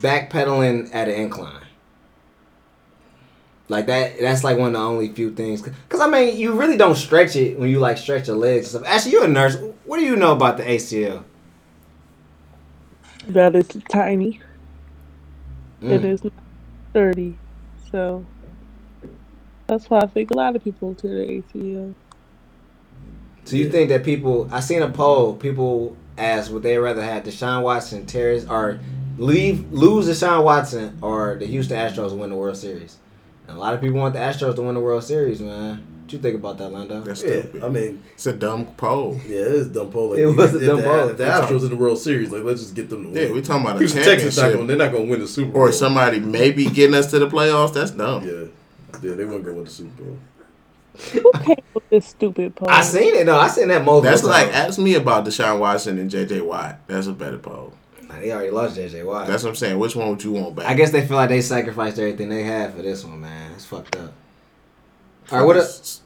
backpedaling 0.00 0.94
at 0.94 1.08
an 1.08 1.14
incline. 1.14 1.64
Like 3.68 3.86
that. 3.86 4.18
That's 4.20 4.44
like 4.44 4.58
one 4.58 4.68
of 4.68 4.72
the 4.74 4.80
only 4.80 5.08
few 5.12 5.32
things. 5.34 5.62
Cause 5.88 6.00
I 6.00 6.08
mean, 6.10 6.36
you 6.36 6.52
really 6.52 6.76
don't 6.76 6.96
stretch 6.96 7.36
it 7.36 7.58
when 7.58 7.70
you 7.70 7.78
like 7.78 7.96
stretch 7.96 8.26
your 8.26 8.36
legs 8.36 8.74
and 8.74 8.82
stuff. 8.84 8.94
Actually, 8.94 9.12
you're 9.12 9.24
a 9.24 9.28
nurse. 9.28 9.56
What 9.86 9.98
do 9.98 10.04
you 10.04 10.16
know 10.16 10.32
about 10.32 10.56
the 10.58 10.64
ACL? 10.64 11.24
That 13.32 13.54
is 13.56 13.68
tiny. 13.90 14.40
It 15.88 16.02
Mm. 16.02 16.04
is 16.04 16.24
not 16.24 16.32
sturdy. 16.90 17.38
So 17.92 18.26
that's 19.68 19.88
why 19.90 20.00
I 20.00 20.06
think 20.06 20.30
a 20.30 20.36
lot 20.36 20.56
of 20.56 20.64
people 20.64 20.94
tear 20.94 21.14
their 21.14 21.26
ACL. 21.30 21.94
So 23.44 23.56
you 23.56 23.70
think 23.70 23.88
that 23.90 24.04
people? 24.04 24.48
I 24.52 24.60
seen 24.60 24.82
a 24.82 24.90
poll. 24.90 25.34
People 25.34 25.96
asked 26.18 26.50
would 26.50 26.62
they 26.62 26.78
rather 26.78 27.02
have 27.02 27.24
Deshaun 27.24 27.62
Watson 27.62 28.06
tear 28.06 28.32
his 28.32 28.46
or 28.46 28.80
leave 29.18 29.72
lose 29.72 30.08
Deshaun 30.08 30.44
Watson 30.44 30.98
or 31.02 31.36
the 31.38 31.46
Houston 31.46 31.76
Astros 31.78 32.16
win 32.16 32.30
the 32.30 32.36
World 32.36 32.56
Series. 32.56 32.98
And 33.48 33.56
a 33.56 33.60
lot 33.60 33.74
of 33.74 33.80
people 33.80 33.98
want 34.00 34.14
the 34.14 34.20
Astros 34.20 34.56
to 34.56 34.62
win 34.62 34.74
the 34.74 34.80
World 34.80 35.04
Series, 35.04 35.40
man. 35.40 35.84
What 36.10 36.14
you 36.14 36.22
think 36.22 36.34
about 36.40 36.58
that, 36.58 36.70
Lando? 36.70 37.02
That's 37.02 37.22
Yeah, 37.22 37.42
stupid. 37.42 37.62
I 37.62 37.68
mean, 37.68 38.02
It's 38.14 38.26
a 38.26 38.32
dumb 38.32 38.66
poll. 38.76 39.20
yeah, 39.28 39.42
it 39.42 39.46
is 39.52 39.68
dumb 39.68 39.92
poll. 39.92 40.10
Like, 40.10 40.18
It 40.18 40.26
was 40.26 40.52
a 40.56 40.66
dumb 40.66 40.82
poll. 40.82 41.08
If 41.10 41.18
the 41.18 41.22
Astros 41.24 41.62
in 41.62 41.68
the 41.70 41.76
World 41.76 42.00
Series, 42.00 42.32
like 42.32 42.42
let's 42.42 42.62
just 42.62 42.74
get 42.74 42.90
them 42.90 43.04
to 43.04 43.08
win. 43.10 43.16
Yeah, 43.28 43.32
we're 43.32 43.42
talking 43.42 43.62
about 43.62 43.76
a 43.76 43.78
Houston 43.78 44.02
Texans 44.02 44.36
not 44.36 44.42
championship. 44.42 44.56
going. 44.56 44.66
They're 44.66 44.76
not 44.76 44.90
going 44.90 45.04
to 45.04 45.10
win 45.12 45.20
the 45.20 45.28
Super 45.28 45.52
Bowl. 45.52 45.62
Or 45.62 45.70
somebody 45.70 46.18
maybe 46.18 46.64
getting 46.64 46.96
us 46.96 47.12
to 47.12 47.20
the 47.20 47.28
playoffs. 47.28 47.74
That's 47.74 47.92
dumb. 47.92 48.26
Yeah, 48.26 48.46
yeah, 49.08 49.14
they 49.14 49.24
won't 49.24 49.44
go 49.44 49.52
with 49.54 49.66
the 49.66 49.70
Super 49.70 50.02
Bowl. 50.02 50.18
Who 51.12 51.32
came 51.44 51.56
with 51.74 51.88
this 51.90 52.06
stupid 52.08 52.56
poll? 52.56 52.68
I 52.68 52.82
seen 52.82 53.14
it. 53.14 53.26
No, 53.26 53.38
I 53.38 53.46
seen 53.46 53.68
that 53.68 53.84
multiple 53.84 54.10
That's 54.10 54.24
like 54.24 54.48
ask 54.52 54.80
me 54.80 54.96
about 54.96 55.24
Deshaun 55.24 55.60
Watson 55.60 55.96
and 56.00 56.10
JJ 56.10 56.44
Watt. 56.44 56.80
That's 56.88 57.06
a 57.06 57.12
better 57.12 57.38
poll. 57.38 57.72
They 58.18 58.32
already 58.32 58.50
lost 58.50 58.76
JJ 58.76 59.06
Watt. 59.06 59.28
That's 59.28 59.44
what 59.44 59.50
I'm 59.50 59.54
saying. 59.54 59.78
Which 59.78 59.94
one 59.94 60.10
would 60.10 60.24
you 60.24 60.32
want 60.32 60.56
back? 60.56 60.66
I 60.66 60.74
guess 60.74 60.90
they 60.90 61.06
feel 61.06 61.16
like 61.18 61.28
they 61.28 61.40
sacrificed 61.40 62.00
everything 62.00 62.30
they 62.30 62.42
had 62.42 62.74
for 62.74 62.82
this 62.82 63.04
one, 63.04 63.20
man. 63.20 63.52
It's 63.52 63.64
fucked 63.64 63.94
up. 63.94 64.12
All 65.32 65.38
right, 65.38 65.46
what? 65.46 65.56
A, 65.56 65.60
Just 65.60 66.02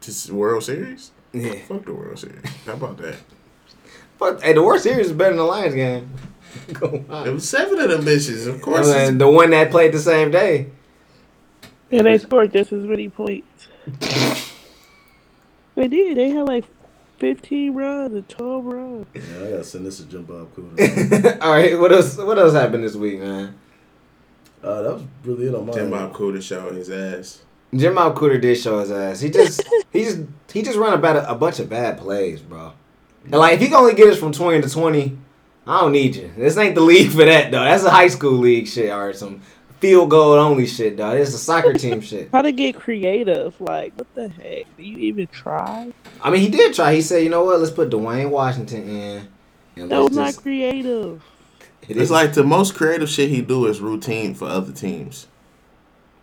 just 0.00 0.30
World 0.30 0.64
Series? 0.64 1.10
yeah. 1.32 1.54
Fuck 1.68 1.84
the 1.84 1.94
World 1.94 2.18
Series. 2.18 2.44
How 2.66 2.72
about 2.74 2.96
that? 2.98 3.16
Fuck. 4.18 4.42
Hey, 4.42 4.52
the 4.52 4.62
World 4.62 4.80
Series 4.80 5.06
is 5.06 5.12
better 5.12 5.30
than 5.30 5.38
the 5.38 5.44
Lions 5.44 5.74
game. 5.74 6.10
Go 6.74 7.04
on. 7.08 7.28
It 7.28 7.32
was 7.32 7.48
seven 7.48 7.78
of 7.78 7.90
them 7.90 8.02
bitches. 8.02 8.46
Of 8.46 8.60
course. 8.60 8.88
And 8.88 9.20
the 9.20 9.28
one 9.28 9.50
that 9.50 9.70
played 9.70 9.92
the 9.92 9.98
same 9.98 10.30
day. 10.30 10.66
And 11.90 12.06
they 12.06 12.18
scored 12.18 12.52
just 12.52 12.72
as 12.72 12.84
many 12.84 13.08
points. 13.08 13.68
they 15.74 15.88
did. 15.88 16.16
They 16.16 16.30
had 16.30 16.46
like 16.46 16.64
15 17.18 17.74
runs 17.74 18.14
and 18.14 18.28
12 18.28 18.64
runs. 18.64 19.06
Yeah, 19.14 19.22
I 19.22 19.50
gotta 19.50 19.64
send 19.64 19.86
this 19.86 19.98
to 19.98 20.04
Jim 20.06 20.24
Bob 20.24 20.54
Cooter. 20.54 21.38
All 21.42 21.52
right, 21.52 21.78
what 21.78 21.92
else? 21.92 22.16
What 22.16 22.38
else 22.38 22.54
happened 22.54 22.84
this 22.84 22.94
week, 22.96 23.20
man? 23.20 23.54
uh, 24.62 24.82
that 24.82 24.94
was 24.94 25.02
really 25.24 25.48
it 25.48 25.54
on 25.54 25.66
my 25.66 25.72
Tim 25.72 25.82
end. 25.84 25.90
Bob 25.92 26.12
Cooter 26.14 26.42
showing 26.42 26.76
his 26.76 26.90
ass. 26.90 27.42
Jim 27.74 27.94
Bob 27.94 28.16
Cooter 28.16 28.40
did 28.40 28.56
show 28.56 28.80
his 28.80 28.90
ass. 28.90 29.20
He 29.20 29.30
just 29.30 29.62
he 29.92 30.04
just 30.04 30.20
he 30.52 30.62
just 30.62 30.78
run 30.78 30.92
about 30.92 31.16
a, 31.16 31.30
a 31.30 31.34
bunch 31.34 31.58
of 31.58 31.68
bad 31.68 31.98
plays, 31.98 32.40
bro. 32.40 32.72
And 33.24 33.32
like 33.32 33.54
if 33.54 33.60
he 33.60 33.66
can 33.66 33.76
only 33.76 33.94
get 33.94 34.08
us 34.10 34.18
from 34.18 34.32
twenty 34.32 34.60
to 34.60 34.68
twenty, 34.68 35.16
I 35.66 35.80
don't 35.80 35.92
need 35.92 36.16
you. 36.16 36.30
This 36.36 36.56
ain't 36.58 36.74
the 36.74 36.80
league 36.82 37.10
for 37.10 37.24
that 37.24 37.50
though. 37.50 37.64
That's 37.64 37.84
a 37.84 37.90
high 37.90 38.08
school 38.08 38.32
league 38.32 38.68
shit 38.68 38.92
or 38.92 39.12
some 39.14 39.40
field 39.80 40.10
goal 40.10 40.34
only 40.34 40.66
shit, 40.66 40.96
dog. 40.96 41.16
It's 41.16 41.34
a 41.34 41.38
soccer 41.38 41.72
team 41.72 42.00
shit. 42.02 42.28
How 42.30 42.42
to 42.42 42.52
get 42.52 42.76
creative? 42.76 43.60
Like, 43.60 43.92
what 43.96 44.14
the 44.14 44.28
heck? 44.28 44.64
Do 44.76 44.82
you 44.82 44.98
even 44.98 45.26
try? 45.28 45.92
I 46.22 46.30
mean, 46.30 46.40
he 46.40 46.48
did 46.48 46.74
try. 46.74 46.94
He 46.94 47.02
said, 47.02 47.24
you 47.24 47.30
know 47.30 47.44
what? 47.44 47.58
Let's 47.58 47.72
put 47.72 47.90
Dwayne 47.90 48.30
Washington 48.30 48.88
in. 48.88 49.28
And 49.76 49.90
That 49.90 49.98
was 49.98 50.12
let's 50.12 50.36
not 50.36 50.42
creative. 50.42 51.22
It 51.88 51.92
It's 51.96 52.00
is 52.00 52.10
like 52.12 52.34
the 52.34 52.44
most 52.44 52.74
creative 52.76 53.08
shit 53.08 53.30
he 53.30 53.42
do 53.42 53.66
is 53.66 53.80
routine 53.80 54.34
for 54.34 54.46
other 54.46 54.72
teams. 54.72 55.26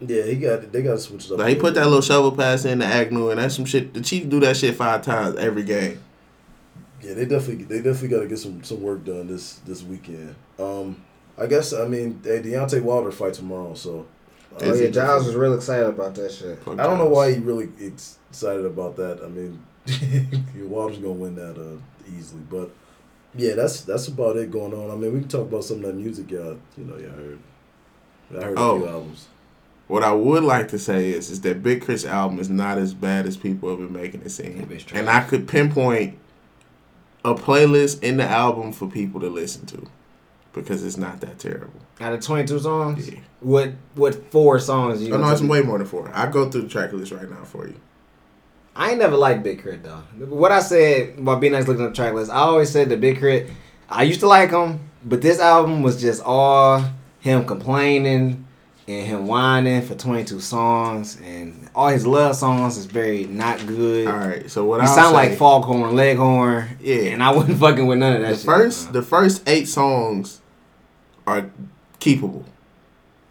Yeah, 0.02 0.24
he 0.24 0.36
got. 0.36 0.72
They 0.72 0.82
got 0.82 0.92
to 0.94 1.00
switch 1.00 1.26
it 1.26 1.32
up. 1.34 1.40
Like, 1.40 1.50
he 1.50 1.56
put 1.56 1.74
that 1.76 1.86
little 1.86 2.02
shovel 2.02 2.32
pass 2.32 2.64
in 2.66 2.80
the 2.80 2.86
Agnew, 2.86 3.30
and 3.32 3.40
that's 3.40 3.56
some 3.56 3.66
shit. 3.66 3.94
The 3.94 4.02
Chiefs 4.02 4.28
do 4.28 4.40
that 4.40 4.56
shit 4.56 4.76
five 4.76 5.02
times 5.04 5.36
every 5.38 5.64
game. 5.64 6.00
Yeah, 7.02 7.14
they 7.16 7.26
definitely 7.26 7.64
they 7.66 7.78
definitely 7.82 8.10
got 8.10 8.20
to 8.22 8.28
get 8.28 8.40
some 8.40 8.64
some 8.64 8.82
work 8.82 9.04
done 9.06 9.28
this 9.28 9.56
this 9.66 9.84
weekend. 9.84 10.36
Um, 10.58 11.04
I 11.38 11.48
guess 11.48 11.74
I 11.74 11.88
mean 11.88 12.20
hey, 12.24 12.42
Deontay 12.42 12.82
Wilder 12.82 13.12
fight 13.12 13.34
tomorrow, 13.34 13.74
so. 13.74 14.06
uh, 14.56 14.60
Oh 14.66 14.74
yeah, 14.74 14.90
Giles 14.90 15.26
was 15.26 15.36
real 15.36 15.54
excited 15.54 15.86
about 15.88 16.16
that 16.16 16.32
shit. 16.32 16.60
Fuck 16.60 16.80
I 16.80 16.84
don't 16.84 16.98
know 16.98 17.08
why 17.08 17.32
he 17.34 17.40
really 17.40 17.70
excited 17.80 18.66
about 18.66 18.96
that. 18.98 19.22
I 19.24 19.28
mean, 19.30 19.62
Wilder's 20.70 20.98
gonna 20.98 21.12
win 21.14 21.36
that 21.36 21.58
uh, 21.58 21.80
easily, 22.18 22.42
but 22.50 22.70
yeah, 23.36 23.54
that's 23.56 23.82
that's 23.82 24.08
about 24.10 24.36
it 24.38 24.52
going 24.52 24.74
on. 24.74 24.92
I 24.92 24.96
mean, 24.96 25.14
we 25.14 25.20
can 25.22 25.30
talk 25.30 25.42
about 25.48 25.64
some 25.64 25.78
of 25.78 25.84
that 25.84 25.96
music 25.96 26.30
y'all 26.32 26.58
you 26.78 26.84
know 26.86 26.98
y'all 26.98 27.12
heard. 27.12 27.40
I 28.38 28.44
heard 28.44 28.58
Oh. 28.58 28.76
a 28.76 28.80
few 28.80 28.88
albums. 28.90 29.28
What 29.89 30.04
I 30.04 30.12
would 30.13 30.43
like 30.43 30.67
to 30.69 30.78
say 30.80 31.10
is, 31.10 31.32
is 31.32 31.41
that 31.41 31.63
Big 31.63 31.82
K.R.I.T. 31.82 32.08
album 32.08 32.39
is 32.39 32.47
not 32.47 32.78
as 32.78 32.93
bad 32.93 33.25
as 33.25 33.36
people 33.36 33.69
have 33.69 33.80
been 33.80 33.91
making 33.91 34.21
it 34.21 34.30
seem, 34.30 34.69
and 34.93 35.10
I 35.10 35.21
could 35.21 35.47
pinpoint 35.47 36.17
a 37.25 37.34
playlist 37.34 38.04
in 38.04 38.17
the 38.17 38.23
album 38.23 38.71
for 38.71 38.88
people 38.88 39.19
to 39.19 39.30
listen 39.30 39.65
to 39.65 39.88
because 40.54 40.84
it's 40.86 40.95
not 40.97 41.21
that 41.21 41.39
terrible. 41.39 41.82
Out 41.99 42.13
of 42.13 42.21
twenty 42.23 42.45
two 42.47 42.60
songs, 42.60 43.10
Yeah. 43.10 43.19
what 43.39 43.71
what 43.95 44.32
four 44.32 44.60
songs 44.60 45.02
you? 45.02 45.12
Oh, 45.13 45.17
no, 45.17 45.30
it's 45.32 45.41
way 45.41 45.63
more 45.63 45.80
than 45.80 45.88
four. 45.88 46.10
I 46.13 46.28
go 46.28 46.49
through 46.52 46.62
the 46.62 46.69
track 46.69 46.93
list 46.93 47.12
right 47.12 47.28
now 47.30 47.43
for 47.43 47.65
you. 47.67 47.75
I 48.75 48.91
ain't 48.91 48.99
never 48.99 49.17
liked 49.17 49.41
Big 49.43 49.63
K.R.I.T. 49.63 49.82
though. 49.84 50.25
What 50.28 50.52
I 50.52 50.60
said 50.60 51.19
while 51.19 51.38
being 51.38 51.54
nice 51.54 51.67
looking 51.67 51.84
at 51.84 51.89
the 51.89 51.95
track 51.95 52.13
list, 52.13 52.30
I 52.32 52.36
always 52.36 52.69
said 52.69 52.89
that 52.89 53.02
Big 53.02 53.17
Crit. 53.17 53.49
I 53.89 54.04
used 54.04 54.19
to 54.19 54.28
like 54.28 54.52
him, 54.52 54.82
but 55.04 55.23
this 55.23 55.39
album 55.39 55.82
was 55.82 55.99
just 55.99 56.21
all 56.23 56.86
him 57.21 57.43
complaining 57.45 58.45
and 58.89 59.06
him 59.08 59.28
whining 59.28 59.82
for 59.84 59.95
22 59.95 60.39
songs, 60.39 61.19
and 61.23 61.69
all 61.75 61.89
his 61.89 62.08
love 62.08 62.36
songs 62.36 62.78
is 62.78 62.86
very 62.86 63.25
not 63.25 63.65
good. 63.67 64.08
All 64.08 64.13
right, 64.17 64.49
so 64.49 64.65
what 64.65 64.82
I 64.82 64.86
sound 64.86 65.13
like 65.13 65.38
Foghorn 65.38 65.95
Leghorn, 65.95 66.78
Yeah. 66.82 66.95
and 67.12 67.21
I 67.23 67.32
wasn't 67.32 67.60
fucking 67.60 67.86
with 67.88 67.99
none 67.99 68.13
of 68.17 68.21
that 68.21 68.30
the 68.32 68.36
shit. 68.38 68.45
first 68.45 68.93
the 68.93 69.02
first 69.02 69.43
eight 69.47 69.67
songs 69.67 70.41
are 71.28 71.49
keepable. 71.99 72.43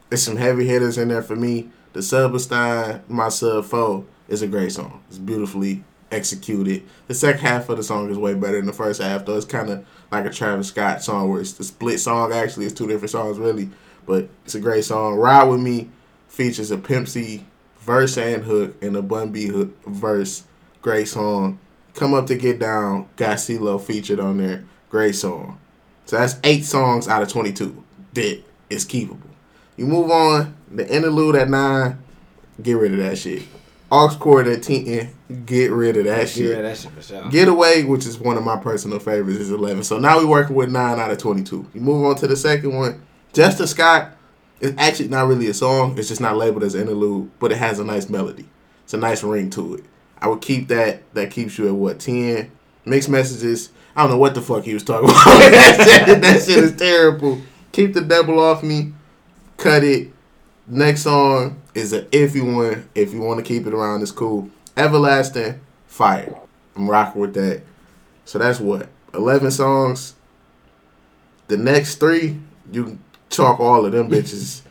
There's 0.08 0.22
some 0.22 0.36
heavy 0.36 0.66
hitters 0.66 0.96
in 0.96 1.08
there 1.08 1.22
for 1.22 1.36
me. 1.36 1.68
The 1.92 2.00
Subenstein, 2.00 3.00
My 3.08 3.28
Sub 3.28 3.64
Foe 3.64 4.06
is 4.28 4.42
a 4.42 4.46
great 4.46 4.72
song. 4.72 5.02
It's 5.08 5.18
beautifully 5.18 5.84
executed. 6.10 6.82
The 7.08 7.14
second 7.14 7.40
half 7.42 7.68
of 7.68 7.76
the 7.76 7.82
song 7.82 8.08
is 8.10 8.16
way 8.16 8.34
better 8.34 8.56
than 8.56 8.66
the 8.66 8.72
first 8.72 9.02
half, 9.02 9.26
though. 9.26 9.36
It's 9.36 9.44
kind 9.44 9.68
of 9.68 9.84
like 10.10 10.24
a 10.24 10.30
Travis 10.30 10.68
Scott 10.68 11.02
song 11.02 11.28
where 11.30 11.40
it's 11.40 11.52
the 11.52 11.64
split 11.64 12.00
song. 12.00 12.32
Actually, 12.32 12.66
it's 12.66 12.74
two 12.74 12.86
different 12.86 13.10
songs, 13.10 13.38
really, 13.38 13.68
but 14.08 14.28
it's 14.44 14.56
a 14.56 14.60
great 14.60 14.84
song. 14.84 15.14
Ride 15.14 15.44
with 15.44 15.60
Me 15.60 15.88
features 16.26 16.72
a 16.72 16.78
Pimp 16.78 17.06
C 17.06 17.44
verse 17.80 18.16
and 18.18 18.42
hook 18.42 18.82
and 18.82 18.96
a 18.96 19.02
Bun 19.02 19.30
B 19.30 19.46
hook 19.46 19.70
verse. 19.86 20.42
Great 20.82 21.06
song. 21.06 21.60
Come 21.94 22.14
Up 22.14 22.26
to 22.28 22.36
Get 22.36 22.58
Down, 22.58 23.08
got 23.16 23.36
CeeLo 23.38 23.80
featured 23.80 24.18
on 24.20 24.38
there. 24.38 24.64
Great 24.88 25.14
song. 25.14 25.58
So 26.06 26.16
that's 26.16 26.36
eight 26.44 26.64
songs 26.64 27.06
out 27.08 27.22
of 27.22 27.28
22 27.28 27.84
that 28.14 28.42
is 28.70 28.84
keepable. 28.84 29.18
You 29.76 29.86
move 29.86 30.10
on, 30.10 30.56
the 30.70 30.88
interlude 30.92 31.34
at 31.36 31.50
nine, 31.50 31.98
get 32.62 32.74
rid 32.74 32.92
of 32.92 32.98
that 33.00 33.18
shit. 33.18 33.42
Aux 33.90 34.14
cord 34.18 34.46
at 34.46 34.62
10, 34.62 35.44
get 35.46 35.70
rid 35.72 35.96
of 35.96 36.04
that 36.04 36.18
Yeah, 36.20 36.24
shit. 36.26 36.62
that 36.62 36.76
shit 36.76 36.90
for 36.92 37.02
sure. 37.02 37.28
Getaway, 37.30 37.84
which 37.84 38.06
is 38.06 38.18
one 38.18 38.36
of 38.36 38.44
my 38.44 38.56
personal 38.56 38.98
favorites, 39.00 39.40
is 39.40 39.50
11. 39.50 39.82
So 39.82 39.98
now 39.98 40.18
we're 40.18 40.26
working 40.26 40.54
with 40.56 40.70
9 40.70 40.98
out 41.00 41.10
of 41.10 41.18
22. 41.18 41.66
You 41.74 41.80
move 41.80 42.04
on 42.04 42.16
to 42.16 42.26
the 42.26 42.36
second 42.36 42.74
one. 42.74 43.02
Justin 43.32 43.66
Scott 43.66 44.16
is 44.60 44.74
actually 44.78 45.08
not 45.08 45.28
really 45.28 45.48
a 45.48 45.54
song. 45.54 45.98
It's 45.98 46.08
just 46.08 46.20
not 46.20 46.36
labeled 46.36 46.64
as 46.64 46.74
interlude, 46.74 47.30
but 47.38 47.52
it 47.52 47.58
has 47.58 47.78
a 47.78 47.84
nice 47.84 48.08
melody. 48.08 48.48
It's 48.84 48.94
a 48.94 48.98
nice 48.98 49.22
ring 49.22 49.50
to 49.50 49.74
it. 49.76 49.84
I 50.20 50.28
would 50.28 50.40
keep 50.40 50.68
that. 50.68 51.02
That 51.14 51.30
keeps 51.30 51.58
you 51.58 51.68
at 51.68 51.74
what, 51.74 52.00
10? 52.00 52.50
Mixed 52.84 53.08
messages. 53.08 53.70
I 53.94 54.02
don't 54.02 54.10
know 54.12 54.18
what 54.18 54.34
the 54.34 54.40
fuck 54.40 54.64
he 54.64 54.74
was 54.74 54.82
talking 54.82 55.08
about. 55.10 55.24
that, 55.24 56.04
shit, 56.06 56.20
that 56.20 56.42
shit 56.42 56.64
is 56.64 56.76
terrible. 56.76 57.40
Keep 57.72 57.94
the 57.94 58.00
devil 58.00 58.40
off 58.40 58.62
me. 58.62 58.92
Cut 59.56 59.84
it. 59.84 60.10
Next 60.66 61.02
song 61.02 61.60
is 61.74 61.92
a 61.92 62.02
iffy 62.02 62.42
one. 62.54 62.88
If 62.94 63.12
you 63.12 63.20
want 63.20 63.38
to 63.38 63.44
keep 63.44 63.66
it 63.66 63.72
around, 63.74 64.02
it's 64.02 64.10
cool. 64.10 64.50
Everlasting, 64.76 65.60
fire. 65.86 66.38
I'm 66.76 66.88
rocking 66.88 67.20
with 67.20 67.34
that. 67.34 67.62
So 68.24 68.38
that's 68.38 68.60
what 68.60 68.88
eleven 69.14 69.50
songs. 69.50 70.14
The 71.48 71.56
next 71.56 71.96
three, 71.96 72.38
you 72.70 72.98
chalk 73.30 73.60
all 73.60 73.84
of 73.84 73.92
them 73.92 74.10
bitches. 74.10 74.62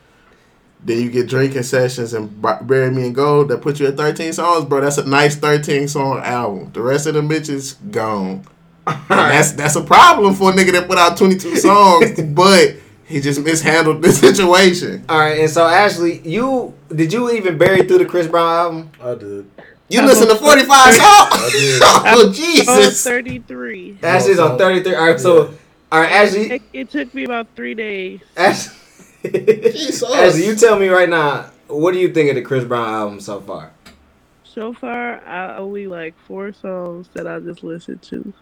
then 0.84 1.02
you 1.02 1.10
get 1.10 1.28
drinking 1.28 1.63
sessions 1.63 2.13
and 2.13 2.41
bury 2.63 2.91
me 2.91 3.08
in 3.08 3.13
gold. 3.13 3.50
That 3.50 3.62
put 3.62 3.80
you 3.80 3.88
at 3.88 3.98
thirteen 3.98 4.34
songs, 4.34 4.65
bro. 4.65 4.82
That's 4.82 4.98
a 4.98 5.06
nice 5.08 5.36
thirteen 5.36 5.88
song 5.88 6.20
album. 6.20 6.72
The 6.74 6.82
rest 6.82 7.08
of 7.08 7.13
them 7.15 7.28
bitches 7.30 7.76
gone. 7.91 8.46
And 8.86 8.98
that's 9.10 9.52
that's 9.52 9.76
a 9.76 9.84
problem 9.84 10.34
for 10.34 10.52
a 10.52 10.54
nigga 10.54 10.72
that 10.74 10.88
put 10.88 10.98
out 10.98 11.17
twenty 11.17 11.38
two 11.38 11.58
songs, 11.58 12.22
but 12.34 12.76
he 13.06 13.20
just 13.22 13.41
mishandled 13.41 14.02
the 14.02 14.12
situation. 14.12 15.04
All 15.10 15.20
right, 15.20 15.39
and 15.39 15.50
so 15.50 15.65
Ashley, 15.67 16.20
you 16.28 16.74
did 16.93 17.12
you 17.12 17.30
even 17.32 17.58
bury 17.58 17.84
through 17.86 18.00
the 18.00 18.06
Chris 18.06 18.28
Brown 18.28 18.50
album? 18.54 18.91
I 19.02 19.15
did. 19.15 19.50
You 19.89 20.02
listen 20.04 20.28
to 20.28 20.36
forty 20.36 20.63
five 20.63 20.93
songs? 20.93 21.52
did. 21.52 21.82
oh 21.86 22.02
Oh, 22.28 22.32
Jesus! 22.34 23.04
33. 23.04 24.00
Ashley's 24.04 24.39
on 24.39 24.58
thirty 24.58 24.84
three. 24.84 24.96
All 24.96 25.08
right, 25.08 25.20
so 25.20 25.50
Yeah. 25.50 25.57
All 25.91 26.02
right, 26.02 26.12
Ashley, 26.12 26.52
It, 26.52 26.62
it 26.73 26.89
took 26.89 27.13
me 27.13 27.23
about 27.23 27.47
three 27.56 27.73
days. 27.73 28.19
Ashley, 28.36 28.76
Jesus. 29.23 30.04
Ashley, 30.13 30.45
you 30.45 30.56
tell 30.56 30.78
me 30.78 30.88
right 30.89 31.10
now, 31.10 31.52
what 31.67 31.93
do 31.93 32.00
you 32.00 32.13
think 32.13 32.30
of 32.30 32.36
the 32.36 32.41
Chris 32.41 32.63
Brown 32.63 32.88
album 32.88 33.19
so 33.19 33.41
far? 33.41 33.71
So 34.43 34.73
far, 34.73 35.23
I 35.26 35.58
only 35.58 35.88
like 35.88 36.15
four 36.28 36.52
songs 36.52 37.08
that 37.13 37.28
I 37.28 37.39
just 37.39 37.63
listened 37.63 38.02
to. 38.04 38.34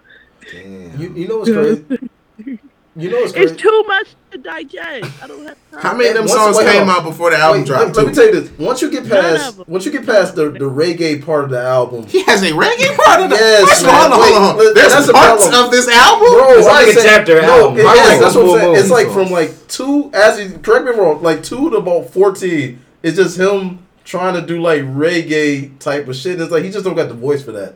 Damn. 0.51 0.99
You, 0.99 1.13
you 1.13 1.27
know 1.27 1.39
what's 1.39 1.51
crazy? 1.51 2.59
You 2.97 3.09
know 3.09 3.19
what's? 3.21 3.33
It's 3.33 3.61
too 3.61 3.83
much 3.87 4.07
to 4.31 4.37
digest. 4.37 5.21
I 5.21 5.27
don't 5.27 5.45
have 5.45 5.57
time. 5.71 5.81
How 5.81 5.93
many 5.97 6.09
of 6.09 6.15
them 6.15 6.27
songs 6.29 6.55
wait, 6.55 6.71
came 6.71 6.87
out 6.87 7.03
before 7.03 7.29
the 7.31 7.37
album 7.37 7.61
Wait, 7.61 7.67
dropped? 7.67 7.87
let, 7.87 7.97
let 7.97 8.07
me 8.07 8.13
tell 8.13 8.25
you 8.27 8.39
this. 8.41 8.57
Once 8.57 8.81
you 8.81 8.89
get 8.89 9.09
past, 9.09 9.67
once 9.67 9.85
you 9.85 9.91
get 9.91 10.05
past 10.05 10.35
the, 10.35 10.49
the 10.49 10.59
reggae 10.69 11.23
part 11.25 11.43
of 11.43 11.49
the 11.49 11.59
album, 11.61 12.05
He 12.07 12.23
has 12.23 12.41
a 12.41 12.51
reggae 12.51 12.95
part 12.95 13.21
of 13.23 13.29
the. 13.31 13.35
Yes, 13.35 13.67
First 13.69 13.81
of 13.81 13.87
man. 13.87 14.11
hold 14.11 14.13
on, 14.13 14.19
hold 14.21 14.43
on. 14.51 14.57
Wait, 14.57 14.75
There's 14.75 14.93
that's 14.93 15.11
parts 15.11 15.43
problem. 15.49 15.65
of 15.65 15.71
this 15.71 15.87
album. 15.89 16.27
bro, 16.29 16.53
It's 16.57 16.67
like 16.67 16.87
ain't 16.87 16.97
a 16.97 17.01
saying- 17.01 17.15
chapter 17.17 17.41
no, 17.41 17.61
album. 17.65 17.79
it 17.79 17.85
Hard 17.85 17.97
is. 18.13 18.19
That's 18.21 18.35
what 18.35 18.41
I'm 18.41 18.47
full 18.47 18.57
saying. 18.59 18.75
It's 18.75 18.89
moon 18.89 18.91
like 18.91 19.07
from 19.13 19.29
like 19.33 19.67
two. 19.67 20.11
As 20.13 20.39
you 20.39 20.57
correct 20.59 20.85
me 20.85 20.91
if 20.91 20.97
I'm 20.97 21.03
wrong, 21.03 21.21
like 21.21 21.43
two 21.43 21.69
to 21.71 21.77
about 21.77 22.09
fourteen. 22.11 22.79
It's 23.03 23.17
just 23.17 23.37
him 23.37 23.85
trying 24.05 24.35
to 24.35 24.41
do 24.41 24.61
like 24.61 24.81
reggae 24.83 25.77
type 25.79 26.07
of 26.07 26.15
shit. 26.15 26.39
It's 26.39 26.49
like 26.51 26.63
he 26.63 26.71
just 26.71 26.85
don't 26.85 26.95
got 26.95 27.09
the 27.09 27.13
voice 27.13 27.43
for 27.43 27.51
that. 27.51 27.75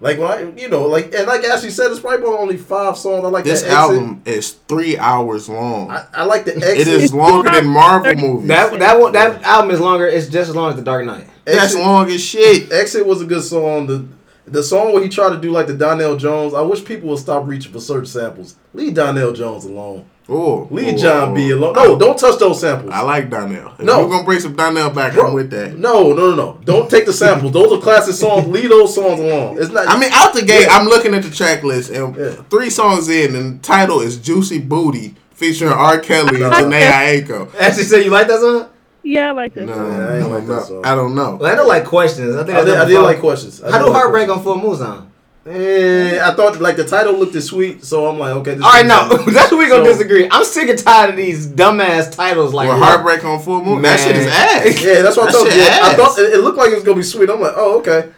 Like 0.00 0.18
when 0.18 0.28
I, 0.30 0.40
you 0.60 0.68
know, 0.68 0.82
like 0.86 1.14
and 1.14 1.26
like 1.26 1.44
Ashley 1.44 1.70
said, 1.70 1.90
it's 1.90 2.00
probably 2.00 2.26
only 2.26 2.56
five 2.56 2.98
songs. 2.98 3.24
I 3.24 3.28
like 3.28 3.44
This 3.44 3.60
the 3.62 3.68
exit. 3.68 3.78
album 3.78 4.22
is 4.26 4.52
three 4.68 4.98
hours 4.98 5.48
long. 5.48 5.90
I, 5.90 6.04
I 6.12 6.24
like 6.24 6.44
the 6.44 6.56
exit. 6.56 6.78
it 6.80 6.88
is 6.88 7.14
longer 7.14 7.50
than 7.50 7.66
Marvel 7.68 8.14
movies. 8.16 8.48
That 8.48 8.78
that 8.80 9.00
one 9.00 9.12
that 9.12 9.42
album 9.42 9.70
is 9.70 9.80
longer. 9.80 10.06
It's 10.06 10.26
just 10.28 10.50
as 10.50 10.56
long 10.56 10.70
as 10.70 10.76
the 10.76 10.82
Dark 10.82 11.06
Knight. 11.06 11.26
That's 11.44 11.58
Exit- 11.74 11.80
long 11.80 12.10
as 12.10 12.20
shit. 12.22 12.72
Exit 12.72 13.06
was 13.06 13.22
a 13.22 13.24
good 13.26 13.42
song. 13.44 13.86
The 13.86 14.06
the 14.46 14.62
song 14.62 14.92
where 14.92 15.02
he 15.02 15.08
tried 15.08 15.30
to 15.30 15.40
do 15.40 15.50
like 15.50 15.68
the 15.68 15.74
Donell 15.76 16.16
Jones. 16.16 16.52
I 16.54 16.60
wish 16.62 16.84
people 16.84 17.08
would 17.10 17.18
stop 17.18 17.46
reaching 17.46 17.72
for 17.72 17.80
certain 17.80 18.04
samples. 18.06 18.56
Leave 18.74 18.94
Donell 18.94 19.32
Jones 19.32 19.64
alone. 19.64 20.04
Oh, 20.26 20.66
Leave 20.70 20.94
oh, 20.94 20.96
John 20.96 21.34
B 21.34 21.52
oh. 21.52 21.58
alone. 21.58 21.74
No, 21.74 21.98
don't 21.98 22.18
touch 22.18 22.38
those 22.38 22.58
samples. 22.60 22.90
I 22.90 23.02
like 23.02 23.28
Donell. 23.28 23.72
If 23.78 23.84
No. 23.84 24.02
we're 24.04 24.10
gonna 24.10 24.24
bring 24.24 24.40
some 24.40 24.56
Donell 24.56 24.88
back, 24.90 25.12
Bro, 25.12 25.26
I'm 25.28 25.34
with 25.34 25.50
that. 25.50 25.76
No, 25.78 26.12
no, 26.14 26.30
no, 26.30 26.34
no. 26.34 26.60
Don't 26.64 26.90
take 26.90 27.04
the 27.04 27.12
samples. 27.12 27.52
Those 27.52 27.72
are 27.72 27.80
classic 27.80 28.14
songs. 28.14 28.46
Leave 28.46 28.70
those 28.70 28.94
songs 28.94 29.20
alone. 29.20 29.58
It's 29.60 29.70
not. 29.70 29.86
I 29.86 29.98
mean, 30.00 30.10
out 30.14 30.32
the 30.32 30.40
gate, 30.42 30.62
Yeah. 30.66 30.78
I'm 30.78 30.86
looking 30.86 31.12
at 31.14 31.22
the 31.24 31.30
track 31.30 31.62
list, 31.62 31.90
and 31.90 32.16
Yeah. 32.16 32.30
three 32.48 32.70
songs 32.70 33.08
in, 33.10 33.36
and 33.36 33.58
the 33.60 33.62
title 33.62 34.00
is 34.00 34.16
"Juicy 34.16 34.60
Booty" 34.60 35.14
featuring 35.34 35.72
R. 35.72 35.98
Kelly 35.98 36.40
and 36.42 36.50
No. 36.50 36.50
Jhené 36.50 36.90
Aiko. 37.26 37.54
Ashley 37.60 37.82
said 37.84 38.04
you 38.04 38.10
like 38.10 38.26
that 38.28 38.40
song. 38.40 38.66
Yeah, 39.02 39.28
I 39.28 39.32
like 39.32 39.52
that. 39.52 39.66
No, 39.66 39.74
song. 39.74 39.92
Yeah, 39.92 39.98
I 40.08 40.16
ain't 40.16 40.24
I 40.24 40.26
like 40.28 40.30
don't 40.30 40.46
that 40.46 40.54
know. 40.54 40.62
song. 40.62 40.86
I 40.86 40.94
don't 40.94 41.14
know. 41.14 41.34
Well, 41.38 41.52
I 41.52 41.54
don't 41.54 41.68
like 41.68 41.84
questions. 41.84 42.34
I 42.34 42.44
think 42.44 42.56
I 42.56 42.64
that's 42.64 42.66
did, 42.66 42.78
I 42.78 42.84
did 42.86 43.00
like 43.00 43.20
questions. 43.20 43.62
I 43.62 43.70
How 43.72 43.78
do 43.80 43.84
like 43.90 43.92
Heartbreak 43.94 44.28
questions. 44.28 44.46
on 44.46 44.60
Full 44.60 44.66
Moon 44.70 44.78
sound? 44.78 45.10
Eh, 45.46 46.18
I 46.22 46.32
thought 46.34 46.58
like 46.58 46.76
the 46.76 46.84
title 46.86 47.12
looked 47.18 47.34
as 47.34 47.44
sweet, 47.46 47.84
so 47.84 48.06
I'm 48.08 48.18
like, 48.18 48.34
okay. 48.36 48.54
This 48.54 48.64
All 48.64 48.70
right, 48.72 48.84
is- 48.86 48.88
no, 48.88 49.08
that's 49.32 49.52
what 49.52 49.58
we 49.58 49.68
gonna 49.68 49.84
So- 49.84 49.92
disagree. 49.92 50.26
I'm 50.30 50.42
sick 50.44 50.70
and 50.70 50.78
tired 50.78 51.10
of 51.10 51.16
these 51.16 51.46
dumbass 51.46 52.14
titles 52.16 52.54
like 52.54 52.68
Well, 52.68 52.78
Heartbreak 52.78 53.22
on 53.24 53.40
Full 53.40 53.62
Moon, 53.62 53.82
that 53.82 54.00
shit 54.00 54.16
is 54.16 54.26
ass. 54.26 54.82
Yeah, 54.82 55.02
that's 55.02 55.16
what 55.18 55.28
I 55.28 55.32
That 55.32 55.38
thought. 55.38 55.48
shit 55.52 55.56
Yeah, 55.62 55.78
I 55.82 55.94
thought 55.94 56.18
it, 56.18 56.32
it 56.34 56.38
looked 56.38 56.56
like 56.56 56.70
it 56.70 56.76
was 56.76 56.84
gonna 56.84 56.96
be 56.96 57.02
sweet. 57.02 57.28
I'm 57.28 57.40
like, 57.40 57.52
oh, 57.56 57.78
okay. 57.80 58.08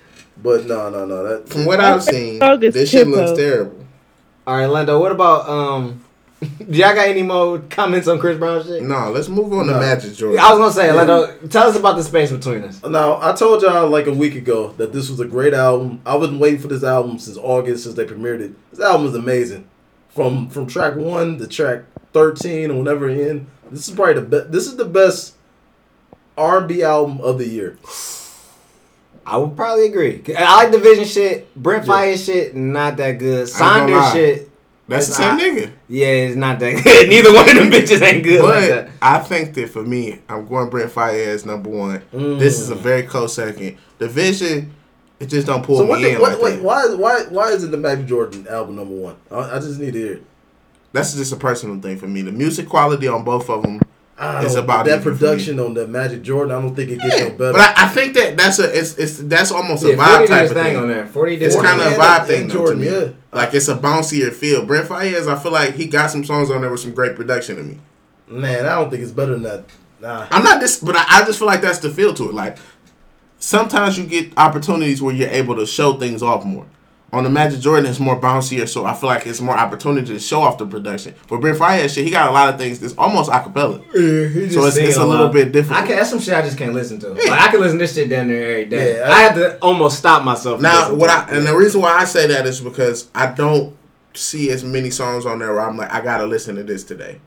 But 0.40 0.66
no, 0.66 0.88
no, 0.88 1.04
no. 1.04 1.22
That 1.24 1.48
From 1.48 1.64
what 1.64 1.80
I've 1.80 2.04
seen, 2.04 2.38
Dog 2.38 2.60
this 2.60 2.90
shit 2.90 3.08
looks 3.08 3.36
terrible. 3.36 3.84
All 4.46 4.56
right, 4.56 4.66
Lando. 4.66 5.00
What 5.00 5.10
about 5.10 5.48
um? 5.48 6.04
Do 6.40 6.64
y'all 6.68 6.94
got 6.94 7.08
any 7.08 7.22
more 7.22 7.60
comments 7.70 8.08
on 8.08 8.18
Chris 8.18 8.38
Brown 8.38 8.62
shit? 8.62 8.82
No, 8.82 9.10
let's 9.10 9.28
move 9.28 9.52
on 9.54 9.66
to 9.66 9.72
Majid 9.72 10.14
Jordan. 10.14 10.38
I 10.38 10.50
was 10.50 10.58
gonna 10.58 10.72
say, 10.72 10.92
Lando. 10.92 11.22
Uh, 11.22 11.34
tell 11.48 11.68
us 11.68 11.76
about 11.76 11.96
the 11.96 12.02
space 12.02 12.30
between 12.30 12.62
us. 12.62 12.82
Now, 12.84 13.18
I 13.22 13.32
told 13.32 13.62
y'all 13.62 13.88
like 13.88 14.06
a 14.06 14.12
week 14.12 14.34
ago 14.34 14.72
that 14.72 14.92
this 14.92 15.08
was 15.08 15.18
a 15.20 15.24
great 15.24 15.54
album. 15.54 16.02
I've 16.04 16.20
been 16.20 16.38
waiting 16.38 16.60
for 16.60 16.68
this 16.68 16.84
album 16.84 17.18
since 17.18 17.38
August, 17.38 17.84
since 17.84 17.94
they 17.94 18.04
premiered 18.04 18.40
it. 18.40 18.52
This 18.70 18.80
album 18.80 19.06
is 19.06 19.14
amazing. 19.14 19.66
From 20.10 20.48
from 20.50 20.66
track 20.66 20.94
one 20.96 21.38
to 21.38 21.46
track 21.46 21.84
thirteen 22.12 22.70
or 22.70 22.78
whenever 22.78 23.08
it 23.08 23.30
end. 23.30 23.46
This 23.70 23.88
is 23.88 23.94
probably 23.94 24.14
the 24.14 24.22
best. 24.22 24.52
This 24.52 24.66
is 24.66 24.76
the 24.76 24.84
best 24.84 25.34
R&B 26.38 26.82
album 26.82 27.20
of 27.20 27.38
the 27.38 27.48
year. 27.48 27.78
I 29.24 29.38
would 29.38 29.56
probably 29.56 29.86
agree. 29.86 30.22
I 30.36 30.56
like 30.64 30.70
Division 30.70 31.04
shit. 31.04 31.54
Brent 31.56 31.84
Yeah. 31.84 31.92
Fire 31.92 32.16
shit, 32.16 32.54
not 32.54 32.96
that 32.98 33.12
good. 33.12 33.46
gonna. 33.46 33.46
Saunders 33.46 34.12
shit, 34.12 34.50
That's 34.88 35.08
the 35.08 35.14
same 35.14 35.36
not- 35.36 35.40
nigga. 35.40 35.72
yeah, 35.88 36.06
it's 36.06 36.36
not 36.36 36.58
that 36.60 36.80
good. 36.84 37.08
Neither 37.08 37.32
one 37.34 37.48
of 37.48 37.54
them 37.56 37.70
bitches 37.70 38.02
ain't 38.02 38.22
good 38.22 38.42
like 38.42 38.54
But 38.54 38.68
that. 38.68 38.90
I 39.02 39.18
think 39.18 39.54
that 39.54 39.70
for 39.70 39.82
me, 39.82 40.20
I'm 40.28 40.46
going 40.46 40.70
Brent 40.70 40.92
Faiyaz 40.92 41.26
as 41.26 41.46
number 41.46 41.68
one. 41.70 42.02
This 42.12 42.60
is 42.60 42.70
a 42.70 42.76
mm. 42.76 42.80
very 42.80 43.02
close 43.02 43.34
second. 43.34 43.78
Division, 43.98 44.72
it 45.18 45.26
just 45.26 45.46
don't 45.46 45.64
pull 45.64 45.78
So 45.78 45.84
me 45.84 45.88
what? 45.88 46.00
The, 46.02 46.14
in. 46.14 46.20
what 46.20 46.32
like 46.34 46.42
wait, 46.42 46.56
that. 46.56 46.62
why? 46.62 46.94
Why? 46.94 47.22
Why 47.30 47.48
is 47.48 47.64
it 47.64 47.70
the 47.72 47.76
Majid 47.78 48.06
Jordan 48.06 48.46
album 48.48 48.76
number 48.76 48.94
one? 48.94 49.16
I, 49.30 49.56
I 49.56 49.58
just 49.58 49.80
need 49.80 49.94
to 49.94 49.98
hear. 49.98 50.12
it. 50.14 50.24
That's 50.92 51.14
just 51.14 51.32
a 51.32 51.36
personal 51.36 51.80
thing 51.80 51.98
for 51.98 52.06
me. 52.06 52.22
The 52.22 52.32
music 52.32 52.68
quality 52.68 53.08
on 53.08 53.24
both 53.24 53.50
of 53.50 53.62
them. 53.62 53.80
I 54.18 54.44
It's 54.44 54.54
about 54.54 54.86
that 54.86 55.02
production 55.02 55.60
on 55.60 55.74
the 55.74 55.86
Majid 55.86 56.22
Jordan. 56.22 56.56
I 56.56 56.60
don't 56.62 56.74
think 56.74 56.90
it 56.90 57.00
gets 57.00 57.20
no 57.20 57.30
better. 57.30 57.52
But 57.52 57.60
I, 57.60 57.84
I 57.84 57.88
think 57.88 58.14
that 58.14 58.36
that's 58.36 58.58
a 58.58 58.78
it's, 58.78 58.96
it's 58.96 59.18
that's 59.18 59.52
almost 59.52 59.84
a 59.84 59.88
vibe 59.88 60.26
type 60.26 60.46
of 60.50 60.56
thing 60.56 60.64
thing. 60.64 60.76
on 60.76 60.88
there. 60.88 61.06
40 61.06 61.36
did 61.36 61.44
It's 61.44 61.56
kind 61.56 61.80
of 61.80 61.92
a 61.92 61.96
vibe 61.96 62.18
and 62.20 62.26
thing, 62.26 62.48
though, 62.48 62.54
Jordan, 62.54 62.78
to 62.78 62.84
me. 62.90 63.06
yeah. 63.06 63.12
Like 63.32 63.52
it's 63.52 63.68
a 63.68 63.76
bouncier 63.76 64.32
feel. 64.32 64.64
Brent 64.64 64.88
Faiyaz, 64.88 65.26
I 65.28 65.38
feel 65.38 65.52
like 65.52 65.74
he 65.74 65.86
got 65.86 66.10
some 66.10 66.24
songs 66.24 66.50
on 66.50 66.62
there 66.62 66.70
with 66.70 66.80
some 66.80 66.94
great 66.94 67.14
production 67.14 67.56
to 67.56 67.62
me. 67.62 67.78
Man, 68.28 68.64
I 68.64 68.76
don't 68.76 68.88
think 68.90 69.02
it's 69.02 69.12
better 69.12 69.32
than 69.32 69.42
that. 69.42 69.64
Nah. 70.00 70.26
I'm 70.30 70.42
not 70.42 70.60
this, 70.60 70.78
but 70.78 70.96
I, 70.96 71.04
I 71.08 71.24
just 71.26 71.38
feel 71.38 71.46
like 71.46 71.60
that's 71.60 71.78
the 71.80 71.90
feel 71.90 72.14
to 72.14 72.28
it. 72.30 72.34
Like 72.34 72.56
sometimes 73.38 73.98
you 73.98 74.06
get 74.06 74.32
opportunities 74.38 75.02
where 75.02 75.14
you're 75.14 75.28
able 75.28 75.56
to 75.56 75.66
show 75.66 75.94
things 75.98 76.22
off 76.22 76.44
more. 76.44 76.66
On 77.12 77.22
the 77.22 77.30
Majid 77.30 77.60
Jordan, 77.60 77.86
it's 77.86 78.00
more 78.00 78.20
bouncier, 78.20 78.68
so 78.68 78.84
I 78.84 78.92
feel 78.92 79.08
like 79.08 79.26
it's 79.26 79.40
more 79.40 79.56
opportunity 79.56 80.08
to 80.08 80.18
show 80.18 80.40
off 80.40 80.58
the 80.58 80.66
production. 80.66 81.14
But 81.28 81.40
Brent 81.40 81.56
Faiyaz, 81.56 81.94
shit, 81.94 82.04
he 82.04 82.10
got 82.10 82.28
a 82.28 82.32
lot 82.32 82.52
of 82.52 82.58
things 82.58 82.80
that's 82.80 82.94
almost 82.98 83.30
acapella. 83.30 83.80
So 84.52 84.64
it's, 84.64 84.76
it's 84.76 84.96
a 84.96 85.06
little 85.06 85.28
bit 85.28 85.52
different. 85.52 85.82
I 85.82 85.86
can, 85.86 85.96
that's 85.96 86.10
some 86.10 86.18
shit 86.18 86.34
I 86.34 86.42
just 86.42 86.58
can't 86.58 86.74
listen 86.74 86.98
to. 87.00 87.10
Like, 87.10 87.30
I 87.30 87.48
can 87.48 87.60
listen 87.60 87.78
to 87.78 87.84
this 87.84 87.94
shit 87.94 88.10
down 88.10 88.28
there 88.28 88.50
every 88.50 88.64
day. 88.64 88.98
Yeah, 88.98 89.10
I, 89.10 89.22
have 89.22 89.34
to 89.36 89.56
almost 89.58 89.98
stop 89.98 90.24
myself. 90.24 90.60
Now, 90.60 90.92
what 90.92 91.08
I 91.08 91.28
and 91.30 91.46
the 91.46 91.56
reason 91.56 91.80
why 91.80 91.96
I 91.96 92.04
say 92.04 92.26
that 92.26 92.44
is 92.44 92.60
because 92.60 93.08
I 93.14 93.32
don't 93.32 93.76
see 94.14 94.50
as 94.50 94.64
many 94.64 94.90
songs 94.90 95.26
on 95.26 95.38
there 95.38 95.52
where 95.52 95.62
I'm 95.62 95.76
like, 95.76 95.92
I 95.92 96.00
gotta 96.00 96.26
listen 96.26 96.56
to 96.56 96.64
this 96.64 96.82
today 96.82 97.20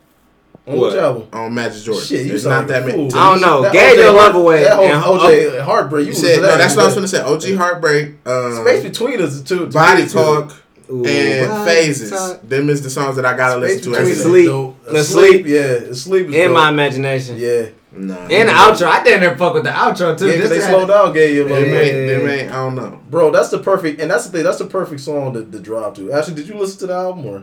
On 0.69 0.79
which 0.79 0.93
What? 0.93 0.99
album? 0.99 1.23
on 1.33 1.53
Majid 1.53 1.83
Jordan. 1.83 2.03
Shit, 2.05 2.25
you 2.27 2.33
It's 2.35 2.43
sound 2.43 2.67
not 2.67 2.73
that 2.73 2.85
like 2.85 2.95
many. 2.95 3.09
fool. 3.09 3.19
I 3.19 3.31
don't 3.31 3.41
know. 3.41 3.61
That 3.63 3.73
Gauge 3.73 3.93
OJ 3.97 4.03
your 4.03 4.11
love 4.13 4.35
away. 4.35 4.63
That 4.63 4.79
and- 4.79 5.01
whole 5.01 5.19
OG 5.19 5.59
Heartbreak. 5.59 6.05
You 6.05 6.11
You 6.11 6.15
said 6.15 6.35
said 6.35 6.41
no. 6.43 6.57
That's 6.57 6.75
what 6.75 6.83
I 6.83 6.85
was 6.85 6.95
gonna 6.95 7.07
say. 7.07 7.21
OG 7.21 7.55
Heartbreak, 7.55 8.11
um, 8.27 8.55
Space 8.63 8.83
between 8.83 9.21
us 9.21 9.41
two. 9.41 9.65
Body 9.67 10.07
Talk, 10.07 10.53
Ooh, 10.91 11.03
and 11.05 11.49
Body 11.49 11.65
Phases. 11.71 12.11
Talk. 12.11 12.47
Them 12.47 12.69
is 12.69 12.81
the 12.83 12.89
songs 12.89 13.15
that 13.15 13.25
I 13.25 13.35
gotta 13.35 13.59
Space 13.65 13.77
listen 13.77 13.81
to 13.83 13.89
between 13.89 14.01
every 14.01 14.11
us. 14.13 14.21
Sleep. 14.21 14.45
dope. 14.47 14.85
The 14.85 14.95
Asleep, 14.99 15.45
yeah. 15.47 15.93
Sleep 15.93 16.27
is 16.29 16.35
In 16.35 16.47
dope. 16.49 16.53
my 16.53 16.69
imagination. 16.69 17.35
Yeah. 17.39 17.65
Nah, 17.91 18.13
And 18.29 18.49
the 18.49 18.53
outro. 18.53 18.85
I 18.85 19.03
didn't 19.03 19.21
there 19.21 19.35
fuck 19.35 19.55
with 19.55 19.63
the 19.63 19.71
outro 19.71 20.15
too. 20.15 20.27
Yeah, 20.27 20.33
'cause 20.41 20.49
This 20.49 20.59
they 20.59 20.61
had- 20.63 20.69
slowed 20.69 20.89
down, 20.89 21.11
gave 21.11 21.33
you 21.35 21.41
a 21.45 21.47
They 21.47 21.53
little 21.55 21.69
may, 21.69 21.91
bit. 21.91 22.07
they 22.19 22.23
may, 22.23 22.47
I 22.47 22.51
don't 22.51 22.75
know. 22.75 22.99
Bro, 23.09 23.31
that's 23.31 23.49
the 23.49 23.57
perfect, 23.57 23.99
and 23.99 24.11
that's 24.11 24.27
the 24.27 24.31
thing. 24.31 24.43
That's 24.43 24.59
the 24.59 24.65
perfect 24.65 25.01
song 25.01 25.33
to, 25.33 25.41
to 25.43 25.57
drive 25.59 25.95
to. 25.95 26.11
Actually, 26.11 26.35
did 26.35 26.47
you 26.49 26.55
listen 26.55 26.77
to 26.81 26.87
the 26.87 26.93
album 26.93 27.25
or? 27.25 27.41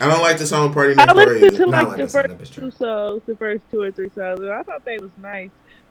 I 0.00 0.08
don't 0.08 0.20
like 0.22 0.38
the 0.38 0.46
song 0.46 0.72
Party 0.72 0.94
I 0.98 1.04
Next 1.06 1.12
Door 1.14 1.22
I 1.22 1.26
listened 1.26 1.56
to 1.56 1.66
like 1.66 1.86
like 1.88 1.96
the 1.96 2.02
this, 2.04 2.12
first 2.12 2.54
two 2.54 2.70
songs, 2.70 3.22
the 3.26 3.36
first 3.36 3.62
two 3.70 3.82
or 3.82 3.90
three 3.90 4.10
songs, 4.14 4.40
and 4.40 4.50
I 4.50 4.62
thought 4.62 4.84
they 4.84 4.98
was 4.98 5.10
nice. 5.18 5.50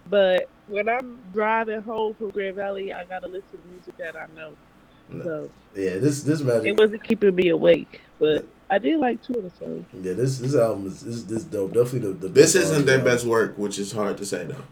But 0.09 0.49
when 0.67 0.87
I'm 0.87 1.19
driving 1.33 1.81
home 1.81 2.13
from 2.13 2.29
Grand 2.29 2.55
Valley, 2.55 2.93
I 2.93 3.05
gotta 3.05 3.27
listen 3.27 3.59
to 3.61 3.67
music 3.69 3.97
that 3.97 4.15
I 4.15 4.27
know. 4.35 4.53
So 5.23 5.49
Yeah, 5.75 5.97
this 5.97 6.23
this 6.23 6.41
magic. 6.41 6.65
it 6.67 6.77
wasn't 6.77 7.03
keeping 7.03 7.35
me 7.35 7.49
awake, 7.49 8.01
but 8.19 8.45
I 8.69 8.77
did 8.79 8.99
like 8.99 9.21
two 9.23 9.33
of 9.33 9.43
the 9.43 9.51
songs. 9.57 9.85
Yeah, 9.93 10.13
this 10.13 10.39
this 10.39 10.55
album 10.55 10.87
is 10.87 11.01
this 11.01 11.23
this 11.23 11.43
dope. 11.43 11.73
Definitely 11.73 12.13
the, 12.13 12.13
the 12.13 12.27
This 12.29 12.55
isn't 12.55 12.85
their 12.85 12.99
album. 12.99 13.13
best 13.13 13.25
work, 13.25 13.57
which 13.57 13.79
is 13.79 13.91
hard 13.91 14.17
to 14.17 14.25
say 14.25 14.45
though. 14.45 14.63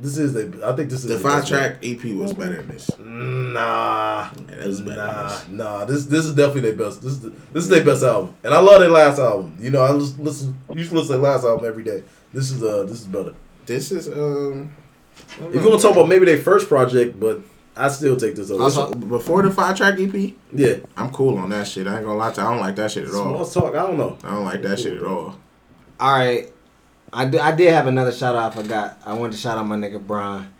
This 0.00 0.16
is 0.16 0.32
they. 0.32 0.44
I 0.64 0.74
think 0.74 0.88
this 0.90 1.04
is 1.04 1.08
The 1.08 1.18
five 1.18 1.46
track 1.46 1.78
EP 1.82 2.02
was 2.14 2.32
better 2.32 2.56
than 2.56 2.68
this. 2.68 2.90
Nah, 2.98 4.30
Yeah, 4.48 4.54
that 4.56 4.66
was 4.66 4.80
better 4.80 4.96
than 4.96 5.06
nah, 5.06 5.28
this. 5.28 5.48
nah. 5.48 5.84
This 5.84 6.04
this 6.06 6.24
is 6.24 6.34
definitely 6.34 6.72
their 6.72 6.86
best. 6.86 7.02
This 7.02 7.12
is 7.12 7.20
the, 7.20 7.30
this 7.52 7.64
is 7.64 7.68
their 7.68 7.84
best 7.84 8.02
album, 8.02 8.34
and 8.42 8.54
I 8.54 8.60
love 8.60 8.80
their 8.80 8.90
last 8.90 9.18
album. 9.18 9.56
You 9.60 9.70
know, 9.70 9.82
I 9.82 9.92
just 9.98 10.18
listen. 10.18 10.58
Used 10.74 10.90
to 10.90 10.96
listen 10.96 11.16
to 11.16 11.20
their 11.20 11.30
last 11.30 11.44
album 11.44 11.66
every 11.66 11.84
day. 11.84 12.02
This 12.32 12.50
is 12.50 12.62
uh 12.62 12.84
this 12.84 13.00
is 13.02 13.06
better. 13.06 13.34
This 13.66 13.92
is 13.92 14.08
um. 14.08 14.72
If 15.38 15.54
you 15.54 15.68
want 15.68 15.80
to 15.80 15.86
talk 15.86 15.96
about 15.96 16.08
maybe 16.08 16.24
their 16.24 16.38
first 16.38 16.66
project, 16.66 17.20
but 17.20 17.42
I 17.76 17.88
still 17.88 18.16
take 18.16 18.36
this 18.36 18.50
over. 18.50 18.62
Also, 18.62 18.92
before 18.94 19.42
the 19.42 19.50
five 19.50 19.76
track 19.76 19.98
EP, 19.98 20.32
yeah, 20.52 20.76
I'm 20.96 21.10
cool 21.10 21.36
on 21.38 21.50
that 21.50 21.66
shit. 21.68 21.86
I 21.86 21.96
ain't 21.96 22.06
gonna 22.06 22.18
lie 22.18 22.32
to 22.32 22.40
you. 22.40 22.46
I 22.46 22.50
don't 22.50 22.60
like 22.60 22.76
that 22.76 22.90
shit 22.90 23.04
at 23.04 23.14
all. 23.14 23.22
small 23.22 23.36
all. 23.36 23.72
talk. 23.72 23.74
I 23.74 23.86
don't 23.86 23.98
know. 23.98 24.18
I 24.24 24.30
don't 24.30 24.44
like 24.44 24.62
that 24.62 24.78
shit 24.78 24.96
at 24.96 25.02
all. 25.04 25.36
All 25.98 26.12
right. 26.12 26.50
I, 27.12 27.24
d- 27.24 27.38
I 27.38 27.54
did 27.54 27.72
have 27.72 27.86
another 27.86 28.12
shout 28.12 28.36
out 28.36 28.52
I 28.56 28.62
forgot. 28.62 28.98
I 29.04 29.14
wanted 29.14 29.32
to 29.32 29.38
shout 29.38 29.58
out 29.58 29.66
my 29.66 29.76
nigga 29.76 30.04
Brian. 30.04 30.52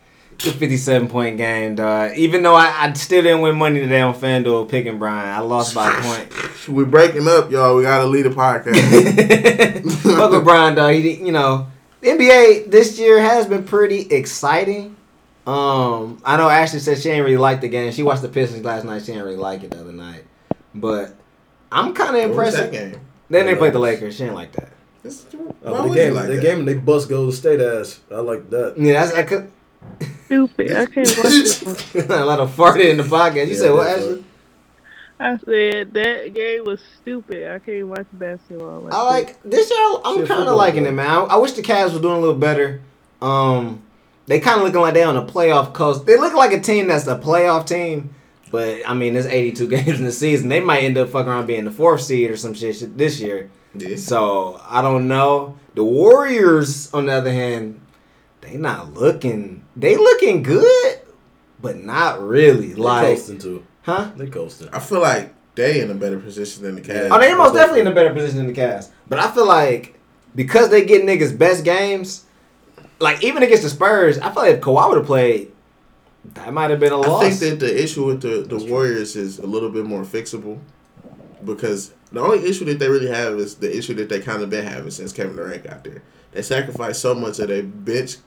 The 0.43 0.49
57 0.51 1.07
point 1.07 1.37
game, 1.37 1.75
dog. 1.75 2.17
Even 2.17 2.41
though 2.41 2.55
I, 2.55 2.73
I 2.79 2.93
still 2.93 3.21
didn't 3.21 3.41
win 3.41 3.55
money 3.57 3.79
today 3.79 4.01
on 4.01 4.15
FanDuel 4.15 4.67
picking 4.69 4.97
Brian, 4.97 5.29
I 5.29 5.39
lost 5.39 5.75
by 5.75 5.89
a 5.89 6.01
point. 6.01 6.33
We 6.67 6.85
breaking 6.85 7.27
up, 7.27 7.49
y'all. 7.51 7.75
We 7.75 7.83
gotta 7.83 8.05
lead 8.05 8.21
the 8.23 8.29
podcast. 8.29 9.91
Fuck 10.15 10.31
with 10.31 10.43
Brian, 10.43 10.75
dog. 10.75 10.93
He, 10.93 11.15
you 11.25 11.31
know, 11.31 11.67
the 12.01 12.09
NBA 12.09 12.69
this 12.69 12.99
year 12.99 13.19
has 13.19 13.47
been 13.47 13.63
pretty 13.63 14.01
exciting. 14.13 14.95
Um, 15.47 16.21
I 16.23 16.37
know 16.37 16.47
Ashley 16.49 16.79
said 16.79 16.99
she 16.99 17.09
ain't 17.09 17.25
really 17.25 17.37
like 17.37 17.61
the 17.61 17.67
game. 17.67 17.91
She 17.91 18.03
watched 18.03 18.21
the 18.21 18.29
Pistons 18.29 18.63
last 18.63 18.85
night. 18.85 18.99
She 19.01 19.07
didn't 19.07 19.23
really 19.23 19.37
like 19.37 19.63
it 19.63 19.71
the 19.71 19.79
other 19.79 19.91
night. 19.91 20.23
But 20.75 21.15
I'm 21.71 21.93
kind 21.95 22.15
of 22.15 22.23
impressed. 22.29 22.57
that 22.57 22.71
game? 22.71 22.99
Then 23.29 23.47
they 23.47 23.55
played 23.55 23.73
the 23.73 23.79
Lakers. 23.79 24.15
She 24.15 24.23
didn't 24.23 24.35
like 24.35 24.51
that. 24.53 24.69
This- 25.03 25.25
Uh, 25.33 25.37
why 25.61 25.77
the 25.81 25.83
was 25.87 25.95
game, 25.95 26.11
it 26.11 26.15
like 26.15 26.27
the 26.27 26.35
that? 26.35 26.41
game, 26.41 26.59
and 26.59 26.67
they 26.67 26.73
bust 26.75 27.09
Golden 27.09 27.31
State 27.31 27.59
ass. 27.59 27.99
I 28.11 28.19
like 28.19 28.49
that. 28.51 28.75
Yeah, 28.77 28.93
that's 29.05 29.13
I 29.15 29.23
could. 29.23 29.51
Stupid. 30.25 30.71
I 30.71 30.85
can't 30.85 31.17
watch 31.17 31.25
it. 31.95 32.09
a 32.09 32.25
lot 32.25 32.39
of 32.39 32.51
farting 32.55 32.91
in 32.91 32.97
the 32.97 33.03
podcast. 33.03 33.47
You 33.47 33.53
Yeah, 33.53 33.59
said 33.59 33.71
what, 33.73 33.83
that's 33.85 34.01
Ashley? 34.03 34.23
I 35.19 35.37
said 35.45 35.93
that 35.93 36.33
game 36.33 36.65
was 36.65 36.79
stupid. 37.01 37.51
I 37.51 37.59
can't 37.59 37.87
watch 37.87 38.05
basketball. 38.13 38.81
Like 38.81 38.93
I 38.93 39.01
like 39.03 39.43
this 39.43 39.69
year. 39.69 39.79
I'm 40.03 40.15
kind 40.15 40.21
of 40.21 40.27
football, 40.27 40.55
liking 40.57 40.83
man. 40.83 40.93
it, 40.93 40.95
man. 40.95 41.07
I, 41.09 41.19
I 41.21 41.35
wish 41.37 41.51
the 41.53 41.61
Cavs 41.61 41.93
were 41.93 41.99
doing 41.99 42.15
a 42.17 42.19
little 42.19 42.35
better. 42.35 42.81
Um, 43.21 43.83
they 44.27 44.39
kind 44.39 44.57
of 44.59 44.63
looking 44.65 44.81
like 44.81 44.93
they 44.95 45.03
on 45.03 45.17
a 45.17 45.25
playoff 45.25 45.73
coast. 45.73 46.05
They 46.05 46.17
look 46.17 46.33
like 46.33 46.53
a 46.53 46.59
team 46.59 46.87
that's 46.87 47.05
a 47.07 47.17
playoff 47.17 47.67
team. 47.67 48.13
But 48.51 48.81
I 48.87 48.93
mean, 48.93 49.13
there's 49.13 49.25
82 49.27 49.67
games 49.69 49.99
in 49.99 50.05
the 50.05 50.11
season. 50.11 50.49
They 50.49 50.59
might 50.59 50.83
end 50.83 50.97
up 50.97 51.09
fucking 51.09 51.29
around 51.31 51.45
being 51.47 51.65
the 51.65 51.71
fourth 51.71 52.01
seed 52.01 52.29
or 52.31 52.37
some 52.37 52.53
shit 52.53 52.97
this 52.97 53.19
year. 53.19 53.49
Yeah. 53.75 53.95
So 53.95 54.59
I 54.67 54.81
don't 54.81 55.07
know. 55.07 55.57
The 55.75 55.83
Warriors, 55.83 56.93
on 56.93 57.05
the 57.05 57.13
other 57.13 57.31
hand, 57.31 57.79
they 58.41 58.57
not 58.57 58.93
looking. 58.93 59.63
They 59.75 59.95
looking 59.95 60.43
good, 60.43 60.99
but 61.61 61.77
not 61.77 62.21
really. 62.21 62.69
They 62.73 62.75
Like, 62.81 63.15
coasting 63.17 63.37
too. 63.37 63.65
huh? 63.83 64.11
They 64.17 64.27
coasting. 64.27 64.69
I 64.73 64.79
feel 64.79 64.99
like 65.01 65.33
they 65.55 65.81
in 65.81 65.89
a 65.91 65.93
better 65.93 66.19
position 66.19 66.63
than 66.63 66.75
the 66.75 66.81
Cavs. 66.81 67.09
Oh, 67.11 67.19
they 67.19 67.33
most 67.33 67.53
definitely 67.53 67.81
in 67.81 67.87
a 67.87 67.93
better 67.95 68.13
position 68.13 68.37
than 68.37 68.47
the 68.47 68.59
Cavs. 68.59 68.89
But 69.07 69.19
I 69.19 69.31
feel 69.31 69.47
like 69.47 69.97
because 70.35 70.69
they 70.69 70.83
get 70.85 71.03
niggas 71.03 71.37
best 71.37 71.63
games, 71.63 72.25
like 72.99 73.23
even 73.23 73.43
against 73.43 73.63
the 73.63 73.69
Spurs, 73.69 74.17
I 74.19 74.31
feel 74.33 74.43
like 74.43 74.55
if 74.55 74.61
Kawhi 74.61 74.89
would 74.89 74.97
have 74.97 75.07
played, 75.07 75.51
that 76.33 76.53
might 76.53 76.69
have 76.69 76.79
been 76.79 76.91
a 76.93 76.97
loss. 76.97 77.23
I 77.23 77.29
think 77.31 77.59
that 77.59 77.65
the 77.65 77.83
issue 77.83 78.05
with 78.05 78.21
the, 78.21 78.41
the 78.43 78.63
Warriors 78.69 79.15
is 79.15 79.39
a 79.39 79.45
little 79.47 79.69
bit 79.69 79.85
more 79.85 80.03
fixable 80.03 80.59
because 81.45 81.93
the 82.11 82.19
only 82.19 82.45
issue 82.45 82.65
that 82.65 82.79
they 82.79 82.89
really 82.89 83.07
have 83.09 83.33
is 83.35 83.55
the 83.55 83.75
issue 83.75 83.93
that 83.95 84.09
they 84.09 84.19
kind 84.19 84.41
of 84.41 84.49
been 84.49 84.65
having 84.65 84.91
since 84.91 85.13
Kevin 85.13 85.35
Durant 85.35 85.63
got 85.63 85.83
there. 85.83 86.01
They 86.31 86.41
sacrificed 86.41 87.01
so 87.01 87.13
much 87.13 87.39
of 87.39 87.49
their 87.49 87.63
bench 87.63 88.17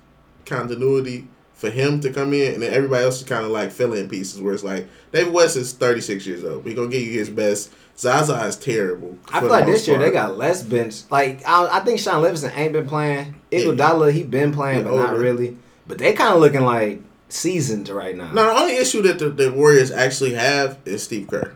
continuity 0.44 1.28
for 1.54 1.70
him 1.70 2.00
to 2.00 2.12
come 2.12 2.34
in, 2.34 2.54
and 2.54 2.62
then 2.62 2.72
everybody 2.72 3.04
else 3.04 3.20
is 3.20 3.26
kind 3.26 3.44
of 3.44 3.50
like 3.50 3.70
filling 3.70 4.00
in 4.00 4.08
pieces. 4.08 4.40
Where 4.40 4.54
it's 4.54 4.64
like 4.64 4.88
David 5.12 5.32
West 5.32 5.56
is 5.56 5.72
thirty 5.72 6.00
six 6.00 6.26
years 6.26 6.44
old. 6.44 6.66
He 6.66 6.74
gonna 6.74 6.88
give 6.88 7.02
you 7.02 7.18
his 7.18 7.30
best. 7.30 7.70
Zaza 7.96 8.34
is 8.46 8.56
terrible. 8.56 9.16
I 9.28 9.40
feel 9.40 9.48
like 9.50 9.66
this 9.66 9.86
year 9.86 9.98
they 9.98 10.10
got 10.10 10.36
less 10.36 10.62
bench. 10.62 11.02
Like 11.10 11.46
I, 11.46 11.78
I 11.78 11.80
think 11.80 12.00
Shaun 12.00 12.22
Livingston 12.22 12.52
ain't 12.56 12.72
been 12.72 12.88
playing. 12.88 13.36
Iguodala 13.52 14.12
he 14.12 14.24
been 14.24 14.52
playing, 14.52 14.84
Yeah, 14.84 14.90
but 14.90 14.96
not 14.96 15.16
really. 15.16 15.56
But 15.86 15.98
they 15.98 16.12
kind 16.12 16.34
of 16.34 16.40
looking 16.40 16.62
like 16.62 17.00
seasoned 17.28 17.88
right 17.88 18.16
now. 18.16 18.32
No, 18.32 18.46
the 18.46 18.60
only 18.60 18.76
issue 18.76 19.02
that 19.02 19.18
the, 19.18 19.30
the 19.30 19.52
Warriors 19.52 19.90
actually 19.90 20.34
have 20.34 20.78
is 20.84 21.02
Steve 21.04 21.28
Kerr. 21.28 21.54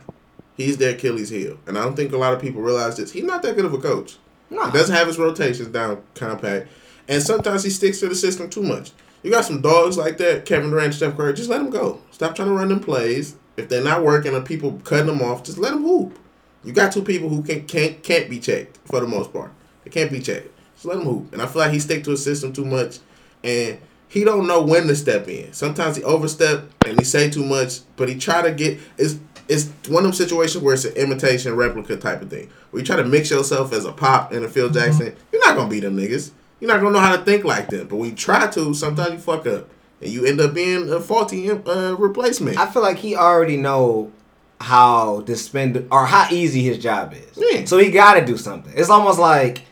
He's 0.59 0.77
their 0.77 0.95
Achilles 0.95 1.31
heel, 1.31 1.57
and 1.69 1.79
I 1.79 1.85
don't 1.85 1.95
think 1.95 2.13
a 2.13 2.19
lot 2.19 2.35
of 2.35 2.41
people 2.41 2.61
realize 2.61 2.97
this. 2.97 3.13
He's 3.13 3.23
not 3.23 3.43
that 3.43 3.55
good 3.55 3.65
of 3.65 3.73
a 3.73 3.79
coach. 3.79 4.17
Nah. 4.51 4.67
He 4.67 4.73
doesn't 4.73 4.95
have 4.95 5.07
his 5.07 5.17
rotations 5.17 5.69
down 5.69 6.03
compact, 6.15 6.69
and 7.07 7.23
sometimes 7.23 7.63
he 7.63 7.71
sticks 7.71 8.01
to 8.01 8.09
the 8.09 8.17
system 8.17 8.51
too 8.51 8.65
much. 8.65 8.91
You 9.23 9.31
got 9.31 9.45
some 9.45 9.61
dogs 9.61 9.97
like 9.97 10.19
that, 10.19 10.47
Kevin 10.47 10.71
Durant, 10.71 10.95
Steph 10.95 11.17
Curry. 11.17 11.33
Just 11.35 11.49
let 11.49 11.59
them 11.59 11.71
go. 11.71 12.01
Stop 12.11 12.35
trying 12.35 12.49
to 12.49 12.55
run 12.55 12.69
them 12.69 12.81
plays. 12.81 13.37
If 13.57 13.69
they're 13.69 13.85
not 13.85 14.03
working 14.03 14.35
or 14.35 14.41
people 14.41 14.81
cutting 14.83 15.07
them 15.07 15.23
off, 15.23 15.45
just 15.45 15.59
let 15.59 15.71
them 15.71 15.85
hoop. 15.85 16.19
You 16.65 16.73
got 16.73 16.91
two 16.91 17.03
people 17.03 17.29
who 17.29 17.43
can 17.43 17.65
can't 17.67 18.03
can't 18.03 18.29
be 18.29 18.41
checked 18.41 18.79
for 18.85 18.99
the 18.99 19.07
most 19.07 19.33
part. 19.33 19.53
They 19.85 19.91
can't 19.91 20.11
be 20.11 20.21
checked. 20.21 20.49
Just 20.75 20.87
let 20.87 20.97
them 20.97 21.05
hoop. 21.05 21.33
And 21.33 21.41
I 21.41 21.47
feel 21.47 21.63
like 21.63 21.73
he 21.73 21.79
stick 21.79 22.03
to 22.05 22.11
his 22.11 22.25
system 22.25 22.53
too 22.53 22.65
much, 22.65 22.99
and 23.45 23.79
he 24.09 24.25
don't 24.25 24.49
know 24.49 24.63
when 24.63 24.89
to 24.89 24.97
step 24.97 25.29
in. 25.29 25.53
Sometimes 25.53 25.97
he 25.97 26.03
overstep 26.03 26.65
and 26.85 26.99
he 26.99 27.05
say 27.05 27.31
too 27.31 27.45
much, 27.45 27.81
but 27.95 28.09
he 28.09 28.19
try 28.19 28.43
to 28.43 28.53
get 28.53 28.81
it's 28.97 29.21
it's 29.49 29.71
one 29.89 30.05
of 30.05 30.11
them 30.11 30.13
situations 30.13 30.63
where 30.63 30.75
it's 30.75 30.85
an 30.85 30.95
imitation 30.95 31.57
replica 31.57 31.97
type 31.97 32.23
of 32.23 32.31
thing. 32.31 32.51
Where 32.71 32.81
you 32.81 32.87
try 32.87 32.97
to 32.97 33.05
mix 33.05 33.31
yourself 33.31 33.73
as 33.73 33.85
a 33.85 33.93
pop 33.93 34.33
and 34.33 34.45
a 34.45 34.49
Phil 34.49 34.71
Jackson, 34.71 35.17
you're 35.33 35.45
not 35.45 35.57
gonna 35.57 35.71
be 35.71 35.81
them 35.81 35.97
niggas. 35.97 36.31
You're 36.61 36.69
not 36.69 36.81
gonna 36.81 36.93
know 36.93 37.01
how 37.01 37.17
to 37.17 37.25
think 37.25 37.45
like 37.45 37.69
them. 37.69 37.89
But 37.89 37.97
when 37.97 38.11
you 38.11 38.17
try 38.17 38.47
to, 38.47 38.75
sometimes 38.75 39.13
you 39.13 39.19
fuck 39.19 39.47
up 39.47 39.69
and 40.01 40.11
you 40.11 40.27
end 40.27 40.41
up 40.41 40.55
being 40.55 40.91
a 40.91 41.01
faulty 41.01 41.51
uh, 41.51 41.95
replacement. 41.95 42.59
I 42.59 42.67
feel 42.67 42.83
like 42.83 42.99
he 42.99 43.17
already 43.17 43.57
know 43.57 44.13
how 44.61 45.21
to 45.23 45.37
spend 45.37 45.87
or 45.91 46.07
how 46.07 46.29
easy 46.31 46.63
his 46.63 46.79
job 46.79 47.15
is. 47.15 47.37
Yeah. 47.37 47.65
So 47.65 47.79
he 47.79 47.91
got 47.91 48.15
to 48.15 48.25
do 48.25 48.37
something. 48.37 48.73
It's 48.77 48.91
almost 48.91 49.19
like 49.19 49.63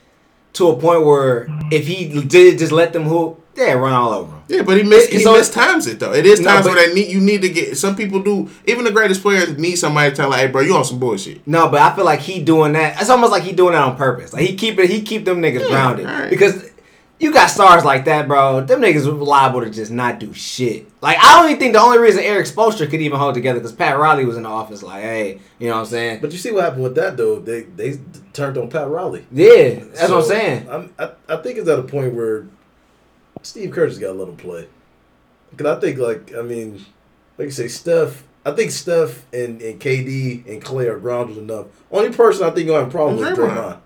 to 0.56 0.68
a 0.68 0.76
point 0.76 1.04
where 1.04 1.46
if 1.70 1.86
he 1.86 2.20
did 2.22 2.58
just 2.58 2.72
let 2.72 2.92
them 2.92 3.04
hoop, 3.04 3.42
yeah, 3.56 3.72
run 3.72 3.92
all 3.94 4.12
over 4.12 4.32
him. 4.32 4.42
Yeah, 4.48 4.62
but 4.62 4.76
he 4.76 4.82
missed 4.82 5.10
he 5.10 5.24
missed 5.24 5.52
times 5.54 5.86
it 5.86 5.98
though. 5.98 6.12
It 6.12 6.26
is 6.26 6.40
No, 6.40 6.50
times 6.50 6.66
but- 6.66 6.74
where 6.74 6.86
they 6.88 6.94
need 6.94 7.10
you 7.10 7.20
need 7.20 7.42
to 7.42 7.48
get 7.48 7.76
some 7.78 7.96
people 7.96 8.22
do 8.22 8.48
even 8.66 8.84
the 8.84 8.92
greatest 8.92 9.22
players 9.22 9.56
need 9.58 9.76
somebody 9.76 10.10
to 10.10 10.16
tell 10.16 10.28
like, 10.30 10.40
hey 10.40 10.46
bro, 10.48 10.60
you 10.60 10.74
on 10.76 10.84
some 10.84 10.98
bullshit. 10.98 11.46
No, 11.46 11.68
but 11.68 11.80
I 11.80 11.94
feel 11.96 12.04
like 12.04 12.20
he 12.20 12.42
doing 12.42 12.74
that. 12.74 13.00
It's 13.00 13.08
almost 13.10 13.32
like 13.32 13.42
he 13.44 13.52
doing 13.52 13.72
that 13.72 13.82
on 13.82 13.96
purpose. 13.96 14.32
Like 14.32 14.42
he 14.42 14.54
keep 14.56 14.78
it. 14.78 14.90
He 14.90 15.00
keep 15.02 15.24
them 15.24 15.40
niggas 15.40 15.66
grounded 15.68 16.06
alright. 16.06 16.30
because 16.30 16.65
you 17.18 17.32
got 17.32 17.46
stars 17.46 17.84
like 17.84 18.04
that, 18.04 18.28
bro. 18.28 18.60
Them 18.60 18.82
niggas 18.82 19.06
are 19.06 19.12
liable 19.12 19.62
to 19.62 19.70
just 19.70 19.90
not 19.90 20.20
do 20.20 20.34
shit. 20.34 20.86
Like 21.00 21.16
I 21.18 21.36
don't 21.36 21.50
even 21.50 21.58
think 21.58 21.72
the 21.72 21.80
only 21.80 21.98
reason 21.98 22.22
Erik 22.22 22.46
Spoelstra 22.46 22.90
could 22.90 23.00
even 23.00 23.18
hold 23.18 23.34
together 23.34 23.58
because 23.58 23.72
Pat 23.72 23.98
Riley 23.98 24.24
was 24.24 24.36
in 24.36 24.42
the 24.42 24.48
office. 24.48 24.82
Like, 24.82 25.02
hey, 25.02 25.40
you 25.58 25.68
know 25.68 25.74
what 25.74 25.80
I'm 25.80 25.86
saying? 25.86 26.20
But 26.20 26.32
you 26.32 26.38
see 26.38 26.52
what 26.52 26.64
happened 26.64 26.82
with 26.82 26.94
that 26.96 27.16
though? 27.16 27.38
They 27.38 27.62
they 27.62 27.98
turned 28.32 28.58
on 28.58 28.68
Pat 28.68 28.88
Riley. 28.88 29.26
Yeah, 29.32 29.80
that's 29.94 30.10
what 30.10 30.18
I'm 30.18 30.24
saying. 30.24 30.68
I'm, 30.68 30.94
I 30.98 31.12
I 31.28 31.36
think 31.36 31.58
it's 31.58 31.68
at 31.68 31.78
a 31.78 31.84
point 31.84 32.14
where 32.14 32.46
Steve 33.42 33.70
Kerr 33.70 33.88
just 33.88 34.00
got 34.00 34.08
to 34.08 34.18
let 34.18 34.28
him 34.28 34.36
play. 34.36 34.68
Because 35.50 35.76
I 35.76 35.80
think 35.80 35.98
like 35.98 36.34
I 36.34 36.42
mean, 36.42 36.84
like 37.38 37.46
you 37.46 37.52
say, 37.52 37.68
Steph. 37.68 38.24
I 38.44 38.52
think 38.52 38.70
Steph 38.70 39.26
and, 39.32 39.60
and 39.60 39.80
KD 39.80 40.46
and 40.46 40.62
Clay 40.62 40.86
are 40.86 41.00
grounded 41.00 41.36
enough. 41.36 41.66
Only 41.90 42.10
person 42.12 42.46
I 42.46 42.50
think 42.50 42.68
gonna 42.68 42.80
have 42.80 42.88
a 42.88 42.90
problem 42.92 43.16
with 43.18 43.28
is 43.32 43.36
Draymond. 43.36 43.80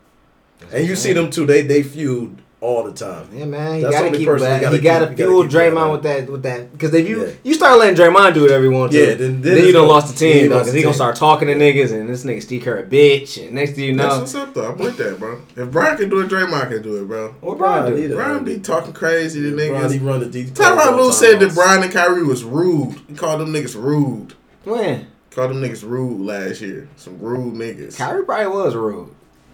Draymond. 0.61 0.73
And 0.73 0.87
you 0.87 0.97
see 0.97 1.15
them 1.15 1.31
too. 1.31 1.47
They 1.47 1.63
they 1.63 1.83
feud 1.83 2.40
all 2.63 2.83
the 2.85 2.93
time. 2.93 3.27
Yeah, 3.33 3.47
man, 3.47 3.77
he 3.77 3.83
That's 3.83 3.97
the 3.97 4.03
gotta 4.05 4.17
keep 4.19 4.27
person 4.29 4.47
that. 4.49 4.57
you 4.57 4.63
gotta 4.63 4.77
he 4.77 4.83
gotta 4.83 5.07
keep- 5.07 5.19
you 5.19 5.25
gotta 5.25 5.31
fuel 5.31 5.43
keep 5.45 5.53
that 5.53 5.73
Draymond 5.73 5.87
up. 5.87 5.93
with 5.93 6.03
that, 6.03 6.31
with 6.31 6.43
that. 6.43 6.73
Because 6.73 6.93
if 6.95 7.09
you 7.09 7.23
Yeah. 7.25 7.33
you 7.43 7.55
start 7.55 7.79
letting 7.79 7.97
Draymond 7.97 8.35
do 8.35 8.43
whatever 8.43 8.65
he 8.65 8.69
wants 8.69 8.95
to, 8.95 9.01
Yeah, 9.01 9.15
then- 9.15 9.41
then 9.41 9.53
you 9.57 9.63
it's 9.63 9.73
done 9.73 9.83
gonna- 9.83 9.87
lost 9.93 10.09
the 10.13 10.19
team, 10.19 10.43
you 10.45 10.49
Because 10.51 10.71
the 10.71 10.77
he 10.77 10.83
gonna 10.83 10.95
start 10.95 11.17
talking 11.17 11.49
to 11.49 11.55
niggas, 11.55 11.91
and 11.93 12.09
this 12.11 12.23
nigga 12.25 12.43
Steve 12.43 12.63
Kerr 12.63 12.79
a 12.79 12.83
bitch, 12.83 13.43
and 13.43 13.53
next 13.55 13.73
thing 13.73 13.85
you 13.85 13.97
That's 13.97 14.15
know, 14.15 14.21
what's 14.21 14.35
up 14.35 14.53
though. 14.55 14.65
I'm 14.73 14.79
with 14.79 14.97
that, 14.99 15.19
bro. 15.19 15.39
If 15.57 15.71
Brian 15.71 15.97
can 15.97 16.11
do 16.11 16.21
it, 16.21 16.29
Draymond 16.29 16.69
can 16.71 16.83
do 16.83 16.97
it, 16.97 17.09
bro. 17.09 17.35
what 17.41 17.57
Brian 17.57 17.83
Brian 17.85 17.97
do? 17.97 18.03
either. 18.03 18.15
Brian 18.17 18.45
be 18.45 18.59
talking 18.59 18.93
crazy 18.93 19.41
to 19.43 19.57
Brian, 19.57 19.91
he 19.91 19.99
niggas. 19.99 20.07
run 20.07 20.21
the 20.21 20.27
D. 20.27 20.45
Tyronn 20.53 20.97
Lue 20.99 21.13
said 21.13 21.41
that 21.41 21.55
Brian 21.55 21.83
and 21.83 21.91
Kyrie 21.93 22.23
was 22.25 22.45
rude. 22.45 22.97
He 23.09 23.15
called 23.15 23.41
them 23.41 23.55
niggas 23.55 23.75
rude. 23.83 24.35
When 24.65 25.07
Called 25.35 25.51
them 25.53 25.63
niggas 25.63 25.89
rude 25.89 26.21
last 26.27 26.61
year. 26.61 26.89
Some 26.97 27.17
rude 27.21 27.55
niggas. 27.55 27.97
Kyrie 27.97 28.25
probably 28.25 28.49
was 28.49 28.75
rude. 28.75 29.07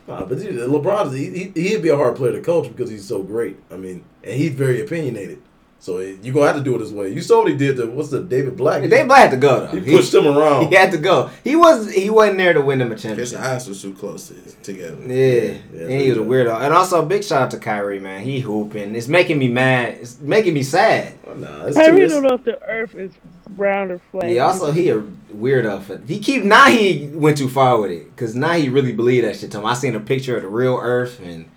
Nah, 0.07 0.24
but 0.24 0.38
dude, 0.38 0.54
LeBron, 0.54 1.16
he, 1.16 1.50
he 1.52 1.68
he'd 1.68 1.82
be 1.82 1.88
a 1.88 1.96
hard 1.96 2.16
player 2.16 2.32
to 2.32 2.40
coach 2.40 2.68
because 2.68 2.90
he's 2.90 3.07
so 3.07 3.22
great. 3.22 3.59
I 3.70 3.76
mean, 3.76 4.04
and 4.22 4.34
he's 4.34 4.52
very 4.52 4.80
opinionated. 4.80 5.42
So 5.78 6.00
you 6.00 6.32
gonna 6.32 6.46
have 6.46 6.56
to 6.56 6.62
do 6.62 6.74
it 6.74 6.78
this 6.78 6.90
way. 6.90 7.12
You 7.12 7.20
saw 7.20 7.40
what 7.40 7.48
he 7.48 7.56
did 7.56 7.76
to 7.76 7.86
what's 7.86 8.08
the 8.08 8.22
David 8.22 8.56
Black? 8.56 8.82
They 8.82 9.04
Black 9.04 9.20
had 9.20 9.30
to 9.32 9.36
go 9.36 9.66
though. 9.66 9.80
He 9.80 9.96
pushed 9.96 10.12
him 10.12 10.26
around. 10.26 10.66
He 10.70 10.74
had 10.74 10.90
to 10.92 10.98
go. 10.98 11.30
He 11.44 11.54
was 11.54 11.92
he 11.92 12.10
wasn't 12.10 12.38
there 12.38 12.54
to 12.54 12.60
win 12.60 12.78
them 12.78 12.90
a 12.90 12.96
championship. 12.96 13.18
His 13.18 13.30
championship. 13.32 13.56
eyes 13.56 13.68
were 13.68 13.74
too 13.74 13.96
close 13.96 14.28
to, 14.28 14.34
together. 14.62 14.96
Yeah, 15.06 15.58
Yeah, 15.72 15.82
and 15.82 16.00
he 16.00 16.08
was 16.08 16.18
a 16.18 16.22
weirdo. 16.22 16.60
And 16.60 16.74
also, 16.74 17.04
big 17.04 17.22
shout 17.22 17.42
out 17.42 17.50
to 17.52 17.58
Kyrie, 17.58 18.00
man. 18.00 18.22
He 18.22 18.40
hooping. 18.40 18.96
It's 18.96 19.06
making 19.06 19.38
me 19.38 19.48
mad. 19.48 19.98
It's 20.00 20.18
making 20.20 20.54
me 20.54 20.62
sad. 20.62 21.14
Oh, 21.26 21.34
nah, 21.34 21.66
it's 21.66 21.76
Kyrie 21.76 22.08
don't 22.08 22.22
know 22.22 22.34
if 22.34 22.44
the 22.44 22.60
earth 22.62 22.94
is 22.94 23.12
round 23.56 23.90
or 23.90 24.00
flat. 24.10 24.30
Yeah. 24.30 24.46
Also, 24.46 24.72
he 24.72 24.90
a 24.90 25.00
weirdo. 25.34 25.82
For, 25.82 25.98
he 25.98 26.18
keep 26.18 26.42
now 26.44 26.66
he 26.66 27.08
went 27.12 27.36
too 27.36 27.48
far 27.48 27.80
with 27.80 27.90
it 27.90 28.10
because 28.10 28.34
now 28.34 28.52
he 28.52 28.68
really 28.68 28.92
believe 28.92 29.24
that 29.24 29.36
shit. 29.36 29.50
To 29.52 29.58
him, 29.58 29.66
I 29.66 29.74
seen 29.74 29.94
a 29.94 30.00
picture 30.00 30.36
of 30.36 30.42
the 30.42 30.48
real 30.48 30.78
Earth 30.80 31.20
and 31.20 31.48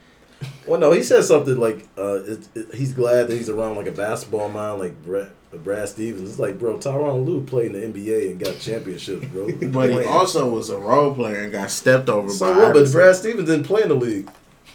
well, 0.67 0.79
no, 0.79 0.91
he 0.91 1.03
said 1.03 1.23
something 1.23 1.57
like 1.57 1.87
uh, 1.97 2.23
it, 2.23 2.47
it, 2.55 2.75
he's 2.75 2.93
glad 2.93 3.27
that 3.27 3.35
he's 3.35 3.49
around 3.49 3.75
like 3.75 3.87
a 3.87 3.91
basketball 3.91 4.49
mind 4.49 4.79
like 4.79 5.03
Brad, 5.03 5.31
Brad 5.51 5.89
Stevens. 5.89 6.29
It's 6.29 6.39
like, 6.39 6.59
bro, 6.59 6.77
Tyronn 6.77 7.25
Lue 7.25 7.43
played 7.43 7.73
in 7.73 7.93
the 7.93 7.99
NBA 7.99 8.31
and 8.31 8.39
got 8.39 8.59
championships, 8.59 9.25
bro. 9.27 9.51
But 9.51 9.91
he 9.91 10.05
also 10.05 10.49
was 10.49 10.69
a 10.69 10.77
role 10.77 11.13
player 11.13 11.41
and 11.41 11.51
got 11.51 11.71
stepped 11.71 12.09
over 12.09 12.29
so 12.29 12.53
by 12.53 12.59
what? 12.59 12.73
But 12.73 12.91
Brad 12.91 13.15
Stevens 13.15 13.49
didn't 13.49 13.65
play 13.65 13.81
in 13.81 13.89
the 13.89 13.95
league. 13.95 14.29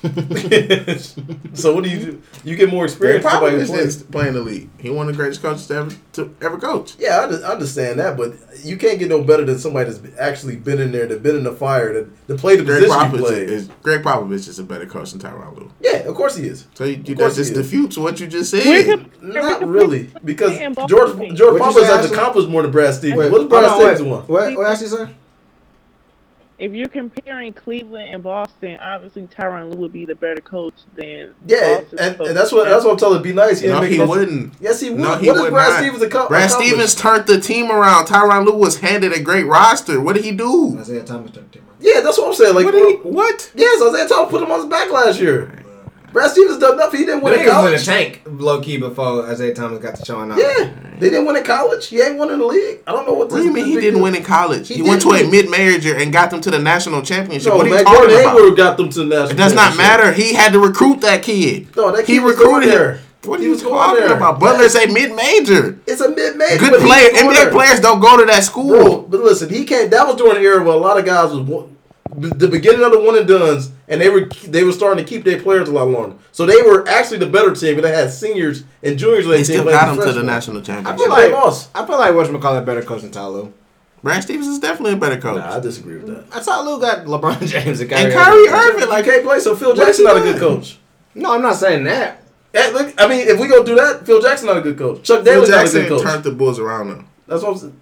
so 1.55 1.75
what 1.75 1.85
do 1.85 1.91
you 1.91 1.99
do? 1.99 2.23
You 2.45 2.57
get 2.57 2.69
more 2.71 2.85
experience. 2.85 3.23
than 3.25 3.33
somebody 3.33 3.57
who 3.57 3.63
Popovich 3.63 3.67
plays. 3.69 3.97
didn't 3.97 4.13
play 4.13 4.29
in 4.29 4.35
the 4.35 4.41
league. 4.41 4.69
He 4.79 4.91
one 4.91 5.09
of 5.09 5.15
the 5.15 5.17
greatest 5.23 5.41
coaches 5.43 5.67
to 5.69 5.75
ever, 5.77 5.97
to 6.15 6.35
ever 6.43 6.59
coach. 6.59 6.95
Yeah, 6.99 7.21
I 7.21 7.25
I 7.25 7.53
understand 7.53 7.99
that, 8.01 8.17
but 8.17 8.35
you 8.63 8.77
can't 8.77 8.99
get 8.99 9.09
no 9.09 9.23
better 9.23 9.45
than 9.45 9.59
somebody 9.59 9.91
that's 9.91 10.19
actually 10.19 10.57
been 10.57 10.81
in 10.81 10.93
there, 10.93 11.07
that 11.07 11.23
been 11.23 11.37
in 11.37 11.45
the 11.45 11.53
fire, 11.53 11.93
that, 11.95 12.27
that 12.27 12.39
played 12.39 12.61
the 12.61 12.65
Gregg 12.65 12.83
position 12.85 13.01
you 13.13 13.19
Popovich 13.19 13.27
played. 13.29 13.49
is 13.51 13.69
Gregg 13.83 14.03
Popovich 14.03 14.49
is 14.49 14.59
a 14.59 14.65
better 14.65 14.87
coach 14.87 15.13
than 15.13 15.21
Tyronn 15.21 15.57
Lue. 15.57 15.71
yeah, 15.81 15.99
of 15.99 16.15
course 16.15 16.37
he 16.37 16.47
is. 16.47 16.67
So 16.75 16.85
you, 16.85 17.03
you, 17.05 17.15
that 17.15 17.35
just 17.35 17.37
he 17.37 17.59
is. 17.59 17.71
defutes 17.71 17.97
what 17.97 18.21
you 18.21 18.27
just 18.27 18.51
said. 18.51 18.85
could- 18.85 19.23
Not 19.23 19.67
really, 19.67 20.11
because 20.25 20.59
George 20.87 21.17
George 21.35 21.61
What'd 21.61 21.77
Popovich 21.83 21.87
has 21.87 22.11
accomplished 22.11 22.49
more 22.49 22.63
than 22.63 22.71
Brad 22.71 22.95
Stevens. 22.95 23.19
Wait, 23.21 23.33
what 23.33 23.39
does 23.39 23.49
Brad 23.49 23.65
hold 23.71 23.83
on, 23.89 23.95
Stevens 23.97 24.11
want? 24.11 24.29
What? 24.29 24.57
What 24.57 24.71
actually 24.71 24.89
say? 24.89 25.09
If 26.57 26.73
you're 26.73 26.89
comparing 26.89 27.53
Cleveland 27.53 28.15
and 28.15 28.23
Boston, 28.23 28.79
obviously 28.81 29.23
Tyronn 29.27 29.71
Lue 29.73 29.77
would 29.81 29.93
be 29.93 30.05
the 30.07 30.15
better 30.15 30.41
coach 30.41 30.75
than 30.95 31.35
Yeah, 31.47 31.81
Boston's 31.81 32.01
and, 32.01 32.17
coach. 32.17 32.29
and 32.29 32.37
that's 32.37 32.53
what 32.53 32.69
that's 32.69 32.85
what 32.85 32.93
I'm 32.93 32.97
telling. 32.97 33.23
Be 33.23 33.33
nice. 33.33 33.59
He 33.61 33.67
No, 33.69 33.81
he 33.81 33.99
no- 33.99 34.07
wouldn't. 34.07 34.55
Yes, 34.61 34.81
he 34.81 34.91
would. 34.91 35.01
No, 35.01 35.17
he 35.17 35.27
what 35.27 35.35
does 35.35 35.43
would 35.43 35.51
Brad 35.53 35.71
not. 35.71 35.79
Stevens 35.81 36.03
accom- 36.13 36.29
Brad? 36.29 36.51
Stevens 36.51 36.95
turned 36.95 37.27
the 37.27 37.41
team 37.41 37.73
around. 37.73 38.07
Tyronn 38.07 38.45
Lue 38.47 38.55
was 38.57 38.79
handed 38.79 39.13
a 39.13 39.21
great 39.21 39.47
roster. 39.47 40.01
What 40.01 40.15
did 40.15 40.25
he 40.25 40.31
do? 40.31 40.77
Isaiah 40.79 41.03
Thomas 41.03 41.33
turned 41.33 41.49
the 41.51 41.59
team 41.59 41.63
around. 41.69 41.77
Yeah, 41.81 42.01
that's 42.03 42.19
what 42.19 42.29
I'm 42.29 42.35
saying. 42.35 42.55
Like, 42.55 42.67
What 42.67 42.75
he, 42.75 42.95
what? 43.03 43.51
yes, 43.57 43.83
Isaiah 43.83 44.09
Thomas 44.09 44.31
put 44.31 44.43
him 44.43 44.51
on 44.53 44.61
his 44.61 44.69
back 44.69 44.91
last 44.93 45.21
year. 45.21 45.64
Brad 46.15 46.31
Stevens 46.31 46.59
done 46.59 46.77
nothing. 46.79 47.01
He 47.01 47.07
didn't 47.07 47.21
But 47.23 47.33
win 47.33 47.41
in 47.41 47.47
niggas 47.47 47.63
was 47.65 47.73
in 47.73 47.79
the 47.79 47.85
tank 47.85 48.23
low 48.27 48.61
key 48.63 48.79
before 48.79 49.29
Isaiah 49.29 49.53
Thomas 49.53 49.81
got 49.81 49.97
to 49.97 50.05
showing 50.05 50.31
up. 50.31 50.39
Yeah, 50.39 50.71
they 50.99 51.11
didn't 51.11 51.27
win 51.27 51.37
in 51.37 51.45
college. 51.45 51.89
He 51.89 52.01
ain't 52.01 52.17
won 52.17 52.31
in 52.31 52.39
the 52.39 52.47
league. 52.47 52.81
I 52.87 52.93
don't 52.93 53.05
know 53.07 53.13
what. 53.15 53.31
What 53.31 53.39
do 53.39 53.45
you 53.45 53.53
mean 53.53 53.67
he 53.67 53.81
didn't 53.81 54.01
win 54.01 54.15
in 54.15 54.23
college? 54.23 54.69
He 54.69 54.75
He, 54.77 54.83
went 54.83 55.03
to 55.03 55.11
a 55.11 55.29
mid-major 55.29 55.97
and 55.97 56.13
got 56.13 56.31
them 56.31 56.41
to 56.43 56.51
the 56.53 56.59
national 56.61 57.03
championship. 57.03 57.51
No, 57.53 57.57
what 57.57 57.67
are 57.67 57.69
you 57.69 57.75
man, 57.75 57.85
talking 57.85 57.99
Gordon 58.01 58.21
about? 58.21 58.37
Hayward 58.39 58.57
got 58.57 58.77
them 58.77 58.89
to 58.91 58.99
the 59.01 59.05
national. 59.07 59.31
It 59.33 59.37
does 59.37 59.55
not 59.55 59.77
matter. 59.77 60.13
He 60.13 60.33
had 60.33 60.53
to 60.53 60.61
recruit 60.61 61.01
that 61.03 61.23
kid. 61.25 61.75
No, 61.77 61.91
that 61.95 62.07
he 62.07 62.15
kid 62.15 62.23
was 62.23 62.37
recruited 62.37 62.71
there. 62.71 62.93
him. 62.95 63.01
What 63.25 63.41
are 63.41 63.43
you 63.43 63.51
was 63.51 63.63
going 63.63 63.75
talking 63.75 64.05
there. 64.07 64.17
about? 64.17 64.39
Butler's 64.39 64.75
a 64.77 64.87
mid-major. 64.87 65.79
It's 65.87 66.01
a 66.01 66.11
mid-major. 66.11 66.59
Good 66.59 66.71
but 66.73 66.81
player. 66.81 67.09
NBA 67.11 67.33
there. 67.35 67.51
players 67.51 67.81
don't 67.81 67.99
go 68.01 68.19
to 68.19 68.27
that 68.27 68.45
school. 68.45 68.69
Bro, 68.69 69.03
but 69.09 69.21
listen, 69.21 69.49
he 69.49 69.65
can't. 69.65 69.91
That 69.91 70.07
was 70.07 70.17
during 70.17 70.35
the 70.35 70.41
era 70.47 70.63
where 70.63 70.75
a 70.75 70.79
lot 70.79 70.99
of 70.99 71.05
guys 71.07 71.31
was 71.33 71.41
one- 71.41 71.75
the 72.17 72.49
beginning 72.49 72.85
of 72.85 72.93
the 72.93 73.01
one 73.01 73.17
and 73.19 73.27
duns, 73.27 73.71
and 73.89 74.01
they 74.01 74.09
were 74.09 74.27
they 74.47 74.65
were 74.65 74.73
starting 74.73 75.05
to 75.05 75.09
keep 75.09 75.25
their 75.25 75.41
players 75.41 75.69
a 75.69 75.73
lot 75.73 75.89
longer. 75.89 76.17
So 76.33 76.47
they 76.47 76.61
were 76.63 76.87
actually 76.89 77.19
the 77.19 77.27
better 77.27 77.55
team, 77.55 77.75
but 77.77 77.83
they 77.83 77.93
had 77.93 78.11
seniors 78.13 78.65
and 78.83 78.99
juniors. 78.99 79.25
on 79.27 79.33
They 79.33 79.37
their 79.39 79.45
still 79.45 79.57
team 79.65 79.73
got 79.73 79.81
playing 79.81 79.89
him 79.91 79.95
to 79.97 80.01
the 80.01 80.05
freshmen. 80.07 80.27
national 80.27 80.59
I 80.59 80.63
championship. 80.63 80.99
feel 81.07 81.15
They 81.17 81.23
like 81.33 81.33
lost. 81.33 81.71
I 81.75 81.87
feel 81.87 81.99
like 81.99 82.13
whatchamacallit 82.13 82.63
a 82.63 82.67
better 82.67 82.83
coach 82.83 83.03
than 83.03 83.11
Ty 83.11 83.27
Lue. 83.27 83.53
Brad 84.03 84.23
Stevens 84.23 84.49
is 84.49 84.59
definitely 84.59 84.93
a 84.93 84.97
better 84.97 85.19
coach. 85.21 85.39
Nah, 85.39 85.57
I 85.57 85.61
disagree 85.61 85.97
with 85.97 86.07
that. 86.09 86.25
I 86.37 86.41
thought 86.41 86.65
Lue 86.65 86.79
got 86.81 87.07
LeBron 87.07 87.47
James 87.47 87.81
and 87.81 87.89
Kyrie. 87.89 88.05
and 88.05 88.13
Kyrie 88.13 88.49
Irving. 88.49 88.53
Irving, 88.55 88.81
Like, 88.81 88.89
like, 88.91 89.05
can't 89.07 89.25
play, 89.25 89.41
so 89.41 89.57
Phil 89.57 89.71
What 89.71 89.79
is 89.79 89.87
Jackson 89.99 90.05
not 90.05 90.17
a 90.19 90.21
good 90.21 90.39
coach. 90.39 90.79
No, 91.15 91.35
I'm 91.35 91.43
not 91.43 91.57
saying 91.57 91.85
that. 91.85 92.23
Hey, 92.53 92.71
look, 92.73 92.95
I 92.99 93.09
mean, 93.09 93.27
if 93.27 93.41
we 93.41 93.49
gonna 93.49 93.65
do 93.65 93.75
that, 93.77 94.05
Phil 94.07 94.21
Jackson 94.21 94.47
not 94.47 94.59
a 94.59 94.61
good 94.61 94.77
coach. 94.79 95.03
Chuck 95.03 95.25
Phil 95.25 95.45
Daly's 95.47 95.49
not 95.51 95.67
a 95.67 95.71
good 95.71 95.89
coach. 95.89 96.03
turned 96.03 96.23
the 96.25 96.31
Bulls 96.33 96.59
around 96.59 96.89
though. 96.91 97.05
That's 97.27 97.43
what 97.43 97.53
I'm 97.53 97.59
saying. 97.59 97.81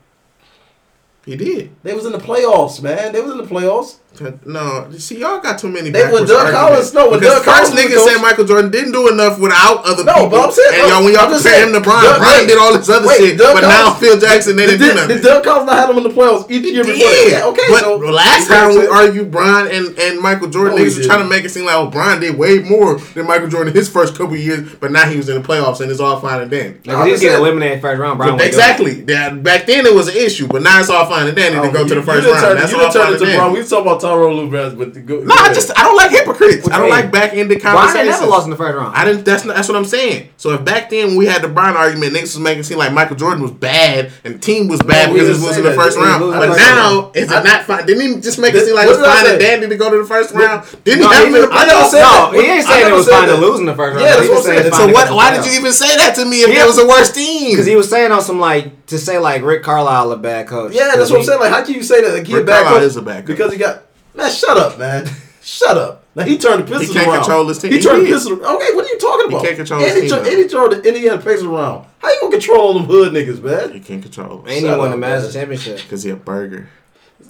He 1.27 1.37
did. 1.37 1.71
They 1.83 1.95
was 1.95 2.05
in 2.07 2.13
the 2.13 2.19
playoffs, 2.19 2.81
man. 2.83 3.13
They 3.13 3.21
was 3.21 3.33
in 3.33 3.39
the 3.39 3.45
playoffs. 3.45 3.97
No, 4.45 4.87
see, 4.99 5.19
y'all 5.19 5.41
got 5.41 5.59
too 5.59 5.69
many. 5.69 5.91
They- 5.91 6.03
when 6.03 6.11
backwards 6.25 6.31
Doug 6.31 6.47
arguments. 6.55 6.91
Collins- 6.91 6.95
no, 6.95 7.11
when 7.11 7.21
because 7.21 7.35
Doug 7.37 7.45
first 7.45 7.73
Collins 7.73 7.93
was 7.93 8.05
nigga 8.05 8.13
said 8.13 8.23
Michael 8.23 8.45
Jordan 8.45 8.71
didn't 8.71 8.93
do 8.93 9.09
enough 9.09 9.39
without 9.39 9.85
other 9.87 10.05
No, 10.05 10.13
people. 10.15 10.29
but 10.29 10.41
I'm 10.45 10.53
saying- 10.53 10.81
and 10.81 10.89
y'all, 10.91 11.05
when 11.05 11.13
y'all 11.15 11.25
I'm 11.27 11.33
compare 11.35 11.63
him 11.67 11.73
to 11.73 11.81
Brian, 11.81 12.05
Doug- 12.05 12.19
Brian 12.21 12.39
wait, 12.41 12.47
did 12.49 12.59
all 12.59 12.73
this 12.77 12.89
other 12.89 13.09
wait, 13.09 13.17
shit, 13.19 13.39
Doug 13.39 13.55
but 13.55 13.63
now 13.63 13.95
Phil 13.95 14.19
Jackson 14.19 14.57
they 14.57 14.67
Did, 14.67 14.79
didn't 14.79 14.81
do 14.81 14.87
did, 14.89 14.97
nothing. 14.97 15.17
did 15.17 15.23
Doug 15.25 15.45
Collins 15.45 15.67
not 15.67 15.77
have 15.77 15.89
them 15.89 15.97
in 15.99 16.03
the 16.05 16.11
playoffs 16.11 16.51
each 16.51 16.65
year 16.65 16.85
before? 16.85 16.97
Yeah, 17.11 17.27
Yeah, 17.39 17.45
okay. 17.47 17.63
but 17.71 17.81
so 17.81 17.97
last 17.97 18.49
time 18.49 18.69
we 18.75 18.87
I'm 18.87 18.93
argued 18.93 19.31
Brian 19.31 19.67
and, 19.69 19.99
and 19.99 20.21
Michael 20.21 20.49
Jordan, 20.49 20.77
No, 20.77 20.83
niggas 20.85 20.99
was 20.99 21.07
trying 21.07 21.21
to 21.23 21.29
make 21.29 21.45
it 21.45 21.51
seem 21.51 21.65
like 21.65 21.77
oh 21.77 21.87
Brian 21.87 22.21
did 22.21 22.37
way 22.37 22.59
more 22.59 22.99
than 23.15 23.27
Michael 23.27 23.49
Jordan 23.49 23.73
his 23.73 23.89
first 23.89 24.17
couple 24.17 24.37
years, 24.37 24.69
but 24.81 24.93
now 24.93 25.05
he 25.07 25.17
was 25.17 25.29
in 25.29 25.41
the 25.41 25.47
playoffs 25.47 25.81
and 25.81 25.91
it's 25.91 26.01
all 26.01 26.21
fine 26.21 26.41
and 26.43 26.51
dandy. 26.51 26.79
Like, 26.85 26.97
I'm 26.99 27.07
he 27.07 27.13
just 27.13 27.23
was 27.23 27.31
getting 27.31 27.39
eliminated 27.45 27.81
first 27.81 27.99
round. 27.99 28.19
Brian 28.19 28.37
But 28.37 28.47
wasn't 28.47 28.53
doing 28.53 28.89
exactly. 28.93 28.93
That 29.15 29.43
back 29.43 29.67
then 29.67 29.87
it 29.87 29.95
was 29.95 30.09
an 30.09 30.17
issue, 30.17 30.49
but 30.49 30.63
now 30.63 30.81
it's 30.81 30.91
all 30.91 31.07
fine 31.07 31.27
and 31.29 31.37
dandy 31.37 31.59
Oh, 31.59 31.63
to 31.63 31.71
go 31.71 31.87
to 31.89 31.95
the 31.95 32.03
first 32.03 32.27
round. 32.27 32.59
That's 32.59 32.73
you 32.73 32.79
all 32.79 32.93
turned 32.93 32.93
fine 32.93 33.03
it 33.05 33.09
and 33.11 33.19
to 33.19 33.25
Brian. 33.25 33.39
dandy. 33.39 33.53
We 33.55 33.59
was 33.61 33.71
talking 33.71 33.87
about 33.87 34.01
Tyronn 34.03 34.37
Lue, 34.37 34.51
Brad, 34.51 34.77
but 34.77 34.95
the 34.95 35.01
go, 35.01 35.21
No, 35.21 35.35
I 35.35 35.55
just 35.55 35.71
I 35.79 35.83
don't 35.85 35.97
like 35.97 36.11
hypocrites. 36.11 36.67
I 36.69 36.73
don't 36.79 36.83
mean? 36.83 36.91
like 36.91 37.13
back 37.13 37.33
ended 37.33 37.59
it. 37.59 37.63
Brian 37.63 37.77
conversations. 37.79 38.21
never 38.21 38.27
lost 38.31 38.45
in 38.45 38.51
the 38.51 38.57
first 38.57 38.77
round. 38.77 38.95
I 38.97 39.05
didn't. 39.05 39.25
That's 39.25 39.45
not, 39.45 39.57
that's 39.57 39.69
what 39.69 39.77
I'm 39.77 39.85
saying. 39.85 40.31
So 40.37 40.51
if 40.55 40.65
back 40.65 40.91
then 40.91 41.17
we 41.17 41.27
had 41.27 41.43
the 41.43 41.49
Brian 41.49 41.77
argument, 41.77 42.13
niggas 42.13 42.35
was 42.35 42.41
making 42.41 42.61
it 42.61 42.65
seem 42.65 42.79
like 42.79 42.93
Michael 42.93 43.17
Jordan 43.17 43.43
was 43.43 43.53
bad 43.53 44.11
and 44.25 44.35
the 44.35 44.39
team 44.39 44.69
was 44.69 44.81
bad 44.83 45.09
No, 45.09 45.15
because 45.15 45.29
it 45.29 45.45
was 45.45 45.55
say 45.55 45.61
in 45.61 45.65
the 45.65 45.75
first 45.75 45.97
round. 45.97 46.21
But 46.21 46.49
first 46.49 46.59
now 46.59 47.01
round. 47.07 47.17
is 47.17 47.31
it 47.31 47.35
I- 47.35 47.43
not 47.43 47.63
fine? 47.65 47.87
Didn't 47.87 48.03
he 48.17 48.21
just 48.21 48.39
make 48.39 48.55
it 48.55 48.65
seem 48.67 48.75
like 48.75 48.87
it 48.87 48.91
was 48.91 49.07
fine 49.07 49.27
and 49.31 49.39
dandy 49.41 49.69
to 49.69 49.77
go 49.77 49.91
to 49.91 49.99
the 49.99 50.05
first 50.05 50.35
round? 50.35 50.67
Didn't 50.85 51.03
No, 51.03 51.09
he 51.09 51.15
have 51.15 51.27
him 51.29 51.35
in 51.37 51.41
the 51.43 51.49
I 51.53 51.67
never 51.67 51.81
playoffs? 51.81 51.91
said 51.91 52.03
no, 52.03 52.31
he 52.33 52.39
ain't 52.47 52.67
I 52.67 52.73
saying 52.73 52.93
it 52.93 52.95
was 52.97 53.09
fine 53.09 53.29
to 53.29 53.37
lose 53.37 53.61
in 53.61 53.67
the 53.67 53.75
first 53.75 53.95
round. 53.97 54.05
Yeah, 54.07 54.17
that's 54.17 54.23
He 54.27 54.29
what 54.29 54.37
was 54.39 54.47
I'm 54.49 54.53
saying 54.59 54.73
saying. 54.73 54.89
So 54.89 54.93
what? 54.93 55.11
Why 55.15 55.37
did 55.37 55.47
you 55.47 55.53
even 55.59 55.73
say 55.73 55.97
that 55.97 56.15
to 56.17 56.25
me 56.25 56.43
if 56.43 56.51
it 56.51 56.67
was 56.67 56.77
the 56.77 56.87
worst 56.89 57.15
team? 57.15 57.51
Because 57.53 57.67
he 57.67 57.77
was 57.77 57.89
saying 57.89 58.11
on 58.13 58.23
some 58.23 58.41
like 58.41 58.87
to 58.87 58.99
say 58.99 59.19
like 59.19 59.43
Rick 59.43 59.63
Carlisle 59.63 60.13
a 60.13 60.17
bad 60.17 60.47
coach. 60.49 60.75
Yeah, 60.75 60.91
that's 60.97 61.11
what 61.11 61.21
I'm 61.21 61.25
saying. 61.25 61.41
Like, 61.41 61.51
how 61.53 61.65
can 61.65 61.75
you 61.75 61.83
say 61.83 62.03
that? 62.03 62.13
Like, 62.15 62.27
he 62.27 62.33
a 62.33 62.37
Rick 62.39 62.47
bad 62.47 62.63
Carlisle 62.65 62.81
coach 62.81 62.87
is 62.87 62.97
a 62.97 63.03
bad 63.03 63.27
coach. 63.27 63.37
because 63.37 63.53
he 63.53 63.59
got 63.59 63.83
man. 64.15 64.31
Shut 64.31 64.57
up, 64.57 64.79
man. 64.79 65.09
Shut 65.43 65.77
up. 65.77 66.05
Now 66.15 66.25
he 66.25 66.37
turned 66.39 66.61
the 66.63 66.67
Pistons 66.67 66.89
He 66.89 66.95
can't 66.95 67.09
around. 67.09 67.19
control 67.25 67.49
his 67.49 67.59
team. 67.59 67.71
He 67.73 67.79
He 67.79 67.83
turned 67.83 68.03
the 68.03 68.07
did. 68.07 68.13
Pistons. 68.13 68.41
Okay, 68.41 68.75
what 68.75 68.85
are 68.85 68.89
you 68.89 68.99
talking 68.99 69.27
about? 69.29 69.41
He 69.41 69.47
can't 69.47 69.57
control 69.57 69.81
and 69.81 69.89
his 69.91 69.95
he 69.97 70.01
team, 70.03 70.11
turned, 70.11 70.27
and 70.29 70.37
he 70.39 70.49
turned 70.49 70.73
the 70.73 70.89
Indiana 70.89 71.23
Pacers 71.23 71.43
around. 71.45 71.87
How 71.99 72.11
you 72.11 72.19
gonna 72.21 72.33
control 72.33 72.75
them 72.75 72.85
hood 72.85 73.13
niggas, 73.13 73.43
man? 73.43 73.73
He 73.73 73.81
can't 73.81 74.03
control 74.03 74.41
And 74.41 74.49
him 74.51 74.55
he 74.55 74.61
Shut 74.61 74.79
won 74.79 74.89
the 74.91 74.95
up, 74.95 75.01
Masters 75.01 75.33
championship. 75.35 75.77
because 75.83 76.03
he 76.03 76.11
a 76.11 76.17
burger. 76.17 76.69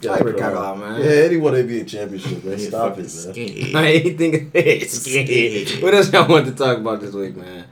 Like 0.03 0.25
Rick 0.25 0.39
Carlisle, 0.39 0.77
man. 0.77 1.01
Yeah, 1.01 1.11
and 1.23 1.31
he 1.33 1.37
won 1.39 1.55
the 1.55 1.63
NBA 1.63 1.87
championship, 1.87 2.43
man. 2.45 2.59
Stop 2.59 2.93
it, 2.95 3.03
man. 3.03 3.09
scared. 3.09 3.77
I 3.77 3.87
ain't 3.87 4.19
think 4.19 4.51
it's 4.55 4.99
Scared. 5.03 5.83
What 5.83 5.95
else 5.95 6.13
y'all 6.13 6.29
want 6.29 6.47
to 6.47 6.53
talk 6.53 6.79
about 6.79 7.01
this 7.01 7.15
week, 7.15 7.37
man? 7.37 7.67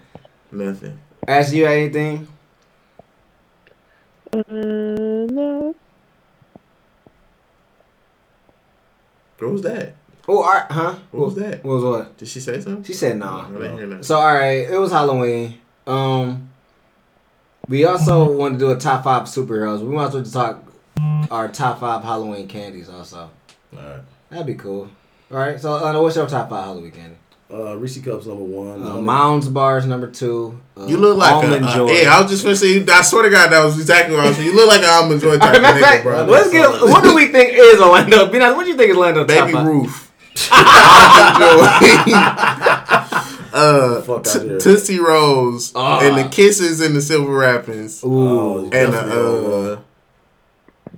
Nothing. 0.53 0.99
Ask 1.27 1.53
you 1.53 1.67
anything? 1.67 2.29
Uh, 4.33 4.43
no. 4.49 5.75
What 9.41 9.53
was 9.53 9.63
that? 9.63 9.95
Oh, 10.29 10.43
all 10.43 10.53
right, 10.53 10.71
huh? 10.71 10.95
What 11.11 11.27
was 11.27 11.35
that? 11.37 11.65
What 11.65 11.75
was 11.75 11.85
what? 11.85 12.17
Did 12.19 12.29
she 12.29 12.41
say 12.41 12.61
something? 12.61 12.85
She 12.85 12.93
said 12.93 13.19
no. 13.19 13.27
I 13.27 13.51
didn't 13.51 13.79
hear 13.79 13.87
nothing. 13.87 14.03
So 14.03 14.17
all 14.17 14.35
right, 14.35 14.69
it 14.69 14.79
was 14.79 14.93
Halloween. 14.93 15.59
Um, 15.87 16.51
we 17.69 17.85
also 17.85 18.31
want 18.31 18.55
to 18.55 18.59
do 18.59 18.71
a 18.71 18.77
top 18.77 19.05
five 19.05 19.25
superheroes. 19.25 19.81
We 19.81 19.89
want 19.89 20.13
to 20.13 20.31
talk 20.31 20.65
our 21.31 21.49
top 21.49 21.81
five 21.81 22.03
Halloween 22.03 22.49
candies 22.49 22.89
also. 22.89 23.31
Alright. 23.75 24.01
That'd 24.29 24.47
be 24.47 24.55
cool. 24.55 24.91
All 25.31 25.39
right. 25.39 25.61
So 25.61 25.75
uh, 25.75 26.01
what's 26.01 26.17
your 26.17 26.27
top 26.27 26.51
five 26.51 26.65
Halloween 26.65 26.91
candy? 26.91 27.17
Uh, 27.53 27.77
Reese 27.77 27.99
Cups 27.99 28.27
number 28.27 28.45
one. 28.45 28.81
Uh, 28.83 29.01
Mounds 29.01 29.49
bars 29.49 29.85
number 29.85 30.07
two. 30.09 30.59
Uh, 30.77 30.87
You 30.87 30.97
look 30.99 31.17
like 31.19 31.33
a, 31.33 31.35
almond 31.35 31.65
uh, 31.65 31.75
joy. 31.75 31.91
yeah. 31.91 32.17
I 32.17 32.21
was 32.23 32.31
just 32.31 32.45
gonna 32.45 32.55
say. 32.55 32.85
I 32.87 33.03
swear 33.03 33.25
to 33.25 33.31
God, 33.31 33.51
that 33.51 33.65
was 33.65 33.79
exactly 33.79 34.15
what 34.15 34.25
I 34.25 34.29
was 34.29 34.37
saying. 34.37 34.49
You 34.49 34.55
look 34.55 34.69
like 34.69 34.83
an 34.83 34.89
almond 34.89 35.21
joy 35.21 35.37
type 35.37 35.43
right, 35.43 35.57
of 35.57 35.63
matter 35.63 35.77
of 35.79 35.83
nigga, 35.83 35.89
fact, 35.89 36.03
bro. 36.05 36.25
let's 36.27 36.51
get. 36.53 36.69
What 36.71 37.03
do 37.03 37.15
we 37.15 37.27
think 37.27 37.51
is 37.55 37.81
Orlando? 37.81 38.31
Be 38.31 38.39
nice. 38.39 38.55
What 38.55 38.63
do 38.65 38.71
you 38.71 38.77
think 38.77 38.91
is 38.93 38.97
Orlando? 38.97 39.25
Baby 39.25 39.41
top 39.41 39.51
five? 39.51 39.67
Ruth. 39.67 40.07
Almond 40.53 41.37
joy. 42.07 42.15
uh, 43.53 44.21
t- 44.23 44.59
Tootsie 44.61 45.01
Rolls 45.01 45.73
Ah. 45.75 46.01
and 46.03 46.17
the 46.19 46.29
kisses 46.29 46.81
and 46.81 46.95
the 46.95 47.01
silver 47.03 47.33
wrappings 47.33 48.01
Oh, 48.05 48.09
Ooh. 48.09 48.63
and 48.63 48.71
definitely 48.71 49.73
uh, 49.73 49.77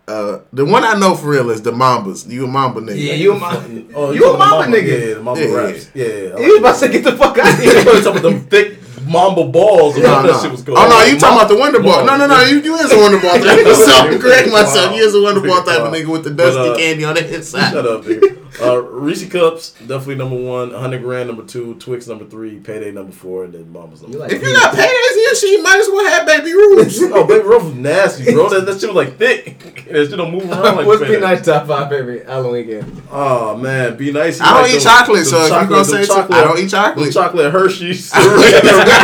uh, 0.08 0.40
the 0.52 0.64
one 0.64 0.84
I 0.84 0.94
know 0.98 1.14
for 1.14 1.28
real 1.30 1.50
is 1.50 1.62
the 1.62 1.70
Mambas. 1.72 2.28
You 2.28 2.44
a 2.44 2.48
Mamba 2.48 2.80
nigga? 2.80 2.96
Yeah, 3.02 3.14
you 3.14 3.34
a 3.34 3.38
Ma- 3.38 3.62
Oh, 3.94 4.10
you 4.12 4.24
a 4.24 4.36
talking 4.36 4.38
Mamba 4.38 4.76
nigga. 4.76 5.08
Yeah, 5.08 5.14
the 5.14 5.22
Mamba 5.22 5.40
Yeah, 5.40 5.54
raps. 5.54 5.90
Yeah, 5.94 6.06
yeah. 6.06 6.38
You 6.38 6.48
was 6.52 6.58
about 6.58 6.72
to 6.72 6.78
say 6.78 6.92
get 6.92 7.04
the 7.04 7.12
fuck 7.16 7.38
out 7.38 7.52
of 7.58 7.58
You 7.64 7.70
here. 7.70 7.84
talking 7.84 8.06
about 8.10 8.22
them 8.22 8.40
thick 8.46 8.78
Mamba 9.06 9.46
balls? 9.48 9.94
and 9.94 10.04
No, 10.04 10.14
all 10.14 10.22
no. 10.22 10.40
shit 10.40 10.50
was 10.50 10.62
going 10.62 10.78
oh 10.78 10.88
no, 10.88 10.96
on. 10.96 11.08
you 11.08 11.18
talking 11.18 11.36
about 11.38 11.48
the 11.48 11.56
Wonder 11.58 11.80
Ball? 11.82 12.04
No, 12.04 12.16
no, 12.16 12.26
no. 12.26 12.40
You, 12.42 12.60
you 12.60 12.74
is 12.76 12.92
a 12.92 12.98
Wonder 12.98 13.20
Ball. 13.20 13.34
type. 13.38 13.66
so 13.76 14.18
correct 14.20 14.48
myself. 14.50 14.90
Wow. 14.90 14.96
You 14.96 15.04
is 15.04 15.14
a 15.14 15.22
Wonder 15.22 15.40
Ball 15.46 15.62
type 15.62 15.80
of 15.80 15.92
nigga 15.92 16.06
with 16.08 16.24
the 16.24 16.30
dusty 16.30 16.58
But, 16.58 16.72
uh, 16.72 16.76
candy 16.76 17.04
on 17.04 17.14
the 17.14 17.34
inside. 17.34 17.72
Shut 17.72 17.86
up, 17.86 18.02
nigga. 18.04 18.38
Uh, 18.60 18.82
Reese 18.82 19.26
Cups 19.30 19.70
definitely 19.80 20.16
number 20.16 20.36
one. 20.36 20.72
100 20.72 21.02
grand 21.02 21.28
number 21.28 21.42
two. 21.42 21.74
Twix 21.76 22.06
number 22.06 22.26
three. 22.26 22.58
Payday 22.60 22.90
number 22.92 23.10
four, 23.12 23.44
and 23.44 23.54
then 23.54 23.72
Mama's 23.72 24.02
number. 24.02 24.16
You 24.16 24.20
one. 24.20 24.28
like- 24.28 24.36
If 24.36 24.42
you 24.46 24.52
got 24.52 24.74
paydays 24.74 25.14
here, 25.14 25.34
she 25.36 25.62
might 25.62 25.78
as 25.80 25.88
well 25.88 26.04
have 26.10 26.26
Baby 26.26 26.52
Ruths. 26.52 27.00
oh, 27.02 27.26
Baby 27.26 27.44
Ruth 27.46 27.64
was 27.64 27.74
nasty, 27.74 28.30
bro. 28.32 28.50
That, 28.50 28.66
that 28.66 28.78
shit 28.80 28.92
was 28.92 28.96
like 29.06 29.16
thick. 29.16 29.58
that 29.90 30.06
shit 30.08 30.16
don't 30.16 30.32
move 30.32 30.44
around 30.50 30.76
like 30.76 30.86
What's 30.86 31.00
Payday. 31.02 31.14
be 31.16 31.20
nice 31.22 31.44
top 31.44 31.66
five 31.66 31.88
favorite 31.88 32.26
Halloween 32.26 32.66
candy? 32.68 33.02
Oh 33.10 33.56
man, 33.56 33.96
be 33.96 34.12
nice. 34.12 34.38
I 34.40 34.60
don't 34.60 34.70
eat 34.76 34.82
chocolate, 34.82 35.24
so 35.26 35.38
if 35.46 35.62
you 35.62 35.68
gonna 35.68 35.84
say 35.84 36.04
something, 36.04 36.36
I 36.36 36.44
don't 36.44 36.58
eat 36.58 36.68
chocolate. 36.70 37.04
them 37.06 37.12
chocolate 37.12 37.52
Hershey's. 37.52 38.12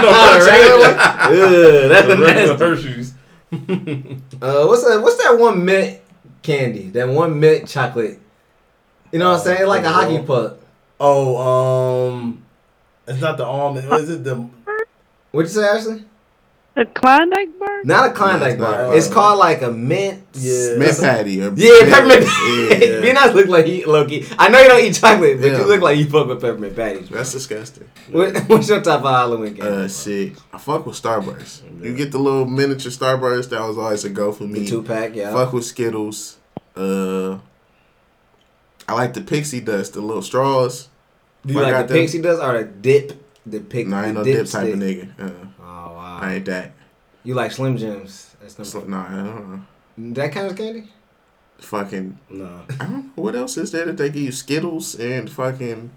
Regular? 0.47 0.95
Ugh, 0.97 1.89
that's 1.89 2.09
a 2.09 2.17
Regular. 2.17 2.57
Hershey's. 2.59 3.15
Uh, 4.41 4.67
what's 4.67 4.85
that? 4.85 5.01
What's 5.03 5.17
that 5.25 5.37
one 5.39 5.65
mint 5.65 6.01
candy? 6.43 6.91
That 6.91 7.09
one 7.09 7.41
mint 7.41 7.67
chocolate. 7.67 8.21
You 9.11 9.19
know 9.19 9.31
what 9.31 9.39
I'm 9.39 9.45
saying? 9.45 9.67
Like 9.67 9.85
a 9.85 9.91
hockey 9.91 10.23
puck. 10.23 10.59
Oh, 11.01 12.11
um, 12.13 12.45
it's 13.07 13.21
not 13.21 13.37
the 13.37 13.45
almond. 13.45 13.89
What 13.89 14.03
is 14.03 14.11
it? 14.11 14.23
The 14.23 14.49
What'd 15.31 15.51
you 15.51 15.61
say, 15.61 15.69
Ashley? 15.69 16.05
A 16.79 16.87
Klondike 16.87 17.59
bar? 17.59 17.83
Not 17.83 18.11
a 18.11 18.13
Klondike 18.15 18.57
No, 18.59 18.65
it's 18.71 18.77
bar. 18.87 18.97
It's 18.97 19.09
called 19.09 19.39
like 19.41 19.63
a 19.63 19.71
mint. 19.73 20.23
Yeah. 20.35 20.77
Mint 20.77 20.97
patty. 21.01 21.43
Or 21.43 21.53
Yeah, 21.57 21.81
peppermint. 21.91 22.23
Yeah. 22.25 23.01
Be 23.01 23.13
nice. 23.19 23.35
Look 23.35 23.49
like 23.49 23.67
he 23.67 23.85
Loki. 23.85 24.25
I 24.39 24.49
know 24.49 24.61
you 24.61 24.69
don't 24.69 24.85
eat 24.85 24.95
chocolate, 24.95 25.41
but 25.41 25.47
Yeah. 25.51 25.59
you 25.59 25.65
look 25.67 25.81
like 25.83 25.99
you 25.99 26.09
fuck 26.09 26.29
with 26.29 26.41
peppermint 26.41 26.77
patties. 26.77 27.09
That's 27.09 27.33
disgusting. 27.33 27.89
What, 28.13 28.37
what's 28.49 28.69
your 28.69 28.81
top 28.81 29.03
five 29.03 29.17
Halloween 29.17 29.57
candy? 29.57 29.85
Uh, 29.85 29.89
shit. 29.89 30.35
I 30.53 30.59
fuck 30.59 30.87
with 30.87 30.95
Starburst. 31.03 31.63
You 31.83 31.97
get 31.97 32.13
the 32.13 32.19
little 32.19 32.47
miniature 32.47 32.93
Starburst. 32.93 33.51
That 33.51 33.61
was 33.67 33.77
always 33.77 34.05
a 34.05 34.11
go 34.11 34.31
for 34.31 34.45
the 34.45 34.61
me. 34.61 34.67
two 34.67 34.83
pack, 34.85 35.17
yeah. 35.17 35.33
Fuck 35.33 35.53
with 35.53 35.65
Skittles. 35.65 36.37
Uh, 36.77 37.39
I 38.87 38.93
like 38.95 39.15
the 39.15 39.21
pixie 39.23 39.61
dust, 39.61 39.95
the 39.95 40.01
little 40.01 40.23
straws. 40.23 40.89
Do 41.45 41.55
you 41.55 41.61
I 41.61 41.71
like 41.73 41.89
the 41.89 41.95
them. 41.95 42.03
pixie 42.03 42.23
dust 42.23 42.41
or 42.41 42.57
the 42.57 42.65
dip? 42.65 43.21
The 43.45 43.59
pick. 43.61 43.89
No, 43.89 43.97
I 43.97 44.07
ain't 44.07 44.15
no 44.15 44.23
dip 44.23 44.37
dip 44.37 44.47
type 44.47 44.73
of 44.75 44.79
stick? 44.81 45.17
nigga. 45.19 45.21
Uh, 45.58 45.58
I 46.19 46.35
ain't 46.35 46.47
that. 46.47 46.73
You 47.25 47.35
like 47.35 47.53
Slim 47.53 47.77
Jims? 47.77 48.35
That's 48.41 48.75
number. 48.75 48.89
nah, 48.89 49.07
I 49.07 49.25
don't 49.25 49.51
know. 49.51 50.15
That 50.15 50.33
kind 50.33 50.51
of 50.51 50.57
candy? 50.57 50.81
no. 50.81 50.89
Fucking. 51.61 52.19
I 52.31 52.85
don't 52.85 53.05
know 53.05 53.23
what 53.23 53.35
else 53.35 53.57
is 53.57 53.73
there 53.73 53.87
that 53.87 53.97
they 53.97 54.11
give 54.11 54.23
you 54.23 54.33
Skittles 54.33 54.95
and 54.95 55.31
fucking. 55.31 55.91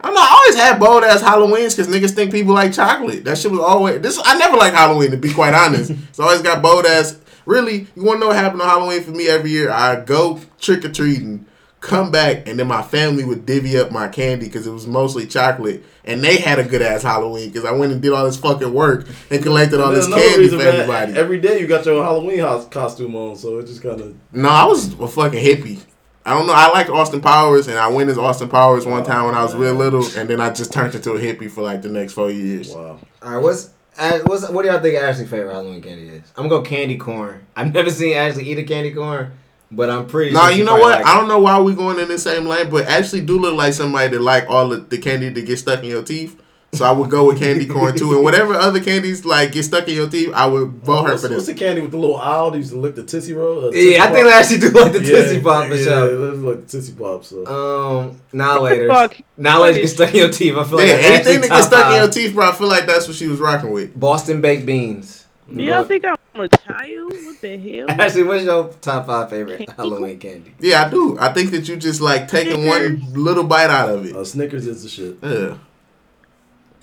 I 0.00 0.06
don't 0.06 0.14
know. 0.14 0.20
I 0.20 0.40
always 0.42 0.56
had 0.56 0.78
bold 0.78 1.04
ass 1.04 1.20
Halloweens 1.22 1.76
because 1.76 1.88
niggas 1.88 2.14
think 2.14 2.32
people 2.32 2.54
like 2.54 2.72
chocolate. 2.72 3.24
That 3.24 3.36
shit 3.36 3.50
was 3.50 3.60
always 3.60 4.00
this. 4.00 4.20
I 4.24 4.38
never 4.38 4.56
like 4.56 4.72
Halloween 4.72 5.10
to 5.10 5.16
be 5.16 5.32
quite 5.32 5.52
honest. 5.52 5.92
so 6.12 6.22
I 6.22 6.26
always 6.28 6.42
got 6.42 6.62
bold 6.62 6.86
ass. 6.86 7.18
Really, 7.44 7.88
you 7.96 8.04
want 8.04 8.16
to 8.16 8.20
know 8.20 8.26
what 8.28 8.36
happened 8.36 8.62
on 8.62 8.68
Halloween 8.68 9.02
for 9.02 9.10
me 9.10 9.28
every 9.28 9.50
year? 9.50 9.70
I 9.70 10.00
go 10.00 10.40
trick 10.60 10.84
or 10.84 10.92
treating, 10.92 11.46
come 11.80 12.10
back, 12.10 12.46
and 12.46 12.58
then 12.58 12.66
my 12.66 12.82
family 12.82 13.24
would 13.24 13.46
divvy 13.46 13.78
up 13.78 13.90
my 13.90 14.08
candy 14.08 14.46
because 14.46 14.66
it 14.66 14.70
was 14.70 14.86
mostly 14.86 15.26
chocolate, 15.26 15.82
and 16.04 16.22
they 16.22 16.36
had 16.36 16.58
a 16.58 16.64
good 16.64 16.82
ass 16.82 17.02
Halloween 17.02 17.48
because 17.48 17.64
I 17.64 17.72
went 17.72 17.92
and 17.92 18.00
did 18.00 18.12
all 18.12 18.24
this 18.24 18.36
fucking 18.36 18.72
work 18.72 19.06
and 19.30 19.42
collected 19.42 19.80
all 19.80 19.90
There's 19.92 20.06
this 20.06 20.14
candy 20.14 20.38
reason, 20.38 20.58
for 20.58 20.64
man, 20.64 20.74
everybody. 20.74 21.12
Every 21.14 21.40
day 21.40 21.60
you 21.60 21.66
got 21.66 21.86
your 21.86 22.02
Halloween 22.02 22.40
house 22.40 22.68
costume 22.68 23.16
on, 23.16 23.36
so 23.36 23.58
it 23.58 23.66
just 23.66 23.82
kind 23.82 24.00
of. 24.00 24.16
No, 24.32 24.48
I 24.48 24.64
was 24.64 24.92
a 24.98 25.08
fucking 25.08 25.42
hippie. 25.42 25.82
I 26.24 26.34
don't 26.34 26.46
know. 26.46 26.52
I 26.52 26.70
liked 26.70 26.90
Austin 26.90 27.22
Powers, 27.22 27.66
and 27.66 27.78
I 27.78 27.88
went 27.88 28.10
as 28.10 28.18
Austin 28.18 28.50
Powers 28.50 28.84
one 28.84 29.04
time 29.04 29.24
when 29.24 29.34
I 29.34 29.42
was 29.42 29.54
real 29.54 29.74
little, 29.74 30.04
and 30.16 30.28
then 30.28 30.40
I 30.40 30.50
just 30.50 30.72
turned 30.72 30.94
into 30.94 31.12
a 31.12 31.18
hippie 31.18 31.50
for 31.50 31.62
like 31.62 31.80
the 31.80 31.88
next 31.88 32.12
four 32.12 32.30
years. 32.30 32.74
Wow. 32.74 33.00
All 33.22 33.32
right, 33.32 33.42
what's 33.42 33.70
uh, 33.98 34.18
what's 34.26 34.48
what 34.50 34.62
do 34.62 34.68
y'all 34.68 34.80
think 34.80 34.96
Ashley's 34.96 35.30
favorite 35.30 35.52
Halloween 35.52 35.80
candy 35.80 36.08
is? 36.08 36.22
I'm 36.36 36.48
gonna 36.48 36.62
go 36.62 36.62
candy 36.62 36.98
corn. 36.98 37.46
I've 37.56 37.72
never 37.72 37.90
seen 37.90 38.16
Ashley 38.16 38.48
eat 38.50 38.58
a 38.58 38.64
candy 38.64 38.92
corn, 38.92 39.32
but 39.70 39.90
I'm 39.90 40.06
pretty. 40.06 40.32
Nah, 40.32 40.48
sure 40.48 40.58
you 40.58 40.64
know 40.64 40.76
what? 40.76 40.98
like 40.98 41.06
I 41.06 41.14
don't 41.18 41.28
know 41.28 41.38
why 41.40 41.60
we 41.60 41.74
going 41.74 41.98
in 41.98 42.08
the 42.08 42.18
same 42.18 42.46
lane, 42.46 42.70
but 42.70 42.86
actually 42.86 43.22
do 43.22 43.38
look 43.38 43.54
like 43.56 43.72
somebody 43.72 44.08
that 44.08 44.20
like 44.22 44.48
all 44.48 44.68
the, 44.68 44.78
the 44.78 44.98
candy 44.98 45.28
that 45.28 45.46
get 45.46 45.58
stuck 45.58 45.82
in 45.82 45.90
your 45.90 46.02
teeth. 46.02 46.40
So 46.72 46.84
I 46.84 46.92
would 46.92 47.10
go 47.10 47.26
with 47.26 47.40
candy 47.40 47.66
corn 47.66 47.96
too, 47.96 48.12
and 48.14 48.22
whatever 48.22 48.54
other 48.54 48.78
candies 48.78 49.24
like 49.24 49.50
get 49.50 49.64
stuck 49.64 49.88
in 49.88 49.94
your 49.96 50.08
teeth, 50.08 50.32
I 50.32 50.46
would 50.46 50.68
vote 50.70 51.02
her 51.02 51.10
what's, 51.10 51.22
for 51.26 51.28
what's 51.30 51.46
this. 51.46 51.54
the 51.54 51.54
candy 51.54 51.80
with 51.82 51.90
the 51.90 51.96
little 51.98 52.20
owl 52.20 52.52
that 52.52 52.58
used 52.58 52.70
to 52.70 52.78
lick 52.78 52.94
the 52.94 53.02
Tootsie 53.02 53.32
Roll? 53.32 53.64
Uh, 53.64 53.70
Yeah, 53.72 54.04
I 54.04 54.12
think 54.12 54.28
I 54.28 54.38
actually 54.38 54.58
do 54.60 54.70
like 54.70 54.92
the 54.92 55.00
Yeah, 55.00 55.08
Tootsie 55.08 55.40
Pop 55.40 55.66
for 55.66 55.74
yeah, 55.74 55.82
sure. 55.82 56.10
it 56.14 56.18
looks 56.18 56.38
like 56.38 56.68
Tootsie 56.68 56.92
Pop. 56.92 57.24
So. 57.24 57.44
Um, 57.46 58.20
now 58.32 58.60
later, 58.60 58.88
now 59.36 59.62
later 59.62 59.80
get 59.80 59.88
stuck 59.88 60.10
in 60.10 60.16
your 60.16 60.30
teeth. 60.30 60.54
I 60.54 60.62
feel 60.62 60.80
Yeah, 60.80 60.94
like 60.94 61.04
anything 61.06 61.40
that 61.40 61.48
top 61.48 61.56
gets 61.58 61.66
stuck 61.66 61.86
in 61.92 61.96
your 62.02 62.08
teeth, 62.08 62.34
bro, 62.34 62.48
I 62.50 62.52
feel 62.52 62.68
like 62.68 62.86
that's 62.86 63.08
what 63.08 63.16
she 63.16 63.26
was 63.26 63.40
rocking 63.40 63.72
with. 63.72 63.98
Boston 63.98 64.40
baked 64.40 64.64
beans. 64.64 65.19
Do 65.54 65.62
y'all 65.62 65.84
think 65.84 66.04
I'm 66.04 66.16
a 66.34 66.48
child? 66.48 67.12
What 67.12 67.40
the 67.40 67.58
hell? 67.58 67.90
Ashley, 68.00 68.22
what's 68.22 68.44
your 68.44 68.72
top 68.80 69.06
five 69.06 69.30
favorite 69.30 69.58
Candy 69.58 69.72
Halloween 69.76 70.18
candy? 70.18 70.54
Yeah, 70.60 70.84
I 70.84 70.90
do. 70.90 71.18
I 71.18 71.32
think 71.32 71.50
that 71.50 71.68
you 71.68 71.76
just 71.76 72.00
like 72.00 72.28
taking 72.28 72.66
one 72.66 73.12
little 73.12 73.44
bite 73.44 73.70
out 73.70 73.88
of 73.90 74.06
it. 74.06 74.14
Uh, 74.14 74.24
Snickers 74.24 74.66
is 74.66 74.82
the 74.82 74.88
shit. 74.88 75.18
Yeah. 75.22 75.58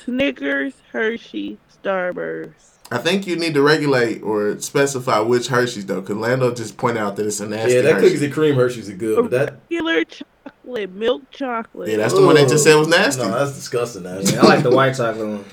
Snickers, 0.04 0.74
Hershey, 0.92 1.58
Starburst. 1.84 2.78
I 2.90 2.98
think 3.00 3.28
you 3.28 3.36
need 3.36 3.54
to 3.56 3.62
regulate 3.62 4.22
or 4.22 4.58
specify 4.60 5.20
which 5.20 5.48
Hershey's 5.48 5.86
though, 5.86 6.02
because 6.02 6.16
Lando 6.16 6.54
just 6.54 6.78
pointed 6.78 7.02
out 7.02 7.18
that 7.18 7.26
it's 7.26 7.40
a 7.42 7.48
nasty 7.48 7.76
yeah, 7.76 7.82
that 7.82 7.96
Hershey. 7.96 8.06
cookies 8.06 8.22
and 8.22 8.34
cream 8.34 8.56
Hershey's 8.56 8.90
are 8.90 8.96
good, 8.96 9.22
but 9.24 9.32
that 9.32 9.60
Regular 9.70 10.06
chocolate, 10.06 10.92
milk 10.92 11.30
chocolate. 11.32 11.90
Yeah, 11.90 11.98
that's 11.98 12.14
the 12.14 12.26
one 12.26 12.36
they 12.36 12.46
just 12.46 12.64
said 12.64 12.76
was 12.76 12.88
nasty. 12.88 13.24
No, 13.24 13.32
that's 13.32 13.56
disgusting. 13.56 14.04
That. 14.04 14.38
I 14.38 14.48
like 14.48 14.64
the 14.64 14.72
white 14.72 14.96
chocolate 14.96 15.28
one. 15.28 15.46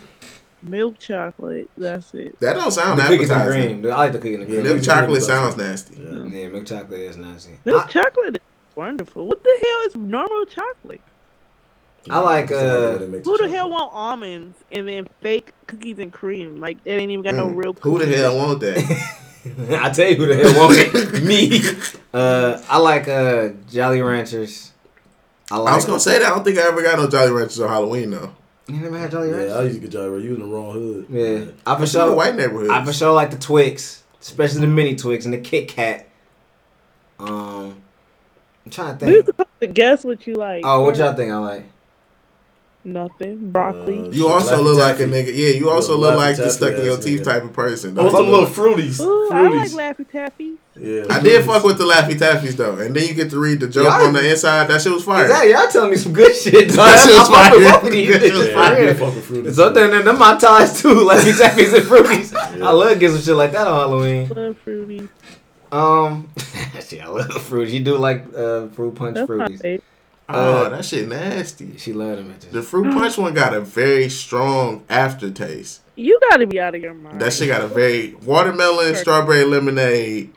Milk 0.65 0.99
chocolate. 0.99 1.71
That's 1.77 2.13
it. 2.15 2.39
that 2.41 2.55
don't 2.55 2.71
sound 2.71 2.99
The 2.99 3.05
cookies 3.05 3.31
and 3.31 3.41
appetizing. 3.43 3.83
cream. 3.83 3.93
I 3.93 3.97
like 3.97 4.13
the 4.13 4.19
cookies 4.19 4.35
and 4.41 4.43
Yeah, 4.49 4.55
cream. 4.55 4.63
Milk 4.65 4.75
Milk 4.77 4.85
chocolate 4.85 5.23
sounds 5.23 5.57
nasty. 5.57 5.97
Yeah. 5.97 6.25
Yeah, 6.25 6.49
milk 6.49 6.67
chocolate 6.67 7.01
is 7.01 7.17
nasty. 7.17 7.59
Milk 7.65 7.85
I, 7.87 7.89
chocolate 7.89 8.37
is 8.37 8.43
wonderful. 8.77 9.27
What 9.27 9.43
the 9.43 9.59
hell 9.63 9.87
is 9.89 9.97
normal 9.97 10.45
chocolate? 10.47 11.01
I 12.11 12.19
like, 12.19 12.53
uh, 12.53 12.99
Who 12.99 13.39
the 13.39 13.49
hell 13.49 13.71
want 13.71 13.91
almonds 13.95 14.59
and 14.71 14.87
then 14.87 15.07
fake 15.23 15.53
cookies 15.67 15.99
and 15.99 16.13
cream? 16.13 16.61
Like 16.61 16.83
that 16.85 16.91
ain't 16.91 17.11
even 17.11 17.23
got 17.25 17.35
no 17.35 17.47
Mm. 17.49 17.57
real. 17.57 17.73
Who 17.81 17.99
the 17.99 18.05
cookies. 18.05 18.21
hell 18.21 18.37
want 18.37 18.61
that? 18.61 19.21
I 19.83 19.91
tell 19.91 20.09
you 20.11 20.17
who 20.17 20.27
the 20.27 20.37
hell 20.37 20.55
want 20.59 20.75
it. 20.77 21.23
Me. 21.25 21.61
Uh, 22.13 22.61
I 22.69 22.79
like 22.79 23.09
uh 23.09 23.51
Jolly 23.71 24.01
Ranchers. 24.03 24.73
I 25.51 25.57
like. 25.59 25.73
I 25.73 25.77
was 25.77 25.85
gonna 25.87 26.01
say 26.01 26.19
that. 26.19 26.27
I 26.27 26.31
don't 26.35 26.45
think 26.45 26.59
I 26.59 26.63
ever 26.69 26.83
got 26.83 26.99
no 26.99 27.09
Jolly 27.09 27.31
Ranchers 27.31 27.61
on 27.61 27.69
Halloween 27.69 28.11
though. 28.11 28.33
You 28.67 28.77
never 28.77 28.99
had 28.99 29.11
Jolly 29.11 29.31
Yeah, 29.31 29.55
I 29.55 29.63
used 29.63 29.75
to 29.77 29.81
get 29.81 29.91
Jolly 29.91 30.09
Rancher. 30.09 30.27
You 30.27 30.35
in 30.35 30.41
the 30.41 30.47
wrong 30.47 30.73
hood. 30.73 31.07
Yeah, 31.11 31.45
I 31.67 31.77
for 31.77 31.83
It's 31.83 31.95
in 31.95 32.01
the 32.01 32.07
sure. 32.07 32.15
white 32.17 32.35
neighborhood. 32.35 32.71
I 32.71 32.85
for 32.85 32.93
sure 32.93 33.13
like 33.13 33.31
the 33.31 33.37
Twix, 33.39 34.03
especially 34.21 34.61
the 34.63 34.67
mini 34.69 34.97
Twix 34.97 35.25
and 35.27 35.35
the 35.35 35.39
Kit 35.39 35.69
Kat. 35.69 36.09
Um, 37.19 37.77
I'm 38.65 38.71
trying 38.71 38.97
to 38.99 39.05
We 39.07 39.13
think. 39.13 39.27
supposed 39.27 39.49
to 39.61 39.67
guess 39.67 40.05
what 40.05 40.27
you 40.27 40.35
like. 40.35 40.63
Oh, 40.65 40.83
what 40.83 40.97
y'all 40.97 41.13
think 41.15 41.31
I 41.31 41.37
like? 41.39 41.65
Nothing. 42.87 43.51
Broccoli. 43.51 44.01
Uh, 44.09 44.11
You 44.11 44.29
also 44.29 44.61
look 44.63 44.79
like 44.79 45.01
a 45.01 45.05
nigga. 45.05 45.29
Yeah, 45.35 45.49
you 45.55 45.71
also 45.71 45.95
Yeah, 45.95 46.01
look 46.07 46.17
like 46.17 46.37
the 46.37 46.51
stuck 46.51 46.75
in 46.75 46.85
your 46.85 46.99
teeth 46.99 47.21
nigga. 47.21 47.25
type 47.25 47.45
of 47.45 47.53
person. 47.55 47.99
I 47.99 48.03
want 48.03 48.15
some 48.15 48.29
little 48.29 48.47
fruities. 48.47 49.01
Ooh, 49.01 49.31
I 49.33 49.49
like. 49.49 49.71
Laffy 49.71 50.11
Taffy. 50.11 50.53
Yeah, 50.77 51.05
I 51.09 51.21
did 51.21 51.45
fuck 51.45 51.65
with 51.65 51.79
the 51.79 51.85
Laffy 51.85 52.13
Taffies 52.19 52.57
though, 52.57 52.77
and 52.79 52.95
then 52.95 53.07
you 53.09 53.15
get 53.15 53.31
to 53.31 53.39
read 53.39 53.61
the 53.61 53.69
joke 53.69 53.85
Y'all- 53.85 54.07
on 54.07 54.13
the 54.13 54.29
inside. 54.29 54.69
That 54.69 54.83
shit 54.83 54.93
was 54.93 55.05
fire. 55.05 55.25
Exactly, 55.25 55.53
y'all 55.53 55.69
telling 55.69 55.91
me 55.93 55.97
some 55.97 56.13
good 56.13 56.35
shit. 56.35 56.69
Dog. 56.69 56.77
That 56.77 57.07
shit 57.07 57.17
was 57.17 57.31
I 57.31 57.51
fuck 57.51 57.53
with 57.55 57.63
fire. 57.63 57.73
both 57.73 57.85
of 57.85 57.93
these 57.93 58.09
That 58.13 58.21
shit 58.21 58.33
was 58.35 58.47
bitches. 58.49 58.53
Yeah, 58.53 58.61
I 58.61 58.75
for 58.75 58.81
did 58.83 58.97
fuck 58.99 59.15
with 59.15 59.29
fruities. 59.29 59.55
So 59.55 59.71
then, 59.73 60.05
then 60.05 60.19
my 60.19 60.37
ties 60.37 60.83
too, 60.83 61.01
like 61.05 61.25
these 61.25 61.41
tappies 61.41 61.75
and 61.75 61.85
fruities. 61.87 62.35
I 62.63 62.71
love 62.71 62.99
getting 63.01 63.17
some 63.17 63.25
shit 63.25 63.35
like 63.37 63.53
that 63.53 63.67
on 63.67 63.75
Halloween. 63.81 64.29
Love 64.29 64.59
fruity. 64.59 65.09
Um, 65.73 66.29
shit, 66.87 67.01
I 67.03 67.09
love 67.09 67.33
fruit. 67.43 67.69
You 67.71 67.81
do 67.81 67.97
like 67.97 68.25
uh, 68.37 68.67
fruit 68.69 68.95
punch 68.95 69.15
That's 69.15 69.29
my 69.29 69.47
fruities. 69.49 69.81
Favorite. 70.29 70.43
oh, 70.43 70.65
Uh, 70.65 70.69
that 70.71 70.85
shit 70.85 71.09
nasty. 71.09 71.77
She 71.77 71.93
love 71.93 72.17
them 72.17 72.35
The 72.51 72.63
fruit 72.63 72.93
punch 72.93 73.19
one 73.19 73.35
got 73.35 73.55
a 73.55 73.61
very 73.61 74.09
strong 74.09 74.85
aftertaste. 74.89 75.81
You 75.97 76.19
gotta 76.31 76.47
be 76.47 76.59
out 76.61 76.75
of 76.75 76.83
your 76.83 76.95
mind. 76.95 77.21
That 77.21 77.33
shit 77.33 77.49
got 77.49 77.63
a 77.63 77.69
very 77.69 78.15
watermelon, 78.25 78.97
strawberry 78.97 79.45
lemonade, 79.45 80.33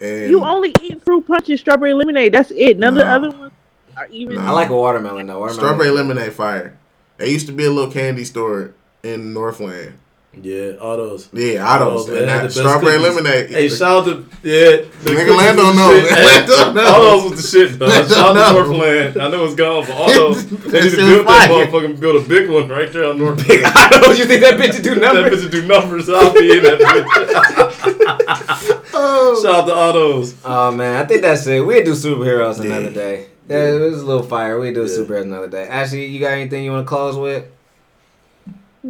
and 0.00 0.30
You 0.30 0.44
only 0.44 0.72
eat 0.82 1.02
fruit 1.04 1.26
punch 1.26 1.48
and 1.48 1.58
strawberry 1.58 1.94
lemonade. 1.94 2.32
That's 2.34 2.50
it. 2.50 2.78
None 2.78 2.94
of 2.94 3.04
the 3.04 3.06
other 3.06 3.30
ones 3.30 3.52
are 3.96 4.08
even. 4.08 4.34
Nah. 4.36 4.48
I 4.48 4.50
like 4.50 4.68
a 4.68 4.76
watermelon 4.76 5.26
though. 5.26 5.38
Watermelon. 5.40 5.54
strawberry 5.54 5.90
lemonade 5.90 6.32
fire. 6.32 6.76
There 7.18 7.28
used 7.28 7.46
to 7.46 7.52
be 7.52 7.64
a 7.64 7.70
little 7.70 7.90
candy 7.90 8.24
store 8.24 8.74
in 9.02 9.32
Northland. 9.32 9.98
Yeah, 10.42 10.72
all 10.82 10.96
those. 10.98 11.28
Yeah, 11.32 11.66
Otto's. 11.66 12.10
Oh, 12.10 12.14
and 12.14 12.28
had 12.28 12.28
that 12.28 12.38
the 12.40 12.44
best 12.48 12.58
strawberry 12.58 12.98
cookies. 12.98 13.16
lemonade. 13.24 13.50
Hey, 13.50 13.68
shout 13.70 13.82
out 13.82 14.04
to 14.04 14.12
yeah. 14.42 14.76
The 14.76 14.82
Nigga, 15.10 15.16
cookies 15.16 15.36
Lando 15.36 15.62
was 15.64 15.76
the 15.76 15.80
know. 15.80 15.90
shit. 15.96 16.48
Lando. 16.66 16.82
All 16.84 17.02
those 17.02 17.22
was 17.30 17.36
the 17.52 17.58
shit, 17.68 17.78
though. 17.78 17.86
Lando 17.86 18.14
Shout 18.14 18.36
out 18.36 18.52
to 18.52 18.52
know. 18.52 18.58
Northland. 18.66 19.16
I 19.22 19.28
know 19.30 19.44
it's 19.46 19.54
gone, 19.54 19.84
but 19.86 19.94
all 19.96 20.12
those 20.12 20.46
they 20.46 20.80
need 20.82 20.90
to 20.90 20.96
build 20.96 21.26
was 21.26 21.26
that 21.26 21.48
fire. 21.48 21.66
motherfucking 21.66 22.00
build 22.00 22.16
a 22.24 22.28
big 22.28 22.50
one 22.50 22.68
right 22.68 22.92
there 22.92 23.04
on 23.06 23.18
North. 23.18 23.42
I 23.48 24.00
know 24.02 24.12
you 24.12 24.24
think 24.26 24.40
that 24.42 24.58
bitch 24.60 24.82
do 24.82 24.94
That 24.96 25.14
numbers. 25.14 25.46
bitch 25.46 25.50
do 25.50 25.62
numbers. 25.66 26.08
I'll 26.10 26.32
be 26.34 26.50
in 26.58 26.62
that 26.64 26.78
bitch. 26.80 28.82
Oh. 28.98 29.40
Shout 29.42 29.54
out 29.54 29.66
to 29.66 29.74
all 29.74 29.92
those. 29.92 30.34
Oh 30.44 30.70
man, 30.72 30.96
I 30.96 31.04
think 31.06 31.22
that's 31.22 31.46
it. 31.46 31.60
We'd 31.64 31.84
do 31.84 31.92
superheroes 31.92 32.58
Yeah. 32.58 32.64
another 32.76 32.90
day. 32.92 33.26
Yeah, 33.48 33.74
it 33.74 33.80
was 33.80 34.02
a 34.02 34.06
little 34.06 34.22
fire. 34.22 34.58
We 34.58 34.72
do 34.72 34.82
Yeah. 34.82 34.88
superheroes 34.88 35.22
another 35.24 35.48
day. 35.48 35.68
Ashley, 35.68 36.06
you 36.06 36.18
got 36.20 36.32
anything 36.32 36.64
you 36.64 36.72
want 36.72 36.86
to 36.86 36.88
close 36.88 37.16
with? 37.16 37.44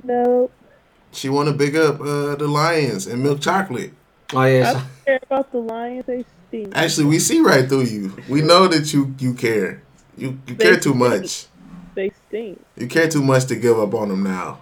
No. 0.05 0.51
She 1.17 1.29
want 1.29 1.49
to 1.49 1.55
big 1.55 1.75
up 1.77 2.01
uh, 2.01 2.37
the 2.37 2.47
Lions 2.47 3.07
and 3.07 3.23
milk 3.23 3.41
chocolate. 3.41 3.93
Oh 4.33 4.39
I 4.39 4.49
yeah, 4.51 4.73
don't 4.73 4.85
care 5.05 5.21
about 5.23 5.53
the 5.53 5.59
lions. 5.59 6.05
They 6.07 6.25
stink. 6.49 6.73
Actually, 6.77 7.07
we 7.07 7.19
see 7.21 7.41
right 7.41 7.69
through 7.69 7.85
you. 7.85 8.17
We 8.29 8.43
know 8.43 8.67
that 8.67 8.93
you 8.93 9.15
you 9.19 9.35
care. 9.35 9.83
You 10.17 10.39
you 10.47 10.57
care 10.57 10.77
too 10.79 10.95
much. 10.95 11.47
They 11.95 12.11
stink. 12.29 12.61
You 12.77 12.89
care 12.89 13.09
too 13.09 13.23
much 13.23 13.47
to 13.47 13.57
give 13.57 13.79
up 13.79 13.95
on 13.95 14.09
them 14.09 14.25
now. 14.25 14.59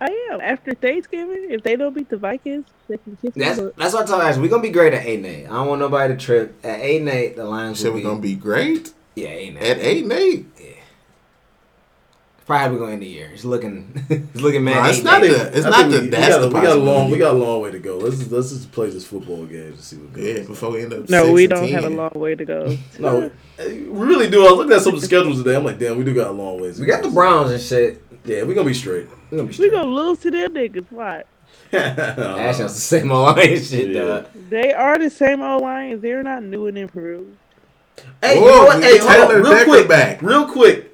I 0.00 0.30
am. 0.32 0.40
After 0.40 0.74
Thanksgiving, 0.74 1.48
if 1.50 1.62
they 1.62 1.76
don't 1.76 1.92
beat 1.94 2.08
the 2.08 2.16
Vikings, 2.16 2.66
they 2.88 2.98
can 2.98 3.16
kiss 3.16 3.34
that's 3.34 3.58
butt. 3.58 3.76
that's 3.76 3.92
what 3.94 4.04
I 4.04 4.06
told 4.06 4.22
Ashley. 4.22 4.42
We're 4.42 4.48
gonna 4.48 4.62
be 4.62 4.70
great 4.70 4.94
at 4.94 5.04
eight 5.04 5.16
and 5.16 5.26
eight. 5.26 5.46
I 5.46 5.50
don't 5.50 5.66
want 5.68 5.80
nobody 5.80 6.14
to 6.14 6.18
trip. 6.20 6.54
At 6.64 6.80
eight 6.80 7.00
and 7.00 7.08
eight, 7.08 7.36
the 7.36 7.44
Lions 7.44 7.78
Shit, 7.78 7.86
will 7.88 7.94
we 7.94 8.00
be, 8.00 8.04
gonna 8.04 8.20
be 8.20 8.34
great 8.36 8.92
yeah 9.16 9.28
eight 9.28 9.48
and 9.48 9.58
eight. 9.58 9.70
at 9.70 9.78
eight 9.80 10.02
and 10.04 10.12
eight. 10.12 10.46
Probably 12.48 12.78
gonna 12.78 12.92
end 12.92 13.02
the 13.02 13.06
year. 13.06 13.30
It's 13.34 13.44
looking, 13.44 13.92
it's 14.08 14.40
looking 14.40 14.64
man. 14.64 14.76
Nah, 14.76 14.86
eight 14.86 14.94
it's 14.94 15.02
not 15.04 15.22
eight. 15.22 15.28
the. 15.28 15.56
It's 15.58 15.66
I 15.66 15.68
not 15.68 15.80
think 15.80 15.92
the. 15.92 16.00
we, 16.00 16.08
That's 16.08 16.26
we 16.28 16.32
got, 16.32 16.40
the 16.40 16.46
we 16.48 16.62
got 16.62 16.76
a 16.78 16.80
long. 16.80 17.10
We 17.10 17.18
got 17.18 17.34
a 17.34 17.36
long 17.36 17.60
way 17.60 17.70
to 17.72 17.78
go. 17.78 17.98
Let's 17.98 18.16
just, 18.20 18.30
let's 18.30 18.48
just 18.48 18.72
play 18.72 18.88
this 18.88 19.06
football 19.06 19.44
game 19.44 19.76
to 19.76 19.82
see 19.82 19.96
what 19.96 20.14
goes. 20.14 20.24
Yeah, 20.24 20.42
before 20.44 20.70
we 20.70 20.82
end 20.82 20.94
up. 20.94 21.10
No, 21.10 21.24
six 21.24 21.34
we 21.34 21.46
don't 21.46 21.68
10. 21.68 21.72
have 21.74 21.84
a 21.84 21.90
long 21.90 22.10
way 22.14 22.34
to 22.34 22.44
go. 22.46 22.74
No, 22.98 23.30
we 23.58 23.64
eh, 23.64 23.82
really 23.88 24.30
do. 24.30 24.40
I 24.46 24.50
was 24.50 24.56
looking 24.56 24.72
at 24.72 24.80
some 24.80 24.94
of 24.94 25.00
the 25.02 25.06
schedules 25.06 25.36
today. 25.42 25.56
I'm 25.56 25.64
like, 25.64 25.78
damn, 25.78 25.98
we 25.98 26.04
do 26.04 26.14
got 26.14 26.28
a 26.28 26.32
long 26.32 26.58
ways. 26.58 26.76
to 26.76 26.80
We 26.80 26.86
got 26.86 27.02
the 27.02 27.10
Browns 27.10 27.50
and 27.50 27.60
shit. 27.60 28.02
Yeah, 28.24 28.44
we 28.44 28.54
gonna 28.54 28.66
be 28.66 28.72
straight. 28.72 29.08
We 29.30 29.36
gonna 29.36 29.50
be 29.50 29.58
We 29.58 29.70
gonna 29.70 29.90
lose 29.90 30.18
to 30.20 30.30
them 30.30 30.54
niggas. 30.54 30.90
What? 30.90 31.26
Ashley 31.72 32.62
has 32.62 32.74
the 32.74 32.80
same 32.80 33.12
old 33.12 33.36
line 33.36 33.62
shit. 33.62 33.90
Yeah. 33.90 34.02
dog. 34.04 34.26
They 34.48 34.72
are 34.72 34.96
the 34.98 35.10
same 35.10 35.42
old 35.42 35.60
Lions. 35.60 36.00
They're 36.00 36.22
not 36.22 36.42
new 36.42 36.66
and 36.66 36.78
improved. 36.78 37.36
Hey, 38.22 38.36
you 38.38 38.46
know 38.46 38.64
what? 38.64 38.82
Hey, 38.82 38.98
get 38.98 39.18
hold 39.18 39.32
on, 39.32 39.42
real 39.42 39.52
Decker 39.52 39.64
quick, 39.66 39.88
back. 39.88 40.22
real 40.22 40.46
quick. 40.46 40.87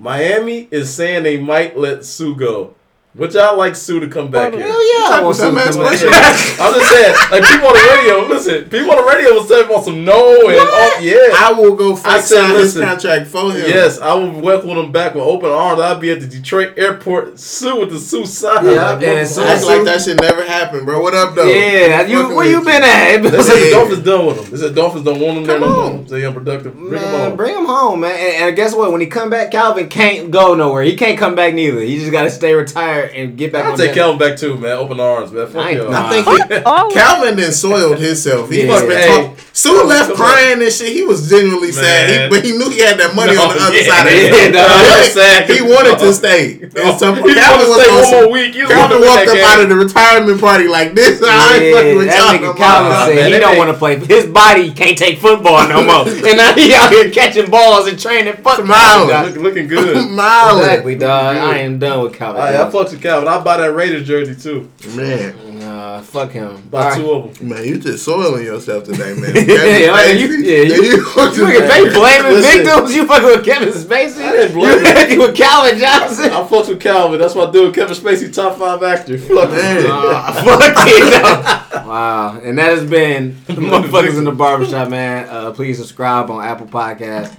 Miami 0.00 0.66
is 0.70 0.94
saying 0.94 1.24
they 1.24 1.36
might 1.36 1.76
let 1.76 2.06
Suh 2.06 2.32
go. 2.32 2.74
Would 3.16 3.34
y'all 3.34 3.58
like 3.58 3.74
Suh 3.74 3.98
to 3.98 4.06
come 4.06 4.30
back 4.30 4.52
Hell 4.52 4.62
here? 4.62 4.68
Hell 4.70 5.10
yeah, 5.10 5.16
I 5.18 5.20
want 5.24 5.34
Some 5.34 5.56
some 5.56 5.58
ass 5.58 5.74
come 5.74 5.82
back. 5.82 5.98
question. 5.98 6.60
I'm 6.62 6.74
just 6.78 6.90
saying, 6.92 7.14
like 7.32 7.42
people 7.42 7.66
on 7.66 7.74
the 7.74 7.96
radio, 7.98 8.14
listen, 8.28 8.64
people 8.70 8.90
on 8.92 8.96
the 8.98 9.02
radio 9.02 9.34
was 9.34 9.48
saying 9.48 9.64
about 9.66 9.84
some 9.84 10.04
no 10.04 10.46
and 10.46 10.56
oh, 10.62 10.98
yeah. 11.02 11.34
I 11.36 11.52
will 11.52 11.74
go 11.74 11.94
I 11.94 11.96
fight 11.96 12.20
said, 12.22 12.36
sign 12.46 12.50
his 12.54 12.76
listen. 12.76 12.82
contract 12.84 13.26
for 13.26 13.50
him. 13.50 13.66
Yes, 13.66 13.98
I 13.98 14.14
will 14.14 14.40
welcome 14.40 14.70
him 14.70 14.92
back 14.92 15.16
with 15.16 15.24
open 15.24 15.50
arms. 15.50 15.80
I'll 15.80 15.98
be 15.98 16.12
at 16.12 16.20
the 16.20 16.28
Detroit 16.28 16.74
airport, 16.78 17.36
Suh 17.40 17.80
with 17.80 17.90
the 17.90 17.98
Suh 17.98 18.24
sign. 18.26 18.64
Yeah, 18.66 18.92
Like, 18.92 19.02
and 19.02 19.26
so- 19.28 19.42
Act 19.42 19.64
like 19.64 19.84
that 19.86 20.02
shit 20.02 20.20
never 20.20 20.44
happened, 20.44 20.86
bro. 20.86 21.02
What 21.02 21.14
up, 21.14 21.34
though? 21.34 21.48
Yeah, 21.48 22.02
you 22.06 22.28
where 22.36 22.46
you 22.48 22.60
been 22.64 22.84
at? 22.84 23.22
They 23.22 23.42
said 23.42 23.56
the 23.56 23.70
Dolphins 23.72 24.04
done 24.04 24.26
with 24.26 24.44
him. 24.44 24.50
They 24.52 24.56
said 24.56 24.74
Dolphins 24.76 25.04
don't 25.04 25.18
want 25.18 25.38
him 25.38 25.44
there 25.46 25.58
Come 25.58 25.68
no 25.68 25.80
on. 25.80 25.94
more. 25.96 26.04
They 26.04 26.24
unproductive. 26.24 26.74
Bring 26.76 26.92
him 27.02 27.10
Man, 27.10 27.34
bring 27.36 27.56
him 27.58 27.66
home, 27.66 27.98
man. 28.02 28.12
And, 28.12 28.44
and 28.44 28.56
guess 28.56 28.72
what? 28.72 28.92
When 28.92 29.00
he 29.00 29.08
come 29.08 29.30
back, 29.30 29.50
Calvin 29.50 29.88
can't 29.88 30.30
go 30.30 30.54
nowhere. 30.54 30.84
He 30.84 30.94
can't 30.94 31.18
come 31.18 31.34
back 31.34 31.54
neither. 31.54 31.80
He 31.80 31.98
just 31.98 32.12
got 32.12 32.22
to 32.22 32.30
stay 32.30 32.54
retired 32.54 32.99
and 33.04 33.36
get 33.36 33.52
back 33.52 33.64
I'll 33.64 33.72
on 33.72 33.78
take 33.78 33.88
deck. 33.88 33.96
Calvin 33.96 34.18
back 34.18 34.38
too, 34.38 34.56
man. 34.56 34.72
Open 34.72 35.00
arms, 35.00 35.32
man. 35.32 35.46
Fuck 35.46 35.64
I 35.66 35.70
y'all. 35.70 35.94
I 35.94 36.10
think 36.22 36.26
he, 36.52 36.62
Oh, 36.66 36.90
Calvin 36.92 37.36
then 37.36 37.52
soiled 37.52 37.98
himself. 37.98 38.50
He 38.50 38.62
Yeah. 38.62 38.66
must 38.68 38.86
been 38.88 38.98
Hey. 38.98 39.06
talk- 39.08 39.36
Suh 39.52 39.84
left 39.84 40.14
crying 40.14 40.62
and 40.62 40.72
shit. 40.72 40.92
He 40.92 41.02
was 41.02 41.28
genuinely 41.28 41.72
sad, 41.72 42.08
he, 42.08 42.28
but 42.30 42.44
he 42.44 42.52
knew 42.52 42.70
he 42.70 42.80
had 42.80 42.98
that 42.98 43.14
money 43.16 43.34
No, 43.34 43.42
on 43.50 43.56
the 43.56 43.60
other 43.62 43.76
yeah, 43.76 43.82
side 43.90 44.06
of 44.06 44.12
yeah, 44.14 44.46
it. 44.46 44.52
no, 44.54 44.62
he 44.62 45.00
was 45.00 45.12
sad. 45.12 45.50
He 45.50 45.60
wanted 45.60 45.98
to 45.98 46.12
stay. 46.14 46.60
And 46.80 46.98
so 46.98 47.12
he 47.14 47.34
Calvin 47.34 47.68
wanted 47.68 47.68
was 47.68 47.76
to 47.76 47.82
stay 47.82 47.90
on 47.90 47.96
one 47.96 48.04
some- 48.04 48.22
more 48.22 48.32
week. 48.32 48.54
He 48.54 48.62
was 48.62 48.70
Calvin 48.70 48.88
gonna 48.88 49.00
win 49.00 49.10
walked 49.10 49.26
that 49.26 49.36
up 49.42 49.50
out 49.50 49.60
of 49.64 49.68
the 49.68 49.76
retirement 49.76 50.40
party 50.40 50.68
like 50.68 50.94
this. 50.94 51.20
I 51.24 51.58
ain't 51.58 51.74
fucking 51.76 51.96
with 51.98 52.06
that 52.06 52.16
y'all. 52.16 52.38
nigga 52.38 52.42
no 52.42 52.54
Calvin 52.54 53.16
said 53.16 53.32
he 53.32 53.38
don't 53.40 53.58
want 53.58 53.70
to 53.70 53.76
play. 53.76 53.98
His 53.98 54.26
body 54.26 54.70
can't 54.70 54.96
take 54.96 55.18
football 55.18 55.66
no 55.68 55.82
more, 55.82 56.06
and 56.08 56.36
now 56.38 56.54
he 56.54 56.72
out 56.72 56.90
here 56.92 57.10
catching 57.10 57.50
balls 57.50 57.88
and 57.88 57.98
training. 57.98 58.34
Fuck 58.40 58.62
Smile. 58.64 59.08
Calvin, 59.08 59.24
Look, 59.26 59.34
dog. 59.34 59.42
looking 59.42 59.66
good. 59.66 60.10
Miles. 60.10 60.60
Exactly, 60.60 60.94
dog. 60.94 61.36
I 61.36 61.58
am 61.58 61.78
done 61.80 62.04
with 62.04 62.14
Calvin. 62.14 62.40
I 62.40 62.70
fucked 62.70 62.89
with 62.92 63.02
Calvin. 63.02 63.28
I 63.28 63.38
buy 63.40 63.56
that 63.58 63.72
Raiders 63.74 64.06
jersey 64.06 64.34
too. 64.34 64.70
Man, 64.96 65.58
Nah, 65.60 66.00
fuck 66.00 66.30
him. 66.30 66.62
Buy 66.70 66.90
All 66.90 66.96
two 66.96 67.10
of 67.10 67.38
them. 67.38 67.48
man, 67.50 67.64
you 67.64 67.78
just 67.78 68.02
soiling 68.04 68.44
yourself 68.44 68.84
today, 68.84 69.12
man. 69.14 69.34
Yeah, 69.46 69.92
like, 69.92 70.18
you- 70.18 70.28
yeah, 70.38 70.62
you- 70.62 70.74
you, 70.82 70.90
You 70.90 70.96
niggas, 71.04 71.68
they 71.68 71.92
blaming 71.94 72.32
Listen. 72.32 72.64
victims. 72.64 72.94
You 72.94 73.06
fucking 73.06 73.26
with 73.28 73.44
Kevin 73.44 73.68
Spacey. 73.68 74.22
I 74.22 74.32
didn't 74.32 74.54
blame 74.54 74.70
you 74.80 74.86
him. 74.86 74.94
fucking 74.94 75.18
with 75.18 75.36
Calvin 75.36 75.78
Johnson. 75.78 76.30
I 76.32 76.46
fucked 76.46 76.68
with 76.68 76.80
Calvin. 76.80 77.18
That's 77.20 77.34
my 77.34 77.50
dude. 77.50 77.74
Kevin 77.74 77.94
Spacey, 77.94 78.32
top 78.32 78.58
five 78.58 78.82
actor. 78.82 79.18
Fuck 79.18 79.50
Man. 79.50 79.84
Uh, 79.86 80.32
fuck 80.44 80.60
it. 80.86 81.74
no. 81.74 81.88
Wow. 81.88 82.40
And 82.42 82.56
that 82.58 82.70
has 82.78 82.88
been 82.88 83.36
the 83.46 83.54
motherfuckers 83.54 84.16
in 84.16 84.24
the 84.24 84.32
barbershop, 84.32 84.88
man. 84.88 85.28
Uh, 85.28 85.52
please 85.52 85.76
subscribe 85.78 86.30
on 86.30 86.42
Apple 86.44 86.66
Podcasts. 86.66 87.36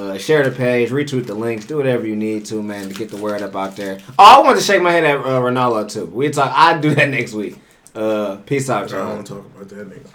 Uh, 0.00 0.16
share 0.16 0.42
the 0.48 0.50
page, 0.50 0.88
retweet 0.88 1.26
the 1.26 1.34
links, 1.34 1.66
do 1.66 1.76
whatever 1.76 2.06
you 2.06 2.16
need 2.16 2.46
to, 2.46 2.62
man, 2.62 2.88
to 2.88 2.94
get 2.94 3.10
the 3.10 3.18
word 3.18 3.42
up 3.42 3.54
out 3.54 3.76
there. 3.76 3.98
Oh, 4.18 4.40
I 4.40 4.40
want 4.40 4.58
to 4.58 4.64
shake 4.64 4.80
my 4.80 4.92
head 4.92 5.04
at 5.04 5.16
uh, 5.20 5.40
Ronaldo 5.40 5.92
too. 5.92 6.06
We 6.06 6.30
talk. 6.30 6.50
I 6.56 6.78
do 6.80 6.94
that 6.94 7.08
next 7.18 7.34
week. 7.34 7.58
Uh, 7.94 8.36
peace 8.46 8.70
out, 8.70 8.84
I 8.84 8.86
don't 8.86 8.98
y'all. 8.98 9.14
want 9.16 9.26
to 9.26 9.34
talk 9.34 9.44
about 9.46 9.68
that 9.68 9.90
nigga. 9.90 10.06